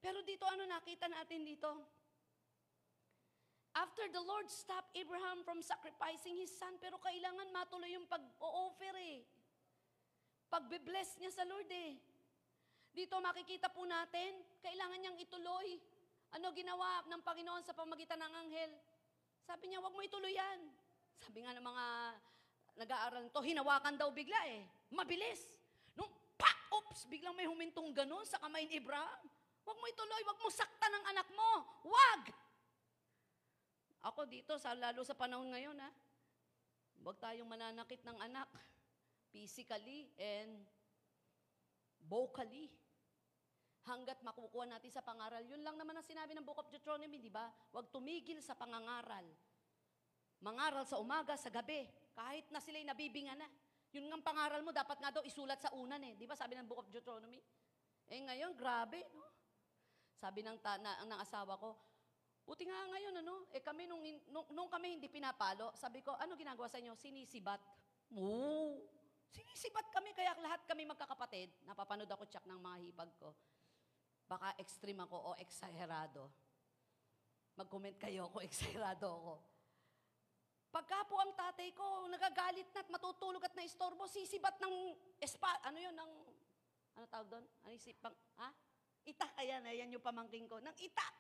Pero 0.01 0.24
dito, 0.24 0.49
ano 0.49 0.64
nakita 0.64 1.05
natin 1.12 1.45
dito? 1.45 1.68
After 3.76 4.09
the 4.11 4.24
Lord 4.24 4.49
stopped 4.51 4.91
Abraham 4.97 5.45
from 5.47 5.62
sacrificing 5.62 6.41
his 6.41 6.51
son, 6.51 6.74
pero 6.80 6.99
kailangan 6.99 7.53
matuloy 7.55 7.93
yung 7.95 8.09
pag-o-offer 8.09 8.97
eh. 8.99 9.22
Pagbe-bless 10.51 11.20
niya 11.22 11.30
sa 11.30 11.47
Lord 11.47 11.70
eh. 11.70 11.95
Dito 12.91 13.14
makikita 13.22 13.70
po 13.70 13.86
natin, 13.86 14.43
kailangan 14.64 14.99
niyang 14.99 15.18
ituloy. 15.20 15.78
Ano 16.34 16.51
ginawa 16.51 17.07
ng 17.07 17.22
Panginoon 17.22 17.62
sa 17.62 17.76
pamagitan 17.76 18.18
ng 18.18 18.32
anghel? 18.34 18.72
Sabi 19.47 19.70
niya, 19.70 19.78
wag 19.78 19.95
mo 19.95 20.03
ituloy 20.03 20.34
yan. 20.34 20.66
Sabi 21.22 21.47
nga 21.47 21.55
ng 21.55 21.62
mga 21.62 21.86
nag-aaral 22.80 23.22
nito, 23.28 23.41
hinawakan 23.45 23.95
daw 23.95 24.11
bigla 24.11 24.41
eh. 24.51 24.66
Mabilis. 24.91 25.59
Oops, 26.71 27.01
biglang 27.11 27.35
may 27.35 27.51
humintong 27.51 27.91
ganun 27.91 28.23
sa 28.23 28.39
kamay 28.39 28.66
ni 28.71 28.79
Abraham. 28.79 29.27
Wag 29.66 29.77
mo 29.77 29.87
ituloy, 29.91 30.23
wag 30.23 30.39
mo 30.39 30.49
saktan 30.51 30.93
ang 30.95 31.05
anak 31.11 31.29
mo. 31.35 31.51
Wag! 31.87 32.23
Ako 34.01 34.25
dito, 34.25 34.57
sa, 34.57 34.73
lalo 34.73 35.05
sa 35.05 35.12
panahon 35.12 35.53
ngayon 35.53 35.77
ha, 35.77 35.91
wag 37.05 37.21
tayong 37.21 37.49
mananakit 37.49 38.01
ng 38.01 38.16
anak 38.16 38.49
physically 39.29 40.09
and 40.16 40.64
vocally. 42.09 42.71
Hanggat 43.81 44.21
makukuha 44.21 44.68
natin 44.68 44.93
sa 44.93 45.01
pangaral. 45.01 45.41
Yun 45.43 45.64
lang 45.64 45.75
naman 45.75 45.97
ang 45.97 46.05
sinabi 46.05 46.37
ng 46.37 46.45
Book 46.45 46.61
of 46.61 46.68
Deuteronomy, 46.68 47.16
di 47.16 47.33
ba? 47.33 47.49
Huwag 47.73 47.89
tumigil 47.89 48.39
sa 48.45 48.53
pangangaral. 48.53 49.25
Mangaral 50.45 50.85
sa 50.85 51.01
umaga, 51.01 51.35
sa 51.41 51.49
gabi. 51.49 51.89
Kahit 52.12 52.49
na 52.53 52.61
sila'y 52.61 52.85
nabibinga 52.85 53.33
na. 53.35 53.49
Yun 53.91 54.07
nga 54.07 54.16
ang 54.18 54.26
pangaral 54.26 54.61
mo, 54.62 54.70
dapat 54.70 54.99
nga 55.03 55.11
daw 55.11 55.22
isulat 55.26 55.59
sa 55.59 55.74
unan 55.74 55.99
eh. 56.07 56.14
Di 56.14 56.26
ba 56.26 56.38
sabi 56.38 56.55
ng 56.55 56.66
Book 56.66 56.86
of 56.86 56.91
Deuteronomy? 56.91 57.43
Eh 58.11 58.20
ngayon, 58.22 58.55
grabe, 58.55 59.03
no? 59.14 59.26
Sabi 60.18 60.47
ng, 60.47 60.59
ta- 60.62 60.78
na, 60.78 61.03
ng 61.07 61.20
asawa 61.22 61.59
ko, 61.59 61.74
Buti 62.51 62.66
nga 62.66 62.82
ngayon, 62.91 63.14
ano, 63.22 63.47
eh 63.55 63.62
kami 63.62 63.86
nung, 63.86 64.03
nung, 64.26 64.43
nung 64.51 64.66
kami 64.66 64.99
hindi 64.99 65.07
pinapalo, 65.07 65.70
sabi 65.78 66.03
ko, 66.03 66.18
ano 66.18 66.34
ginagawa 66.34 66.66
sa 66.66 66.82
inyo? 66.82 66.99
Sinisibat. 66.99 67.62
Oo. 68.18 68.74
Sinisibat 69.30 69.86
kami, 69.95 70.11
kaya 70.11 70.34
lahat 70.43 70.66
kami 70.66 70.82
magkakapatid. 70.82 71.55
Napapanood 71.62 72.11
ako 72.11 72.26
tsak 72.26 72.43
ng 72.51 72.59
mga 72.59 72.76
hipag 72.82 73.11
ko. 73.22 73.30
Baka 74.26 74.59
extreme 74.59 74.99
ako 75.07 75.14
o 75.14 75.30
exagerado. 75.38 76.26
Mag-comment 77.55 77.95
kayo 77.95 78.26
kung 78.34 78.43
exagerado 78.51 79.07
ako. 79.07 79.34
Pagka 80.71 81.03
po 81.11 81.18
ang 81.18 81.35
tatay 81.35 81.75
ko, 81.75 82.07
nagagalit 82.07 82.71
na 82.71 82.87
at 82.87 82.89
matutulog 82.95 83.43
at 83.43 83.55
naistorbo, 83.59 84.07
sisibat 84.07 84.55
ng 84.62 84.95
espa, 85.18 85.51
ano 85.66 85.79
yun, 85.83 85.95
ng, 85.99 86.12
ano 86.95 87.05
tawag 87.11 87.27
doon? 87.27 87.45
Ano 87.66 87.71
yung 87.75 87.83
sipang, 87.83 88.14
ha? 88.39 88.55
Itak, 89.03 89.35
ayan, 89.43 89.66
ayan 89.66 89.91
yung 89.91 90.05
pamangking 90.05 90.47
ko. 90.47 90.62
Nang 90.62 90.79
itak! 90.79 91.14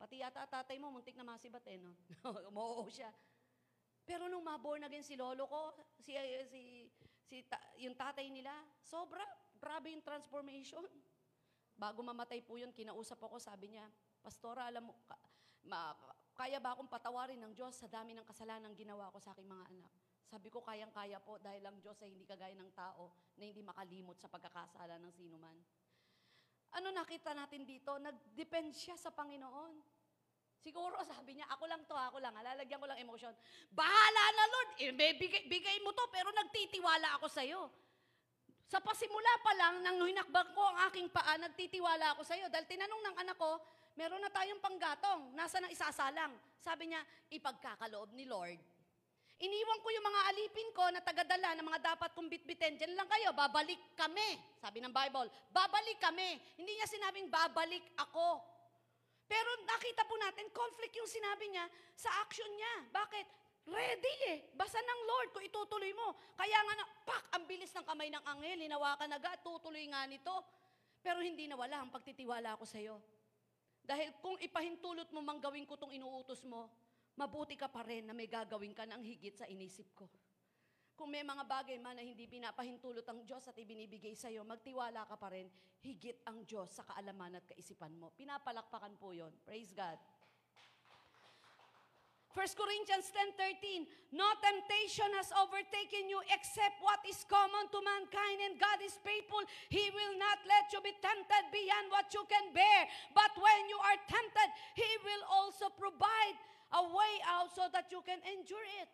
Pati 0.00 0.16
yata 0.16 0.48
tatay 0.48 0.80
mo, 0.80 0.88
muntik 0.88 1.12
na 1.12 1.28
masibat 1.28 1.60
eh, 1.68 1.76
no? 1.76 1.92
Umoo 2.50 2.88
siya. 2.88 3.12
Pero 4.04 4.32
nung 4.32 4.44
maborn 4.44 4.84
again 4.88 5.04
si 5.04 5.16
lolo 5.16 5.44
ko, 5.44 5.76
si, 6.00 6.16
si, 6.48 6.88
si 7.24 7.36
ta- 7.44 7.72
yung 7.80 7.96
tatay 7.96 8.32
nila, 8.32 8.52
sobra, 8.80 9.24
grabe 9.60 9.92
yung 9.92 10.04
transformation. 10.04 10.84
Bago 11.76 12.00
mamatay 12.00 12.40
po 12.40 12.56
yun, 12.56 12.72
kinausap 12.72 13.20
ako, 13.20 13.36
sabi 13.36 13.76
niya, 13.76 13.84
Pastora, 14.24 14.72
alam 14.72 14.88
mo, 14.88 14.96
ka- 15.04 15.20
ma- 15.68 16.13
kaya 16.34 16.58
ba 16.58 16.74
akong 16.74 16.90
patawarin 16.90 17.38
ng 17.38 17.54
Diyos 17.54 17.78
sa 17.78 17.86
dami 17.86 18.10
ng 18.10 18.26
kasalanan 18.26 18.74
ginawa 18.74 19.10
ko 19.14 19.22
sa 19.22 19.30
aking 19.32 19.46
mga 19.46 19.64
anak? 19.70 19.92
Sabi 20.26 20.50
ko, 20.50 20.58
kayang-kaya 20.66 21.22
po 21.22 21.38
dahil 21.38 21.62
ang 21.62 21.78
Diyos 21.78 21.94
ay 22.02 22.10
hindi 22.10 22.26
kagaya 22.26 22.58
ng 22.58 22.74
tao 22.74 23.14
na 23.38 23.46
hindi 23.46 23.62
makalimot 23.62 24.18
sa 24.18 24.26
pagkakasala 24.26 24.98
ng 24.98 25.12
sino 25.14 25.38
man. 25.38 25.54
Ano 26.74 26.90
nakita 26.90 27.38
natin 27.38 27.62
dito? 27.62 27.94
Nag-depend 28.02 28.74
siya 28.74 28.98
sa 28.98 29.14
Panginoon. 29.14 29.78
Siguro 30.58 30.98
sabi 31.06 31.38
niya, 31.38 31.46
ako 31.54 31.64
lang 31.70 31.86
to, 31.86 31.94
ako 31.94 32.18
lang, 32.18 32.34
lalagyan 32.34 32.80
ko 32.82 32.88
lang 32.88 32.98
emotion. 32.98 33.30
Bahala 33.70 34.24
na 34.34 34.44
Lord, 34.48 34.70
eh, 34.80 34.90
bigay, 34.90 35.46
bigay 35.46 35.76
mo 35.86 35.94
to, 35.94 36.02
pero 36.10 36.34
nagtitiwala 36.34 37.20
ako 37.20 37.26
sa'yo. 37.30 37.62
Sa 38.64 38.80
pasimula 38.80 39.32
pa 39.44 39.52
lang, 39.60 39.74
nang 39.84 40.00
hinakbang 40.02 40.50
ko 40.56 40.64
ang 40.64 40.88
aking 40.88 41.12
paa, 41.12 41.36
nagtitiwala 41.36 42.16
ako 42.16 42.24
sa'yo. 42.24 42.48
Dahil 42.48 42.64
tinanong 42.64 43.02
ng 43.06 43.16
anak 43.22 43.36
ko, 43.36 43.60
meron 43.94 44.22
na 44.22 44.30
tayong 44.30 44.62
panggatong, 44.62 45.34
nasa 45.34 45.58
nang 45.62 45.70
isasalang. 45.70 46.34
Sabi 46.58 46.90
niya, 46.90 47.02
ipagkakaloob 47.30 48.14
ni 48.14 48.26
Lord. 48.26 48.58
Iniwan 49.34 49.82
ko 49.82 49.88
yung 49.90 50.06
mga 50.06 50.20
alipin 50.30 50.70
ko 50.70 50.84
na 50.94 51.02
tagadala 51.02 51.58
ng 51.58 51.66
mga 51.66 51.80
dapat 51.94 52.14
kong 52.14 52.30
bitbitin. 52.30 52.78
Diyan 52.78 52.94
lang 52.94 53.10
kayo, 53.10 53.34
babalik 53.34 53.82
kami. 53.98 54.38
Sabi 54.62 54.78
ng 54.78 54.94
Bible, 54.94 55.26
babalik 55.50 55.98
kami. 55.98 56.38
Hindi 56.54 56.72
niya 56.78 56.86
sinabing 56.86 57.26
babalik 57.26 57.82
ako. 57.98 58.38
Pero 59.26 59.50
nakita 59.66 60.06
po 60.06 60.14
natin, 60.22 60.46
conflict 60.54 60.94
yung 60.94 61.10
sinabi 61.10 61.50
niya 61.50 61.66
sa 61.98 62.14
action 62.22 62.46
niya. 62.54 62.74
Bakit? 62.94 63.26
Ready 63.64 64.14
eh. 64.30 64.38
Basa 64.54 64.76
ng 64.76 65.00
Lord 65.08 65.28
kung 65.32 65.44
itutuloy 65.44 65.90
mo. 65.96 66.14
Kaya 66.36 66.58
nga, 66.60 66.74
na, 66.78 66.84
pak, 67.02 67.22
ang 67.34 67.44
bilis 67.48 67.72
ng 67.74 67.84
kamay 67.88 68.12
ng 68.12 68.24
anghel, 68.24 68.60
hinawakan 68.60 69.16
agad, 69.18 69.40
tutuloy 69.42 69.82
nga 69.88 70.04
nito. 70.06 70.44
Pero 71.00 71.20
hindi 71.24 71.48
nawala 71.48 71.82
ang 71.82 71.90
pagtitiwala 71.90 72.54
ko 72.60 72.64
sa 72.68 72.78
iyo. 72.78 73.00
Dahil 73.84 74.16
kung 74.24 74.40
ipahintulot 74.40 75.12
mo 75.12 75.20
mang 75.20 75.38
gawin 75.38 75.68
ko 75.68 75.76
itong 75.76 75.92
inuutos 75.92 76.40
mo, 76.48 76.72
mabuti 77.20 77.54
ka 77.54 77.68
pa 77.68 77.84
rin 77.84 78.08
na 78.08 78.16
may 78.16 78.26
gagawin 78.26 78.72
ka 78.72 78.88
ng 78.88 79.04
higit 79.04 79.36
sa 79.36 79.44
inisip 79.44 79.92
ko. 79.92 80.08
Kung 80.94 81.10
may 81.10 81.26
mga 81.26 81.42
bagay 81.44 81.76
man 81.82 81.98
na 81.98 82.06
hindi 82.06 82.24
pinapahintulot 82.30 83.02
ang 83.04 83.26
Diyos 83.26 83.44
at 83.50 83.58
ibinibigay 83.58 84.14
sa 84.14 84.30
iyo, 84.30 84.46
magtiwala 84.46 85.02
ka 85.04 85.18
pa 85.18 85.28
rin, 85.34 85.50
higit 85.82 86.22
ang 86.24 86.46
Diyos 86.46 86.70
sa 86.70 86.86
kaalaman 86.86 87.42
at 87.42 87.44
kaisipan 87.44 87.92
mo. 87.98 88.14
Pinapalakpakan 88.14 88.94
po 88.94 89.10
yon. 89.10 89.34
Praise 89.42 89.74
God. 89.74 89.98
1 92.34 92.58
Corinthians 92.58 93.14
10:13 93.14 93.86
No 94.10 94.26
temptation 94.42 95.06
has 95.14 95.30
overtaken 95.38 96.10
you 96.10 96.18
except 96.34 96.82
what 96.82 96.98
is 97.06 97.22
common 97.30 97.70
to 97.70 97.78
mankind 97.78 98.38
and 98.42 98.58
God 98.58 98.82
is 98.82 98.98
faithful. 99.06 99.38
He 99.70 99.86
will 99.94 100.18
not 100.18 100.42
let 100.42 100.66
you 100.74 100.82
be 100.82 100.90
tempted 100.98 101.44
beyond 101.54 101.94
what 101.94 102.10
you 102.10 102.26
can 102.26 102.50
bear. 102.50 102.90
But 103.14 103.30
when 103.38 103.70
you 103.70 103.78
are 103.78 103.98
tempted 104.10 104.50
he 104.74 104.90
will 105.06 105.24
also 105.30 105.70
provide 105.78 106.36
a 106.74 106.82
way 106.82 107.14
out 107.30 107.54
so 107.54 107.70
that 107.70 107.94
you 107.94 108.02
can 108.02 108.18
endure 108.26 108.66
it. 108.82 108.90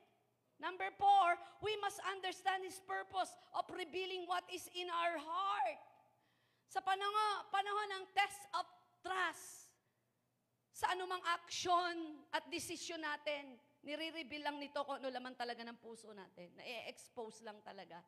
Number 0.60 0.92
4 1.00 1.64
we 1.64 1.72
must 1.80 1.96
understand 2.04 2.60
his 2.60 2.76
purpose 2.84 3.32
of 3.56 3.64
revealing 3.72 4.28
what 4.28 4.44
is 4.52 4.68
in 4.76 4.92
our 4.92 5.16
heart. 5.16 5.80
Sa 6.68 6.84
panahon, 6.84 7.48
panahon 7.48 7.88
ng 8.00 8.04
test 8.12 8.44
of 8.52 8.68
trust 9.00 9.59
sa 10.80 10.96
anumang 10.96 11.20
aksyon 11.36 12.24
at 12.32 12.48
desisyon 12.48 13.04
natin, 13.04 13.60
nire-reveal 13.84 14.48
lang 14.48 14.56
nito 14.56 14.80
kung 14.88 14.96
ano 14.96 15.12
laman 15.12 15.36
talaga 15.36 15.60
ng 15.60 15.76
puso 15.76 16.08
natin. 16.16 16.56
Na-expose 16.56 17.44
lang 17.44 17.60
talaga. 17.60 18.00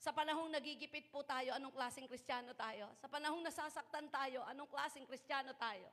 Sa 0.00 0.16
panahong 0.16 0.48
nagigipit 0.48 1.12
po 1.12 1.28
tayo, 1.28 1.52
anong 1.52 1.76
klaseng 1.76 2.08
kristyano 2.08 2.56
tayo? 2.56 2.88
Sa 2.96 3.12
panahong 3.12 3.44
nasasaktan 3.44 4.08
tayo, 4.08 4.40
anong 4.48 4.64
klaseng 4.64 5.04
kristyano 5.04 5.52
tayo? 5.60 5.92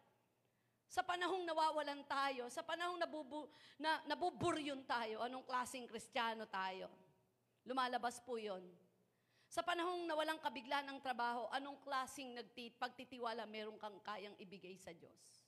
Sa 0.87 1.03
panahong 1.03 1.43
nawawalan 1.43 2.07
tayo, 2.07 2.47
sa 2.47 2.63
panahong 2.63 3.03
nabubu, 3.03 3.51
na, 3.75 3.99
nabuburyon 4.07 4.79
tayo, 4.87 5.27
anong 5.27 5.43
klaseng 5.43 5.91
kristyano 5.91 6.47
tayo? 6.47 6.87
Lumalabas 7.67 8.23
po 8.23 8.39
yon. 8.39 8.63
Sa 9.51 9.59
panahong 9.59 10.07
nawalang 10.07 10.39
kabigla 10.39 10.87
ng 10.87 11.03
trabaho, 11.03 11.51
anong 11.51 11.83
klaseng 11.83 12.31
nagtit, 12.31 12.79
pagtitiwala 12.79 13.43
meron 13.43 13.75
kang 13.75 13.99
kayang 14.07 14.39
ibigay 14.39 14.79
sa 14.79 14.95
Diyos? 14.95 15.42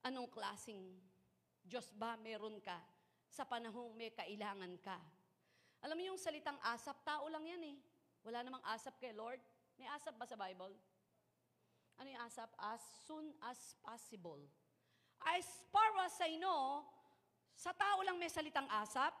Anong 0.00 0.32
klasing 0.32 0.80
Diyos 1.60 1.92
ba 1.92 2.16
meron 2.16 2.56
ka 2.64 2.80
sa 3.28 3.44
panahong 3.44 3.92
may 3.92 4.08
kailangan 4.16 4.72
ka? 4.80 4.96
Alam 5.84 5.96
mo 5.96 6.02
yung 6.12 6.20
salitang 6.20 6.56
asap, 6.72 6.96
tao 7.04 7.28
lang 7.28 7.44
yan 7.44 7.62
eh. 7.72 7.76
Wala 8.24 8.44
namang 8.44 8.64
asap 8.72 9.00
kay 9.00 9.12
Lord. 9.12 9.40
May 9.80 9.88
asap 9.92 10.16
ba 10.16 10.28
sa 10.28 10.36
Bible? 10.36 10.72
Ano 12.00 12.08
yung 12.08 12.24
asap? 12.24 12.48
As 12.56 12.80
soon 13.04 13.32
as 13.48 13.76
possible. 13.80 14.40
As 15.20 15.44
far 15.68 15.88
as 16.04 16.16
I 16.24 16.40
know, 16.40 16.84
sa 17.52 17.76
tao 17.76 18.00
lang 18.00 18.16
may 18.16 18.32
salitang 18.32 18.68
asap, 18.80 19.12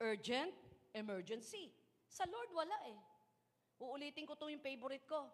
urgent, 0.00 0.52
emergency. 0.96 1.68
Sa 2.08 2.24
Lord, 2.24 2.48
wala 2.56 2.76
eh. 2.88 2.96
Uulitin 3.80 4.24
ko 4.24 4.36
to 4.36 4.48
yung 4.48 4.64
favorite 4.64 5.04
ko. 5.04 5.28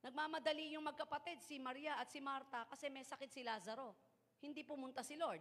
Nagmamadali 0.00 0.72
yung 0.72 0.88
magkapatid, 0.88 1.44
si 1.44 1.60
Maria 1.60 2.00
at 2.00 2.08
si 2.08 2.20
Marta, 2.20 2.64
kasi 2.68 2.88
may 2.88 3.04
sakit 3.04 3.28
si 3.28 3.44
Lazaro. 3.44 3.92
Hindi 4.42 4.66
pumunta 4.66 5.06
si 5.06 5.14
Lord. 5.14 5.40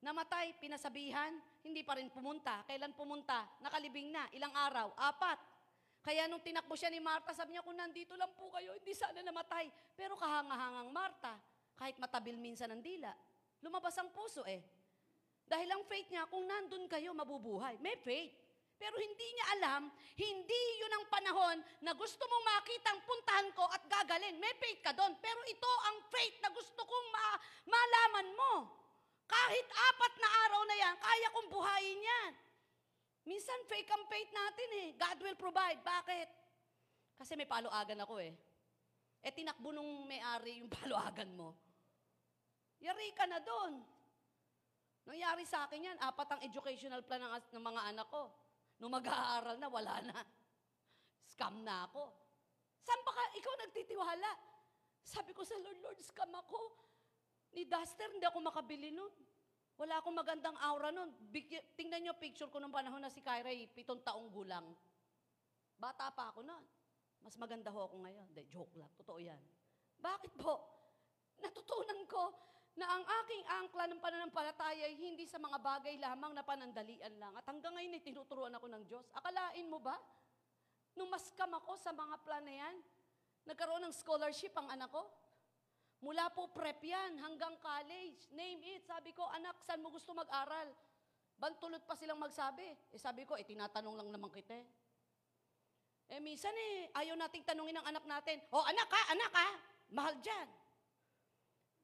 Namatay, 0.00 0.56
pinasabihan, 0.56 1.34
hindi 1.60 1.84
pa 1.84 1.98
rin 1.98 2.08
pumunta. 2.08 2.64
Kailan 2.64 2.96
pumunta? 2.96 3.44
Nakalibing 3.60 4.08
na. 4.08 4.24
Ilang 4.32 4.54
araw? 4.56 4.96
Apat. 4.96 5.38
Kaya 6.00 6.24
nung 6.24 6.40
tinakbo 6.40 6.72
siya 6.72 6.88
ni 6.88 6.96
Marta, 6.96 7.36
sabi 7.36 7.52
niya, 7.52 7.60
kung 7.60 7.76
nandito 7.76 8.16
lang 8.16 8.32
po 8.32 8.48
kayo, 8.48 8.72
hindi 8.72 8.96
sana 8.96 9.20
namatay. 9.20 9.68
Pero 9.92 10.16
kahangahangang 10.16 10.88
Marta, 10.88 11.36
kahit 11.76 12.00
matabil 12.00 12.40
minsan 12.40 12.72
ang 12.72 12.80
dila, 12.80 13.12
lumabas 13.60 13.92
ang 14.00 14.08
puso 14.08 14.40
eh. 14.48 14.64
Dahil 15.44 15.68
ang 15.68 15.84
faith 15.84 16.08
niya, 16.08 16.24
kung 16.30 16.48
nandun 16.48 16.88
kayo, 16.88 17.12
mabubuhay. 17.12 17.76
May 17.84 18.00
faith. 18.00 18.32
Pero 18.80 18.96
hindi 18.96 19.28
niya 19.36 19.46
alam, 19.60 19.92
hindi 20.16 20.62
yun 20.80 20.96
ang 20.96 21.04
panahon 21.12 21.60
na 21.84 21.92
gusto 21.92 22.24
mong 22.24 22.44
makita 22.48 22.88
ang 22.88 23.00
puntahan 23.04 23.48
ko 23.52 23.68
at 23.68 23.84
gagaling. 23.84 24.40
May 24.40 24.56
faith 24.56 24.80
ka 24.80 24.96
doon. 24.96 25.12
Pero 25.20 25.36
ito 25.44 25.68
ang 25.84 26.00
faith 26.08 26.40
na 26.40 26.48
gusto 26.48 26.80
kong 26.80 27.08
ma- 27.12 27.40
malaman 27.68 28.28
mo. 28.32 28.54
Kahit 29.28 29.66
apat 29.68 30.12
na 30.16 30.28
araw 30.48 30.62
na 30.64 30.76
yan, 30.80 30.94
kaya 30.96 31.28
kong 31.28 31.48
buhayin 31.52 32.00
yan. 32.00 32.32
Minsan 33.28 33.68
fake 33.68 33.92
ang 33.92 34.04
faith 34.08 34.32
natin 34.32 34.70
eh. 34.80 34.88
God 34.96 35.18
will 35.28 35.36
provide. 35.36 35.84
Bakit? 35.84 36.28
Kasi 37.20 37.36
may 37.36 37.44
paluagan 37.44 38.00
ako 38.00 38.16
eh. 38.16 38.32
Eh 39.20 39.32
tinakbo 39.36 39.76
nung 39.76 40.08
may-ari 40.08 40.64
yung 40.64 40.72
paluagan 40.80 41.36
mo. 41.36 41.52
Yari 42.80 43.12
ka 43.12 43.28
na 43.28 43.44
doon. 43.44 43.84
Nangyari 45.04 45.44
sa 45.44 45.68
akin 45.68 45.84
yan, 45.84 45.98
apat 46.00 46.32
ang 46.32 46.40
educational 46.48 47.04
plan 47.04 47.20
ng, 47.20 47.32
ng 47.52 47.60
mga 47.60 47.82
anak 47.92 48.08
ko. 48.08 48.32
Nung 48.80 48.96
mag-aaral 48.96 49.60
na, 49.60 49.68
wala 49.68 49.94
na. 50.02 50.18
Scam 51.28 51.60
na 51.60 51.84
ako. 51.86 52.08
Saan 52.80 53.00
ba 53.04 53.12
ka, 53.12 53.22
ikaw 53.36 53.54
nagtitiwala? 53.60 54.30
Sabi 55.04 55.36
ko 55.36 55.44
sa 55.44 55.54
Lord, 55.60 55.78
Lord, 55.84 56.00
scam 56.00 56.32
ako. 56.32 56.58
Ni 57.52 57.68
Duster, 57.68 58.08
hindi 58.08 58.24
ako 58.24 58.40
makabili 58.40 58.88
nun. 58.90 59.12
Wala 59.76 60.00
akong 60.00 60.16
magandang 60.16 60.56
aura 60.60 60.92
nun. 60.92 61.12
Big, 61.28 61.48
tingnan 61.76 62.04
niyo 62.04 62.16
picture 62.16 62.48
ko 62.48 62.60
nung 62.60 62.72
panahon 62.72 63.00
na 63.00 63.12
si 63.12 63.24
Kyra, 63.24 63.52
eh, 63.52 63.68
pitong 63.68 64.00
taong 64.00 64.28
gulang. 64.32 64.72
Bata 65.80 66.12
pa 66.12 66.32
ako 66.32 66.44
nun. 66.44 66.64
Mas 67.20 67.36
maganda 67.36 67.68
ho 67.72 67.84
ako 67.84 68.00
ngayon. 68.00 68.32
Hindi, 68.32 68.48
joke 68.48 68.76
lang. 68.76 68.88
Totoo 68.96 69.20
yan. 69.20 69.40
Bakit 70.00 70.32
po? 70.40 70.56
Natutunan 71.44 72.00
ko 72.08 72.32
na 72.78 72.86
ang 72.86 73.04
aking 73.22 73.44
angkla 73.62 73.84
ng 73.90 74.00
pananampalataya 74.00 74.86
ay 74.86 74.94
hindi 74.94 75.26
sa 75.26 75.42
mga 75.42 75.58
bagay 75.58 75.94
lamang 75.98 76.32
na 76.32 76.46
panandalian 76.46 77.14
lang. 77.18 77.34
At 77.34 77.44
hanggang 77.50 77.74
ngayon 77.74 77.98
ay 77.98 78.02
tinuturuan 78.02 78.54
ako 78.54 78.66
ng 78.70 78.82
Diyos. 78.86 79.06
Akalain 79.14 79.66
mo 79.66 79.82
ba? 79.82 79.98
Nung 80.94 81.10
maskam 81.10 81.50
ako 81.50 81.74
sa 81.78 81.90
mga 81.90 82.14
plan 82.22 82.44
na 82.46 82.54
yan, 82.54 82.76
nagkaroon 83.46 83.82
ng 83.86 83.94
scholarship 83.94 84.54
ang 84.54 84.70
anak 84.70 84.90
ko. 84.90 85.02
Mula 86.00 86.32
po 86.32 86.48
prep 86.48 86.80
yan 86.80 87.20
hanggang 87.20 87.58
college. 87.60 88.32
Name 88.32 88.64
it. 88.78 88.88
Sabi 88.88 89.12
ko, 89.12 89.28
anak, 89.28 89.60
saan 89.60 89.84
mo 89.84 89.92
gusto 89.92 90.16
mag-aral? 90.16 90.72
Bantulot 91.36 91.84
pa 91.84 91.96
silang 91.96 92.20
magsabi. 92.20 92.92
Eh 92.92 93.00
sabi 93.00 93.28
ko, 93.28 93.36
eh 93.36 93.44
tinatanong 93.44 93.96
lang 93.96 94.08
naman 94.08 94.32
kita. 94.32 94.56
Eh 96.10 96.18
minsan 96.18 96.50
eh, 96.50 96.90
ayaw 96.90 97.14
nating 97.14 97.46
tanungin 97.46 97.78
ng 97.78 97.86
anak 97.86 98.02
natin, 98.02 98.42
oh 98.50 98.66
anak 98.66 98.90
ha, 98.90 99.02
anak 99.14 99.30
ha, 99.30 99.48
mahal 99.94 100.14
dyan. 100.18 100.48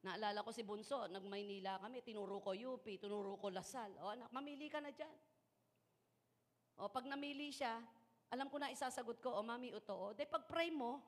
Naalala 0.07 0.39
ko 0.39 0.55
si 0.55 0.63
Bunso, 0.63 1.03
nag-Maynila 1.11 1.83
kami, 1.83 1.99
tinuro 1.99 2.39
ko 2.39 2.55
UP, 2.55 2.87
tinuro 2.95 3.35
ko 3.35 3.51
Lasal. 3.51 3.91
O 3.99 4.15
anak, 4.15 4.31
mamili 4.31 4.71
ka 4.71 4.79
na 4.79 4.95
dyan. 4.95 5.11
O 6.79 6.87
pag 6.87 7.03
namili 7.03 7.51
siya, 7.51 7.75
alam 8.31 8.47
ko 8.47 8.55
na 8.55 8.71
isasagot 8.71 9.19
ko, 9.19 9.35
o 9.35 9.43
mami, 9.43 9.75
ito, 9.75 9.91
o. 9.91 10.15
De 10.15 10.23
pag 10.23 10.47
pray 10.47 10.71
mo, 10.71 11.03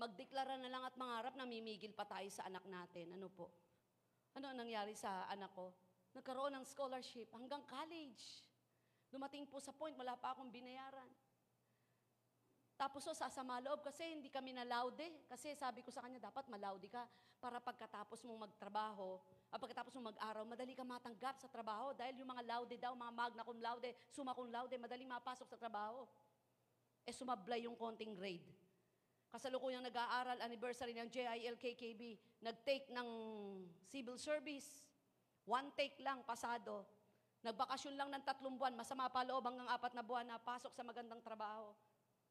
magdeklara 0.00 0.56
na 0.56 0.72
lang 0.72 0.80
at 0.88 0.96
mangarap 0.96 1.36
na 1.36 1.44
mimigil 1.44 1.92
pa 1.92 2.08
tayo 2.08 2.24
sa 2.32 2.48
anak 2.48 2.64
natin. 2.64 3.12
Ano 3.12 3.28
po? 3.28 3.52
Ano 4.32 4.48
ang 4.48 4.64
nangyari 4.64 4.96
sa 4.96 5.28
anak 5.28 5.52
ko? 5.52 5.68
Nagkaroon 6.16 6.56
ng 6.56 6.64
scholarship 6.64 7.28
hanggang 7.36 7.60
college. 7.68 8.48
Dumating 9.12 9.44
po 9.44 9.60
sa 9.60 9.76
point, 9.76 9.92
wala 9.92 10.16
pa 10.16 10.32
akong 10.32 10.48
binayaran. 10.48 11.10
Tapos 12.78 13.02
so, 13.02 13.10
sasama 13.10 13.58
loob 13.58 13.82
kasi 13.82 14.06
hindi 14.06 14.30
kami 14.30 14.54
na 14.54 14.62
laude. 14.62 15.02
Kasi 15.26 15.50
sabi 15.58 15.82
ko 15.82 15.90
sa 15.90 15.98
kanya, 15.98 16.30
dapat 16.30 16.46
malaude 16.46 16.86
ka 16.86 17.02
para 17.42 17.58
pagkatapos 17.58 18.22
mong 18.22 18.46
magtrabaho, 18.46 19.18
ah, 19.50 19.58
pagkatapos 19.58 19.90
mong 19.98 20.14
mag-araw, 20.14 20.46
madali 20.46 20.78
ka 20.78 20.86
matanggap 20.86 21.42
sa 21.42 21.50
trabaho. 21.50 21.90
Dahil 21.98 22.22
yung 22.22 22.30
mga 22.30 22.46
laude 22.46 22.78
daw, 22.78 22.94
mga 22.94 23.10
magna 23.10 23.42
cum 23.42 23.58
laude, 23.58 23.90
summa 24.14 24.30
cum 24.30 24.46
laude, 24.46 24.78
madaling 24.78 25.10
mapasok 25.10 25.50
sa 25.50 25.58
trabaho. 25.58 26.06
Eh 27.02 27.10
sumablay 27.10 27.66
yung 27.66 27.74
konting 27.74 28.14
grade. 28.14 28.46
Kasalukuyang 29.34 29.82
nag-aaral, 29.82 30.38
anniversary 30.38 30.94
ng 30.94 31.10
JILKKB, 31.10 32.14
nag-take 32.46 32.94
ng 32.94 33.08
civil 33.90 34.22
service. 34.22 34.86
One 35.50 35.74
take 35.74 35.98
lang, 35.98 36.22
pasado. 36.22 36.86
Nagbakasyon 37.42 37.98
lang 37.98 38.08
ng 38.14 38.22
tatlong 38.22 38.54
buwan, 38.54 38.78
masama 38.78 39.10
pa 39.10 39.26
loob 39.26 39.42
hanggang 39.42 39.66
apat 39.66 39.98
na 39.98 40.06
buwan 40.06 40.30
na 40.30 40.38
pasok 40.38 40.70
sa 40.70 40.86
magandang 40.86 41.18
trabaho. 41.26 41.74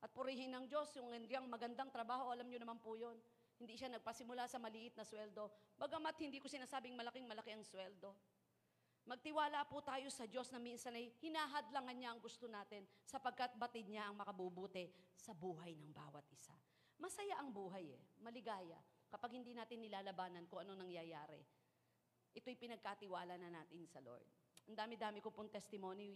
At 0.02 0.14
purihin 0.14 0.54
ng 0.54 0.66
Diyos, 0.70 0.93
yung 0.98 1.10
yung 1.26 1.50
magandang 1.50 1.89
trabaho, 1.89 2.30
alam 2.30 2.45
nyo 2.45 2.60
naman 2.62 2.78
po 2.78 2.93
yun. 2.93 3.18
Hindi 3.58 3.74
siya 3.74 3.89
nagpasimula 3.89 4.45
sa 4.45 4.62
maliit 4.62 4.93
na 4.93 5.02
sweldo. 5.02 5.50
Bagamat 5.82 6.14
hindi 6.22 6.38
ko 6.38 6.45
sinasabing 6.45 6.93
malaking 6.93 7.26
malaki 7.26 7.58
ang 7.58 7.66
sweldo. 7.66 8.14
Magtiwala 9.08 9.64
po 9.66 9.80
tayo 9.82 10.12
sa 10.12 10.28
Diyos 10.28 10.52
na 10.52 10.60
minsan 10.60 10.91
ay 10.93 11.10
hinahadlangan 11.24 11.95
niya 11.95 12.12
ang 12.12 12.20
gusto 12.20 12.45
natin 12.45 12.84
sapagkat 13.08 13.56
batid 13.56 13.88
niya 13.88 14.12
ang 14.12 14.20
makabubuti 14.20 14.91
sa 15.16 15.32
buhay 15.32 15.80
ng 15.80 15.95
bawat 15.95 16.28
isa. 16.30 16.54
Masaya 17.00 17.39
ang 17.39 17.56
buhay 17.56 17.88
eh, 17.88 18.02
maligaya 18.20 18.78
kapag 19.08 19.39
hindi 19.39 19.56
natin 19.56 19.80
nilalabanan 19.80 20.43
kung 20.52 20.60
ano 20.68 20.76
nangyayari. 20.76 21.39
Ito'y 22.36 22.60
pinagkatiwala 22.60 23.39
na 23.39 23.50
natin 23.50 23.88
sa 23.88 24.04
Lord. 24.04 24.28
Ang 24.68 24.76
dami-dami 24.76 25.24
ko 25.24 25.32
pong 25.32 25.48
testimony, 25.48 26.12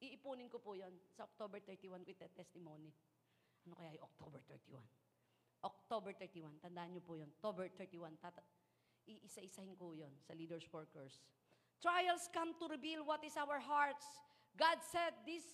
iipunin 0.00 0.48
ko 0.48 0.58
po 0.58 0.72
yon 0.74 0.92
sa 1.12 1.24
October 1.28 1.60
31 1.60 2.04
with 2.08 2.18
the 2.18 2.28
testimony. 2.32 2.92
Ano 3.68 3.76
kaya 3.76 3.92
yung 3.96 4.04
October 4.08 4.40
31? 4.48 4.80
October 5.60 6.16
31, 6.16 6.56
tandaan 6.64 6.96
niyo 6.96 7.04
po 7.04 7.20
yon. 7.20 7.28
October 7.36 7.68
31, 7.68 8.16
tata- 8.16 8.44
iisa-isahin 9.04 9.76
ko 9.76 9.92
yon 9.92 10.12
sa 10.24 10.32
leaders 10.32 10.64
workers. 10.72 11.20
Trials 11.80 12.28
come 12.32 12.56
to 12.60 12.68
reveal 12.68 13.04
what 13.04 13.20
is 13.24 13.36
our 13.36 13.60
hearts. 13.60 14.04
God 14.56 14.80
said 14.84 15.16
this 15.24 15.44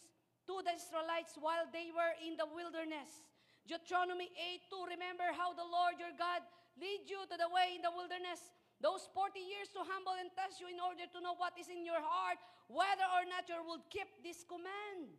to 0.46 0.62
the 0.62 0.74
Israelites 0.74 1.34
while 1.38 1.66
they 1.70 1.90
were 1.90 2.14
in 2.22 2.38
the 2.38 2.46
wilderness. 2.46 3.26
Deuteronomy 3.66 4.30
8 4.34 4.70
2, 4.70 4.94
remember 4.94 5.26
how 5.34 5.50
the 5.54 5.66
Lord 5.66 5.98
your 5.98 6.14
God 6.14 6.42
lead 6.78 7.10
you 7.10 7.18
to 7.26 7.34
the 7.34 7.50
way 7.50 7.74
in 7.74 7.82
the 7.82 7.90
wilderness. 7.90 8.38
Those 8.86 9.10
40 9.10 9.42
years 9.42 9.66
to 9.74 9.82
humble 9.82 10.14
and 10.14 10.30
test 10.38 10.62
you 10.62 10.70
in 10.70 10.78
order 10.78 11.10
to 11.10 11.18
know 11.18 11.34
what 11.34 11.58
is 11.58 11.66
in 11.66 11.82
your 11.82 11.98
heart, 11.98 12.38
whether 12.70 13.02
or 13.18 13.26
not 13.26 13.50
you 13.50 13.58
will 13.66 13.82
keep 13.90 14.06
this 14.22 14.46
command. 14.46 15.10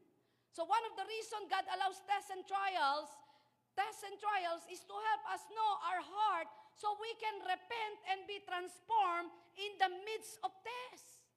So 0.56 0.64
one 0.64 0.80
of 0.88 0.96
the 0.96 1.04
reasons 1.04 1.52
God 1.52 1.68
allows 1.76 2.00
tests 2.08 2.32
and 2.32 2.48
trials, 2.48 3.12
tests 3.76 4.08
and 4.08 4.16
trials 4.24 4.64
is 4.72 4.88
to 4.88 4.96
help 4.96 5.24
us 5.36 5.44
know 5.52 5.72
our 5.84 6.00
heart 6.00 6.48
so 6.80 6.96
we 6.96 7.12
can 7.20 7.44
repent 7.44 7.98
and 8.08 8.24
be 8.24 8.40
transformed 8.48 9.36
in 9.60 9.76
the 9.84 9.92
midst 10.08 10.40
of 10.48 10.56
tests. 10.64 11.28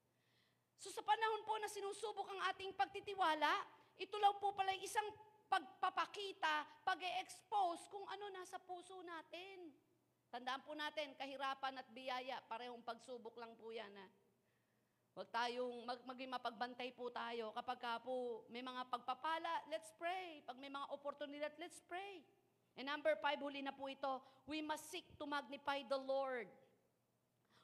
So 0.79 0.95
sa 0.95 1.03
panahon 1.03 1.43
po 1.43 1.59
na 1.59 1.67
sinusubok 1.67 2.31
ang 2.31 2.47
ating 2.55 2.79
pagtitiwala, 2.79 3.59
ito 3.99 4.15
lang 4.23 4.39
po 4.39 4.55
pala 4.55 4.71
isang 4.79 5.11
pagpapakita, 5.51 6.87
pag-expose 6.87 7.91
kung 7.91 8.07
ano 8.07 8.31
nasa 8.39 8.63
puso 8.63 9.03
natin. 9.03 9.90
Tandaan 10.31 10.63
po 10.63 10.79
natin, 10.79 11.11
kahirapan 11.19 11.75
at 11.83 11.89
biyaya, 11.91 12.39
parehong 12.47 12.87
pagsubok 12.87 13.35
lang 13.35 13.51
po 13.59 13.75
yan. 13.75 13.91
Ha? 13.91 14.07
Huwag 15.19 15.27
tayong, 15.35 15.83
mag, 15.83 15.99
maging 16.07 16.31
mapagbantay 16.31 16.95
po 16.95 17.11
tayo. 17.11 17.51
Kapag 17.51 17.79
ka 17.83 17.99
po 17.99 18.47
may 18.47 18.63
mga 18.63 18.87
pagpapala, 18.87 19.67
let's 19.67 19.91
pray. 19.99 20.39
Pag 20.47 20.55
may 20.63 20.71
mga 20.71 20.87
oportunidad, 20.95 21.51
let's 21.59 21.83
pray. 21.91 22.23
And 22.79 22.87
number 22.87 23.19
five, 23.19 23.43
huli 23.43 23.67
na 23.67 23.75
po 23.75 23.91
ito, 23.91 24.23
we 24.47 24.63
must 24.63 24.87
seek 24.87 25.05
to 25.19 25.27
magnify 25.27 25.83
the 25.91 25.99
Lord. 25.99 26.47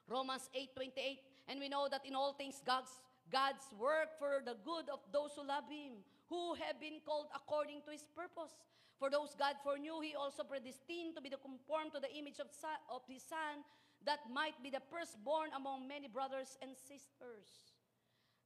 Romans 0.07 0.51
8:28, 0.51 1.23
and 1.47 1.59
we 1.59 1.67
know 1.71 1.87
that 1.87 2.03
in 2.03 2.15
all 2.15 2.35
things 2.35 2.59
God's 2.63 2.91
God's 3.27 3.67
work 3.75 4.15
for 4.19 4.39
the 4.43 4.55
good 4.63 4.87
of 4.87 5.03
those 5.11 5.35
who 5.35 5.43
love 5.43 5.67
Him, 5.67 5.99
who 6.31 6.55
have 6.63 6.79
been 6.79 7.03
called 7.03 7.27
according 7.35 7.83
to 7.83 7.91
His 7.91 8.07
purpose. 8.15 8.55
For 8.97 9.13
those 9.13 9.37
God 9.37 9.61
foreknew, 9.61 10.01
He 10.01 10.17
also 10.17 10.41
predestined 10.41 11.13
to 11.13 11.21
be 11.21 11.29
the 11.29 11.37
conformed 11.37 11.93
to 11.93 12.01
the 12.01 12.09
image 12.17 12.41
of, 12.41 12.49
of 12.89 13.05
His 13.05 13.21
Son, 13.21 13.61
that 14.05 14.25
might 14.29 14.57
be 14.61 14.73
the 14.73 14.81
firstborn 14.89 15.53
among 15.53 15.85
many 15.85 16.09
brothers 16.09 16.57
and 16.65 16.73
sisters. 16.73 17.77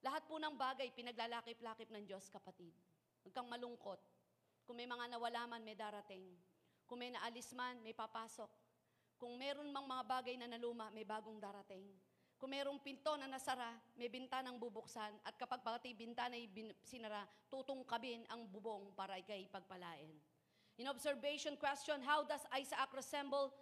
Lahat 0.04 0.28
po 0.28 0.42
ng 0.42 0.58
bagay, 0.60 0.92
pinaglalakip-lakip 0.92 1.88
ng 1.94 2.04
Diyos, 2.04 2.28
kapatid. 2.28 2.74
Huwag 3.24 3.32
kang 3.32 3.48
malungkot. 3.48 4.02
Kung 4.68 4.76
may 4.76 4.90
mga 4.90 5.14
nawala 5.14 5.48
man, 5.48 5.64
may 5.64 5.78
darating. 5.78 6.36
Kung 6.84 7.00
may 7.00 7.14
naalis 7.14 7.54
man, 7.56 7.80
may 7.86 7.96
papasok. 7.96 8.50
Kung 9.22 9.38
meron 9.38 9.70
mang 9.70 9.86
mga 9.86 10.04
bagay 10.04 10.36
na 10.36 10.50
naluma, 10.50 10.90
may 10.90 11.06
bagong 11.06 11.38
darating. 11.38 11.86
Kung 12.42 12.50
merong 12.50 12.82
pinto 12.82 13.14
na 13.22 13.30
nasara, 13.30 13.78
may 13.94 14.10
bintanang 14.10 14.58
bubuksan. 14.58 15.14
At 15.22 15.38
kapag 15.38 15.62
pati 15.62 15.94
bintana 15.94 16.34
ay 16.34 16.50
sinara, 16.82 17.22
tutungkabin 17.54 18.26
ang 18.34 18.50
bubong 18.50 18.98
para 18.98 19.22
ikay 19.22 19.46
pagpalain. 19.54 20.18
In 20.82 20.90
observation 20.90 21.54
question, 21.62 22.02
how 22.02 22.26
does 22.26 22.42
Isaac 22.50 22.90
resemble 22.98 23.54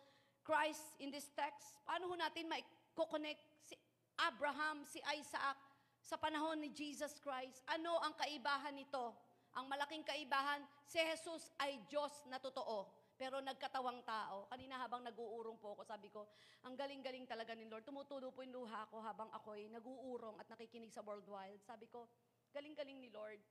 Christ 0.47 0.95
in 1.03 1.11
this 1.11 1.27
text? 1.35 1.75
Paano 1.83 2.07
ho 2.07 2.15
natin 2.15 2.47
ma-connect 2.47 3.43
si 3.67 3.75
Abraham, 4.23 4.87
si 4.87 5.03
Isaac, 5.03 5.59
sa 5.99 6.15
panahon 6.15 6.63
ni 6.63 6.71
Jesus 6.71 7.19
Christ? 7.19 7.59
Ano 7.75 7.99
ang 7.99 8.15
kaibahan 8.15 8.71
nito? 8.71 9.11
Ang 9.59 9.67
malaking 9.67 10.07
kaibahan, 10.07 10.63
si 10.87 10.95
Jesus 10.95 11.51
ay 11.59 11.83
Diyos 11.91 12.23
na 12.31 12.39
totoo 12.39 12.87
pero 13.19 13.43
nagkatawang 13.43 13.99
tao. 14.07 14.47
Kanina 14.47 14.79
habang 14.79 15.03
nag-uurong 15.03 15.59
po 15.59 15.75
ako, 15.75 15.83
sabi 15.83 16.07
ko, 16.07 16.23
ang 16.63 16.79
galing-galing 16.79 17.27
talaga 17.27 17.51
ni 17.51 17.67
Lord. 17.67 17.83
Tumutulo 17.83 18.31
po 18.31 18.47
yung 18.47 18.63
luha 18.63 18.87
ko 18.87 19.03
habang 19.03 19.27
ako'y 19.35 19.67
nag-uurong 19.67 20.39
at 20.39 20.47
nakikinig 20.47 20.95
sa 20.95 21.03
worldwide. 21.03 21.59
Sabi 21.67 21.83
ko, 21.91 22.07
galing-galing 22.55 22.95
ni 22.95 23.11
Lord. 23.11 23.43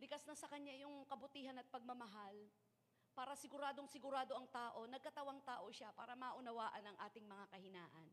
Likas 0.00 0.24
na 0.24 0.32
sa 0.32 0.48
Kanya 0.48 0.72
yung 0.72 1.04
kabutihan 1.04 1.52
at 1.60 1.68
pagmamahal. 1.68 2.32
Para 3.18 3.34
siguradong 3.34 3.90
sigurado 3.90 4.30
ang 4.38 4.46
tao, 4.46 4.86
nagkatawang 4.86 5.42
tao 5.42 5.66
siya 5.74 5.90
para 5.90 6.14
maunawaan 6.14 6.86
ang 6.86 6.96
ating 7.10 7.26
mga 7.26 7.50
kahinaan. 7.50 8.06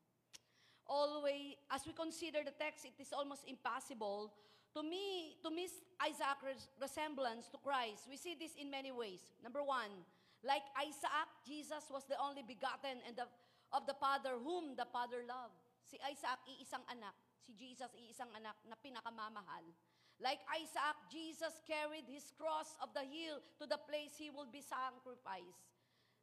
Always, 0.89 1.62
as 1.70 1.86
we 1.86 1.93
consider 1.93 2.41
the 2.41 2.58
text, 2.58 2.89
it 2.89 2.97
is 2.97 3.14
almost 3.14 3.45
impossible 3.45 4.34
to 4.74 4.82
me 4.82 5.38
to 5.45 5.53
miss 5.53 5.78
Isaac's 6.01 6.74
resemblance 6.82 7.53
to 7.53 7.62
Christ. 7.62 8.10
We 8.10 8.18
see 8.18 8.34
this 8.34 8.58
in 8.58 8.74
many 8.74 8.89
ways. 8.89 9.22
Number 9.45 9.62
one, 9.62 9.93
like 10.41 10.66
Isaac, 10.74 11.30
Jesus 11.45 11.86
was 11.93 12.10
the 12.10 12.18
only 12.18 12.41
begotten 12.41 12.97
and 13.06 13.14
the, 13.14 13.30
of 13.78 13.86
the 13.86 13.93
Father 14.01 14.41
whom 14.41 14.74
the 14.74 14.89
Father 14.89 15.22
loved. 15.22 15.53
Si 15.86 16.01
Isaac, 16.01 16.41
iisang 16.49 16.82
anak. 16.89 17.14
Si 17.45 17.53
Jesus, 17.53 17.93
iisang 17.93 18.34
anak 18.34 18.58
na 18.66 18.74
pinakamamahal. 18.74 19.70
Like 20.24 20.39
Isaac, 20.55 20.95
Jesus 21.11 21.59
carried 21.68 22.07
his 22.07 22.32
cross 22.39 22.72
of 22.80 22.95
the 22.95 23.03
hill 23.03 23.43
to 23.59 23.68
the 23.68 23.80
place 23.84 24.16
he 24.16 24.32
will 24.32 24.47
be 24.47 24.63
sacrificed. 24.63 25.76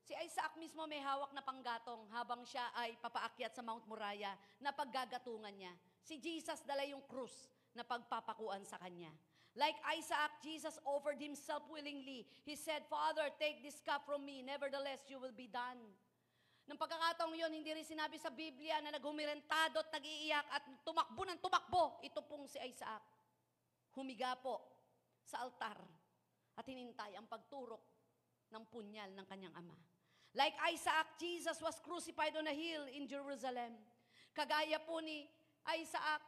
Si 0.02 0.16
Isaac 0.18 0.58
mismo 0.58 0.82
may 0.90 0.98
hawak 0.98 1.30
na 1.30 1.44
panggatong 1.44 2.10
habang 2.10 2.42
siya 2.42 2.72
ay 2.74 2.98
papaakyat 2.98 3.54
sa 3.54 3.62
Mount 3.62 3.86
Moriah 3.86 4.34
na 4.58 4.74
paggagatungan 4.74 5.54
niya. 5.54 5.70
Si 6.02 6.18
Jesus 6.18 6.64
dala 6.66 6.82
yung 6.88 7.04
krus 7.06 7.52
na 7.76 7.86
pagpapakuan 7.86 8.66
sa 8.66 8.80
kanya. 8.82 9.12
Like 9.52 9.76
Isaac, 9.92 10.40
Jesus 10.40 10.80
offered 10.88 11.20
himself 11.20 11.62
willingly. 11.68 12.24
He 12.48 12.56
said, 12.56 12.88
Father, 12.88 13.28
take 13.36 13.60
this 13.60 13.84
cup 13.84 14.08
from 14.08 14.24
me, 14.24 14.40
nevertheless 14.40 15.04
you 15.12 15.20
will 15.20 15.36
be 15.36 15.46
done. 15.46 15.78
Nung 16.64 16.80
pagkakataong 16.80 17.36
yon, 17.36 17.52
hindi 17.52 17.68
rin 17.68 17.84
sinabi 17.84 18.16
sa 18.16 18.32
Biblia 18.32 18.80
na 18.80 18.96
naghumirentado 18.96 19.82
at 19.82 19.92
nag-iiyak 19.92 20.46
at 20.48 20.64
tumakbo 20.86 21.22
ng 21.28 21.38
tumakbo. 21.42 22.00
Ito 22.00 22.24
pong 22.24 22.48
si 22.48 22.56
Isaac. 22.64 23.11
Humiga 23.92 24.36
po 24.40 24.60
sa 25.24 25.44
altar 25.44 25.76
at 26.56 26.64
hinintay 26.64 27.16
ang 27.16 27.28
pagturok 27.28 27.80
ng 28.52 28.64
punyal 28.68 29.08
ng 29.12 29.26
kanyang 29.28 29.52
ama. 29.56 29.76
Like 30.32 30.56
Isaac, 30.72 31.20
Jesus 31.20 31.60
was 31.60 31.76
crucified 31.84 32.32
on 32.36 32.48
a 32.48 32.56
hill 32.56 32.88
in 32.88 33.04
Jerusalem. 33.04 33.76
Kagaya 34.32 34.80
po 34.80 35.04
ni 35.04 35.28
Isaac, 35.76 36.24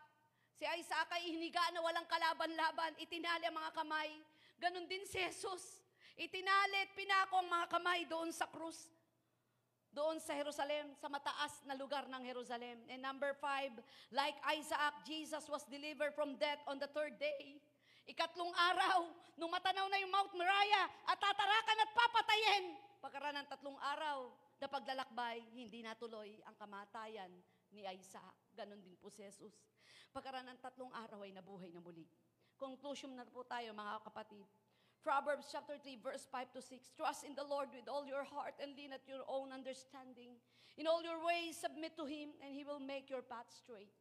si 0.53 0.69
Isaac 0.69 1.09
ay 1.09 1.25
hiniga 1.25 1.65
na 1.73 1.81
walang 1.81 2.05
kalaban-laban, 2.05 3.01
itinali 3.01 3.49
ang 3.49 3.57
mga 3.57 3.73
kamay. 3.73 4.13
Ganon 4.61 4.85
din 4.85 5.09
si 5.09 5.21
Jesus. 5.25 5.81
Itinali 6.15 6.85
at 6.85 6.93
pinako 6.93 7.43
ang 7.43 7.49
mga 7.49 7.67
kamay 7.73 8.01
doon 8.07 8.31
sa 8.31 8.47
krus. 8.47 8.93
Doon 9.95 10.19
sa 10.19 10.35
Jerusalem, 10.35 10.91
sa 10.99 11.07
mataas 11.07 11.63
na 11.65 11.79
lugar 11.79 12.11
ng 12.11 12.23
Jerusalem. 12.27 12.83
And 12.91 12.99
number 12.99 13.33
five, 13.39 13.71
like 14.11 14.35
Isaac, 14.51 15.07
Jesus 15.07 15.47
was 15.47 15.63
delivered 15.71 16.13
from 16.19 16.35
death 16.35 16.59
on 16.67 16.83
the 16.83 16.91
third 16.91 17.15
day. 17.17 17.63
Ikatlong 18.11 18.53
araw, 18.53 19.09
nung 19.39 19.55
matanaw 19.55 19.87
na 19.89 20.03
yung 20.03 20.13
Mount 20.13 20.35
Moriah 20.35 20.87
at 21.09 21.17
tatarakan 21.17 21.79
at 21.87 21.91
papatayin, 21.95 22.67
Pagkaraan 23.05 23.37
ng 23.37 23.49
tatlong 23.53 23.77
araw 23.85 24.33
na 24.57 24.65
paglalakbay, 24.65 25.45
hindi 25.53 25.85
natuloy 25.85 26.41
ang 26.49 26.57
kamatayan 26.57 27.29
ni 27.69 27.85
Isaac. 27.85 28.33
Ganon 28.57 28.81
din 28.81 28.97
po 28.97 29.13
si 29.13 29.21
Jesus. 29.21 29.53
Pagkaraan 30.09 30.49
ng 30.49 30.57
tatlong 30.65 30.89
araw 30.89 31.21
ay 31.21 31.37
nabuhay 31.37 31.69
na 31.69 31.85
muli. 31.85 32.09
Conclusion 32.57 33.13
na 33.13 33.29
po 33.29 33.45
tayo 33.45 33.77
mga 33.77 34.01
kapatid. 34.09 34.49
Proverbs 35.05 35.53
chapter 35.53 35.77
3 35.77 36.01
verse 36.01 36.25
5 36.33 36.57
to 36.57 36.61
6. 36.65 36.97
Trust 36.97 37.29
in 37.29 37.37
the 37.37 37.45
Lord 37.45 37.69
with 37.77 37.85
all 37.93 38.09
your 38.09 38.25
heart 38.25 38.57
and 38.57 38.73
lean 38.73 38.97
at 38.97 39.05
your 39.05 39.21
own 39.29 39.53
understanding. 39.53 40.41
In 40.81 40.89
all 40.89 41.05
your 41.05 41.21
ways 41.21 41.61
submit 41.61 41.93
to 42.01 42.09
Him 42.09 42.33
and 42.41 42.57
He 42.57 42.65
will 42.65 42.81
make 42.81 43.13
your 43.13 43.21
path 43.21 43.53
straight. 43.53 43.93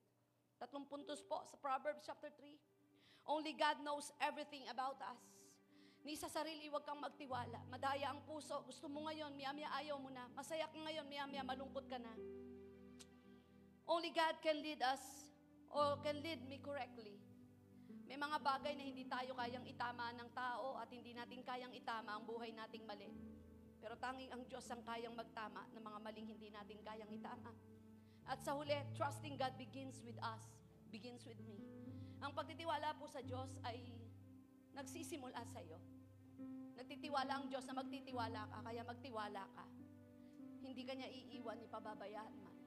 Tatlong 0.63 0.87
puntos 0.87 1.19
po 1.27 1.43
sa 1.43 1.59
Proverbs 1.59 2.07
chapter 2.07 2.31
3. 2.31 2.55
Only 3.27 3.51
God 3.51 3.83
knows 3.83 4.15
everything 4.23 4.63
about 4.71 4.95
us. 5.03 5.19
Ni 6.03 6.19
sa 6.19 6.27
sarili, 6.27 6.67
huwag 6.67 6.83
kang 6.83 6.99
magtiwala. 6.99 7.63
Madaya 7.71 8.11
ang 8.11 8.23
puso. 8.27 8.59
Gusto 8.67 8.91
mo 8.91 9.07
ngayon, 9.07 9.31
maya-maya 9.39 9.71
ayaw 9.79 9.95
mo 9.95 10.11
na. 10.11 10.27
Masaya 10.35 10.67
ka 10.67 10.75
ngayon, 10.75 11.07
maya-maya 11.07 11.43
malungkot 11.47 11.87
ka 11.87 11.95
na. 11.95 12.11
Only 13.87 14.11
God 14.11 14.35
can 14.43 14.59
lead 14.59 14.83
us 14.83 15.31
or 15.71 15.99
can 16.03 16.19
lead 16.19 16.43
me 16.47 16.59
correctly. 16.59 17.22
May 18.13 18.29
mga 18.29 18.45
bagay 18.45 18.77
na 18.77 18.85
hindi 18.85 19.09
tayo 19.09 19.33
kayang 19.33 19.65
itama 19.65 20.13
ng 20.13 20.29
tao 20.37 20.77
at 20.77 20.85
hindi 20.93 21.17
natin 21.17 21.41
kayang 21.41 21.73
itama 21.73 22.13
ang 22.13 22.21
buhay 22.29 22.53
nating 22.53 22.85
mali. 22.85 23.09
Pero 23.81 23.97
tanging 23.97 24.29
ang 24.29 24.45
Diyos 24.45 24.69
ang 24.69 24.85
kayang 24.85 25.17
magtama 25.17 25.65
ng 25.73 25.81
mga 25.81 25.97
maling 25.97 26.29
hindi 26.29 26.53
natin 26.53 26.77
kayang 26.85 27.09
itama. 27.09 27.49
At 28.29 28.37
sa 28.45 28.53
huli, 28.53 28.77
trusting 28.93 29.33
God 29.33 29.57
begins 29.57 29.97
with 30.05 30.13
us, 30.21 30.45
begins 30.93 31.25
with 31.25 31.41
me. 31.41 31.57
Ang 32.21 32.37
pagtitiwala 32.37 32.93
po 33.01 33.09
sa 33.09 33.17
Diyos 33.25 33.57
ay 33.65 33.81
nagsisimula 34.77 35.41
sa 35.49 35.65
iyo. 35.65 35.81
Nagtitiwala 36.77 37.33
ang 37.33 37.49
Diyos 37.49 37.65
na 37.65 37.81
magtitiwala 37.81 38.45
ka, 38.45 38.61
kaya 38.61 38.85
magtiwala 38.85 39.41
ka. 39.57 39.65
Hindi 40.61 40.85
ka 40.85 40.93
niya 40.93 41.09
iiwan 41.09 41.57
ni 41.57 41.65
pababayaan 41.65 42.33
man. 42.45 42.57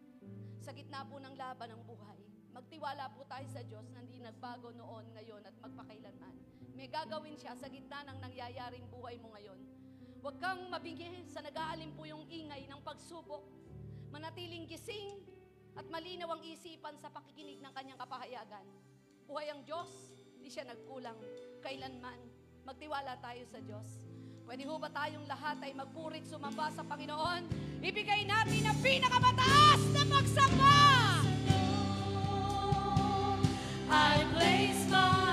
Sa 0.59 0.74
gitna 0.74 1.07
po 1.07 1.22
ng 1.22 1.38
laban 1.38 1.70
ng 1.70 1.86
buhay, 1.86 2.26
magtiwala 2.57 3.13
po 3.13 3.21
tayo 3.29 3.45
sa 3.53 3.61
Diyos 3.61 3.85
na 3.93 4.01
hindi 4.01 4.17
nagbago 4.25 4.73
noon, 4.73 5.05
ngayon 5.13 5.45
at 5.45 5.53
magpakailanman. 5.61 6.33
May 6.73 6.89
gagawin 6.89 7.37
siya 7.37 7.53
sa 7.53 7.69
gitna 7.69 8.01
ng 8.09 8.17
nangyayaring 8.25 8.89
buhay 8.89 9.21
mo 9.21 9.37
ngayon. 9.37 9.61
Huwag 10.25 10.41
kang 10.41 10.73
mabingi 10.73 11.29
sa 11.29 11.45
nag-aalim 11.45 11.93
po 11.93 12.09
yung 12.09 12.25
ingay 12.33 12.65
ng 12.65 12.81
pagsubok. 12.81 13.45
Manatiling 14.09 14.65
gising 14.65 15.21
at 15.77 15.85
malinaw 15.93 16.33
ang 16.33 16.43
isipan 16.49 16.97
sa 16.97 17.13
pakikinig 17.13 17.61
ng 17.61 17.73
kanyang 17.77 18.01
kapahayagan. 18.01 18.65
Buhay 19.29 19.53
ang 19.53 19.61
Diyos, 19.61 20.17
hindi 20.41 20.49
siya 20.49 20.65
nagkulang 20.65 21.21
kailanman. 21.61 22.17
Magtiwala 22.65 23.21
tayo 23.21 23.45
sa 23.45 23.61
Diyos. 23.61 24.09
Pwede 24.49 24.65
ho 24.65 24.81
ba 24.81 24.89
tayong 24.89 25.29
lahat 25.29 25.61
ay 25.61 25.77
magpurit 25.77 26.25
sumamba 26.25 26.73
sa 26.73 26.81
Panginoon? 26.81 27.45
Ibigay 27.85 28.25
natin 28.25 28.65
ang 28.65 28.79
pinakamataas 28.81 29.83
na 29.93 30.03
pagsamba! 30.09 31.16
I 33.89 34.24
place 34.34 34.91
my 34.91 35.26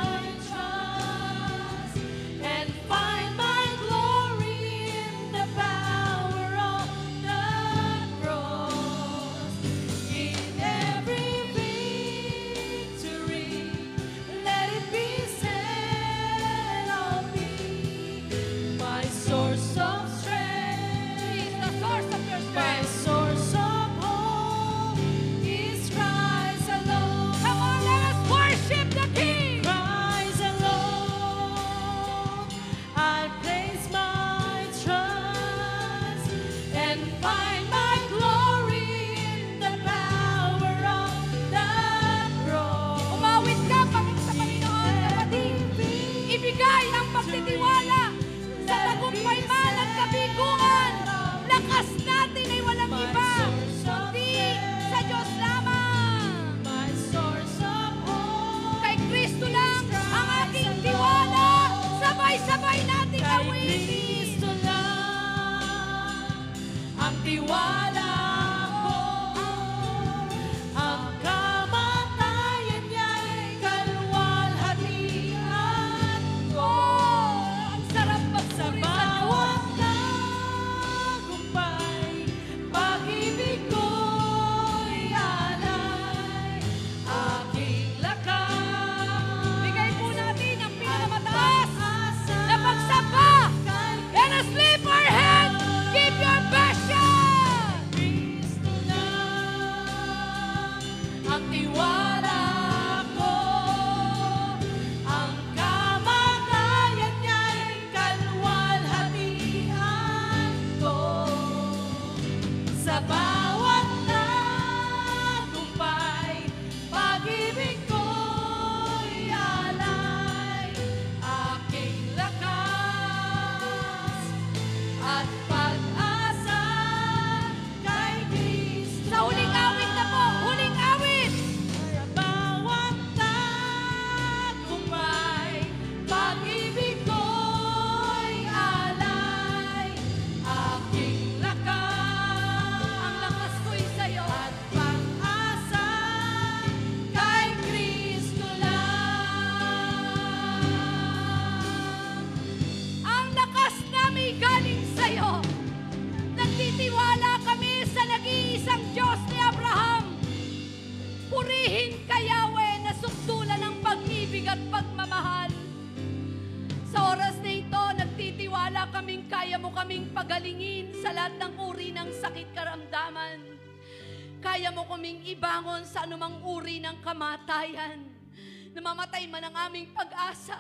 Namamatay 179.24 179.40
man 179.40 179.56
ang 179.56 179.72
aming 179.72 179.88
pag-asa. 179.96 180.60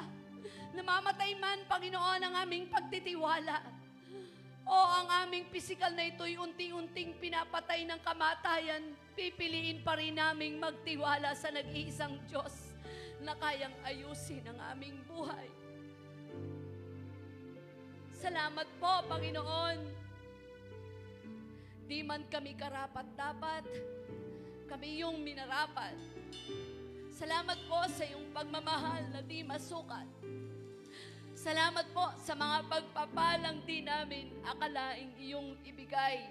Namamatay 0.72 1.36
man, 1.36 1.68
Panginoon, 1.68 2.22
ang 2.24 2.36
aming 2.48 2.72
pagtitiwala. 2.72 3.60
O 4.64 4.78
ang 5.04 5.28
aming 5.28 5.52
pisikal 5.52 5.92
na 5.92 6.08
ito'y 6.08 6.40
unti-unting 6.40 7.20
pinapatay 7.20 7.84
ng 7.84 8.00
kamatayan, 8.00 8.96
pipiliin 9.20 9.84
pa 9.84 10.00
rin 10.00 10.16
naming 10.16 10.64
magtiwala 10.64 11.36
sa 11.36 11.52
nag-iisang 11.52 12.16
Diyos 12.32 12.72
na 13.20 13.36
kayang 13.36 13.76
ayusin 13.84 14.48
ang 14.48 14.60
aming 14.72 14.96
buhay. 15.12 15.52
Salamat 18.16 18.72
po, 18.80 19.04
Panginoon. 19.12 19.78
Di 21.84 22.00
man 22.00 22.24
kami 22.32 22.56
karapat 22.56 23.12
dapat, 23.20 23.68
kami 24.72 25.04
yung 25.04 25.20
minarapat. 25.20 26.00
Salamat 27.14 27.62
po 27.70 27.78
sa 27.94 28.10
iyong 28.10 28.34
pagmamahal 28.34 29.06
na 29.14 29.22
di 29.22 29.46
masukat. 29.46 30.10
Salamat 31.38 31.86
po 31.94 32.10
sa 32.18 32.34
mga 32.34 32.66
pagpapalang 32.66 33.62
di 33.70 33.86
namin 33.86 34.34
akalaing 34.42 35.14
iyong 35.22 35.54
ibigay. 35.62 36.26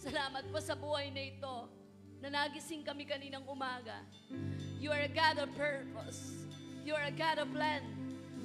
Salamat 0.00 0.48
po 0.48 0.56
sa 0.56 0.72
buhay 0.72 1.12
na 1.12 1.28
ito 1.28 1.68
na 2.24 2.32
nagising 2.32 2.80
kami 2.80 3.04
kaninang 3.04 3.44
umaga. 3.44 4.00
You 4.80 4.88
are 4.88 5.04
a 5.04 5.12
God 5.12 5.36
of 5.36 5.52
purpose. 5.52 6.48
You 6.80 6.96
are 6.96 7.04
a 7.04 7.12
God 7.12 7.44
of 7.44 7.52
plan. 7.52 7.84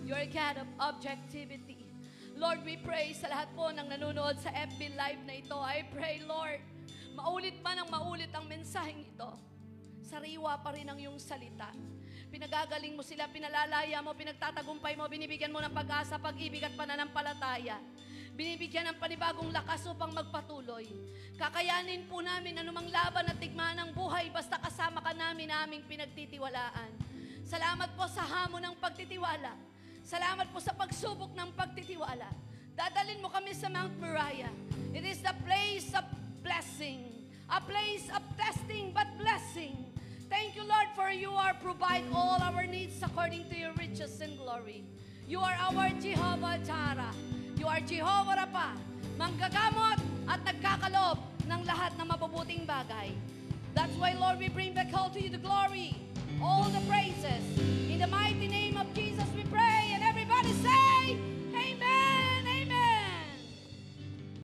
You 0.04 0.12
are 0.12 0.28
a 0.28 0.32
God 0.36 0.60
of 0.60 0.68
objectivity. 0.84 1.88
Lord, 2.36 2.68
we 2.68 2.76
pray 2.84 3.16
sa 3.16 3.32
lahat 3.32 3.56
po 3.56 3.72
ng 3.72 3.88
nanonood 3.96 4.44
sa 4.44 4.52
FB 4.52 4.92
Live 4.92 5.24
na 5.24 5.40
ito. 5.40 5.56
I 5.56 5.88
pray, 5.88 6.20
Lord, 6.28 6.60
maulit 7.16 7.64
pa 7.64 7.80
ng 7.80 7.88
maulit 7.88 8.28
ang 8.36 8.44
mensaheng 8.44 9.08
ito. 9.08 9.55
Sariwa 10.16 10.56
pa 10.64 10.72
rin 10.72 10.88
ang 10.88 10.96
iyong 10.96 11.20
salita. 11.20 11.68
Pinagagaling 12.32 12.96
mo 12.96 13.04
sila, 13.04 13.28
pinalalaya 13.28 14.00
mo, 14.00 14.16
pinagtatagumpay 14.16 14.96
mo, 14.96 15.12
binibigyan 15.12 15.52
mo 15.52 15.60
ng 15.60 15.76
pag-asa, 15.76 16.16
pag-ibig 16.16 16.64
at 16.64 16.72
pananampalataya. 16.72 17.76
Binibigyan 18.32 18.96
ng 18.96 18.98
panibagong 19.04 19.52
lakas 19.52 19.84
upang 19.92 20.16
magpatuloy. 20.16 20.88
Kakayanin 21.36 22.08
po 22.08 22.24
namin 22.24 22.64
anumang 22.64 22.88
laban 22.88 23.28
at 23.28 23.36
tigmaan 23.44 23.76
ng 23.76 23.92
buhay 23.92 24.32
basta 24.32 24.56
kasama 24.56 25.04
ka 25.04 25.12
namin 25.12 25.52
aming 25.52 25.84
pinagtitiwalaan. 25.84 26.96
Salamat 27.44 27.92
po 28.00 28.08
sa 28.08 28.24
hamon 28.24 28.72
ng 28.72 28.76
pagtitiwala. 28.80 29.52
Salamat 30.00 30.48
po 30.56 30.64
sa 30.64 30.72
pagsubok 30.72 31.36
ng 31.36 31.52
pagtitiwala. 31.60 32.32
Dadalin 32.72 33.20
mo 33.20 33.28
kami 33.28 33.52
sa 33.52 33.68
Mount 33.68 34.00
Moriah. 34.00 34.56
It 34.96 35.04
is 35.04 35.20
the 35.20 35.36
place 35.44 35.92
of 35.92 36.08
blessing. 36.40 37.04
A 37.52 37.60
place 37.60 38.08
of 38.16 38.24
testing 38.40 38.96
but 38.96 39.12
blessing. 39.20 39.95
Thank 40.30 40.56
you, 40.56 40.64
Lord, 40.66 40.88
for 40.96 41.10
you 41.12 41.32
are 41.32 41.54
provide 41.62 42.04
all 42.14 42.42
our 42.42 42.66
needs 42.66 42.98
according 43.02 43.46
to 43.50 43.56
your 43.56 43.74
riches 43.78 44.22
and 44.22 44.38
glory. 44.38 44.84
You 45.28 45.40
are 45.40 45.56
our 45.60 45.90
Jehovah 46.02 46.60
Jireh. 46.66 47.14
You 47.58 47.68
are 47.68 47.80
Jehovah 47.82 48.46
Rapha, 48.46 48.78
manggagamot 49.18 50.02
at 50.26 50.42
nagkakalob 50.46 51.18
ng 51.46 51.62
lahat 51.66 51.94
ng 51.98 52.08
mabubuting 52.10 52.66
bagay. 52.66 53.14
That's 53.78 53.94
why, 54.02 54.18
Lord, 54.18 54.40
we 54.40 54.50
bring 54.50 54.74
back 54.74 54.90
all 54.94 55.10
to 55.14 55.22
you 55.22 55.30
the 55.30 55.42
glory, 55.42 55.94
all 56.42 56.66
the 56.74 56.82
praises. 56.90 57.44
In 57.86 58.02
the 58.02 58.08
mighty 58.10 58.48
name 58.48 58.78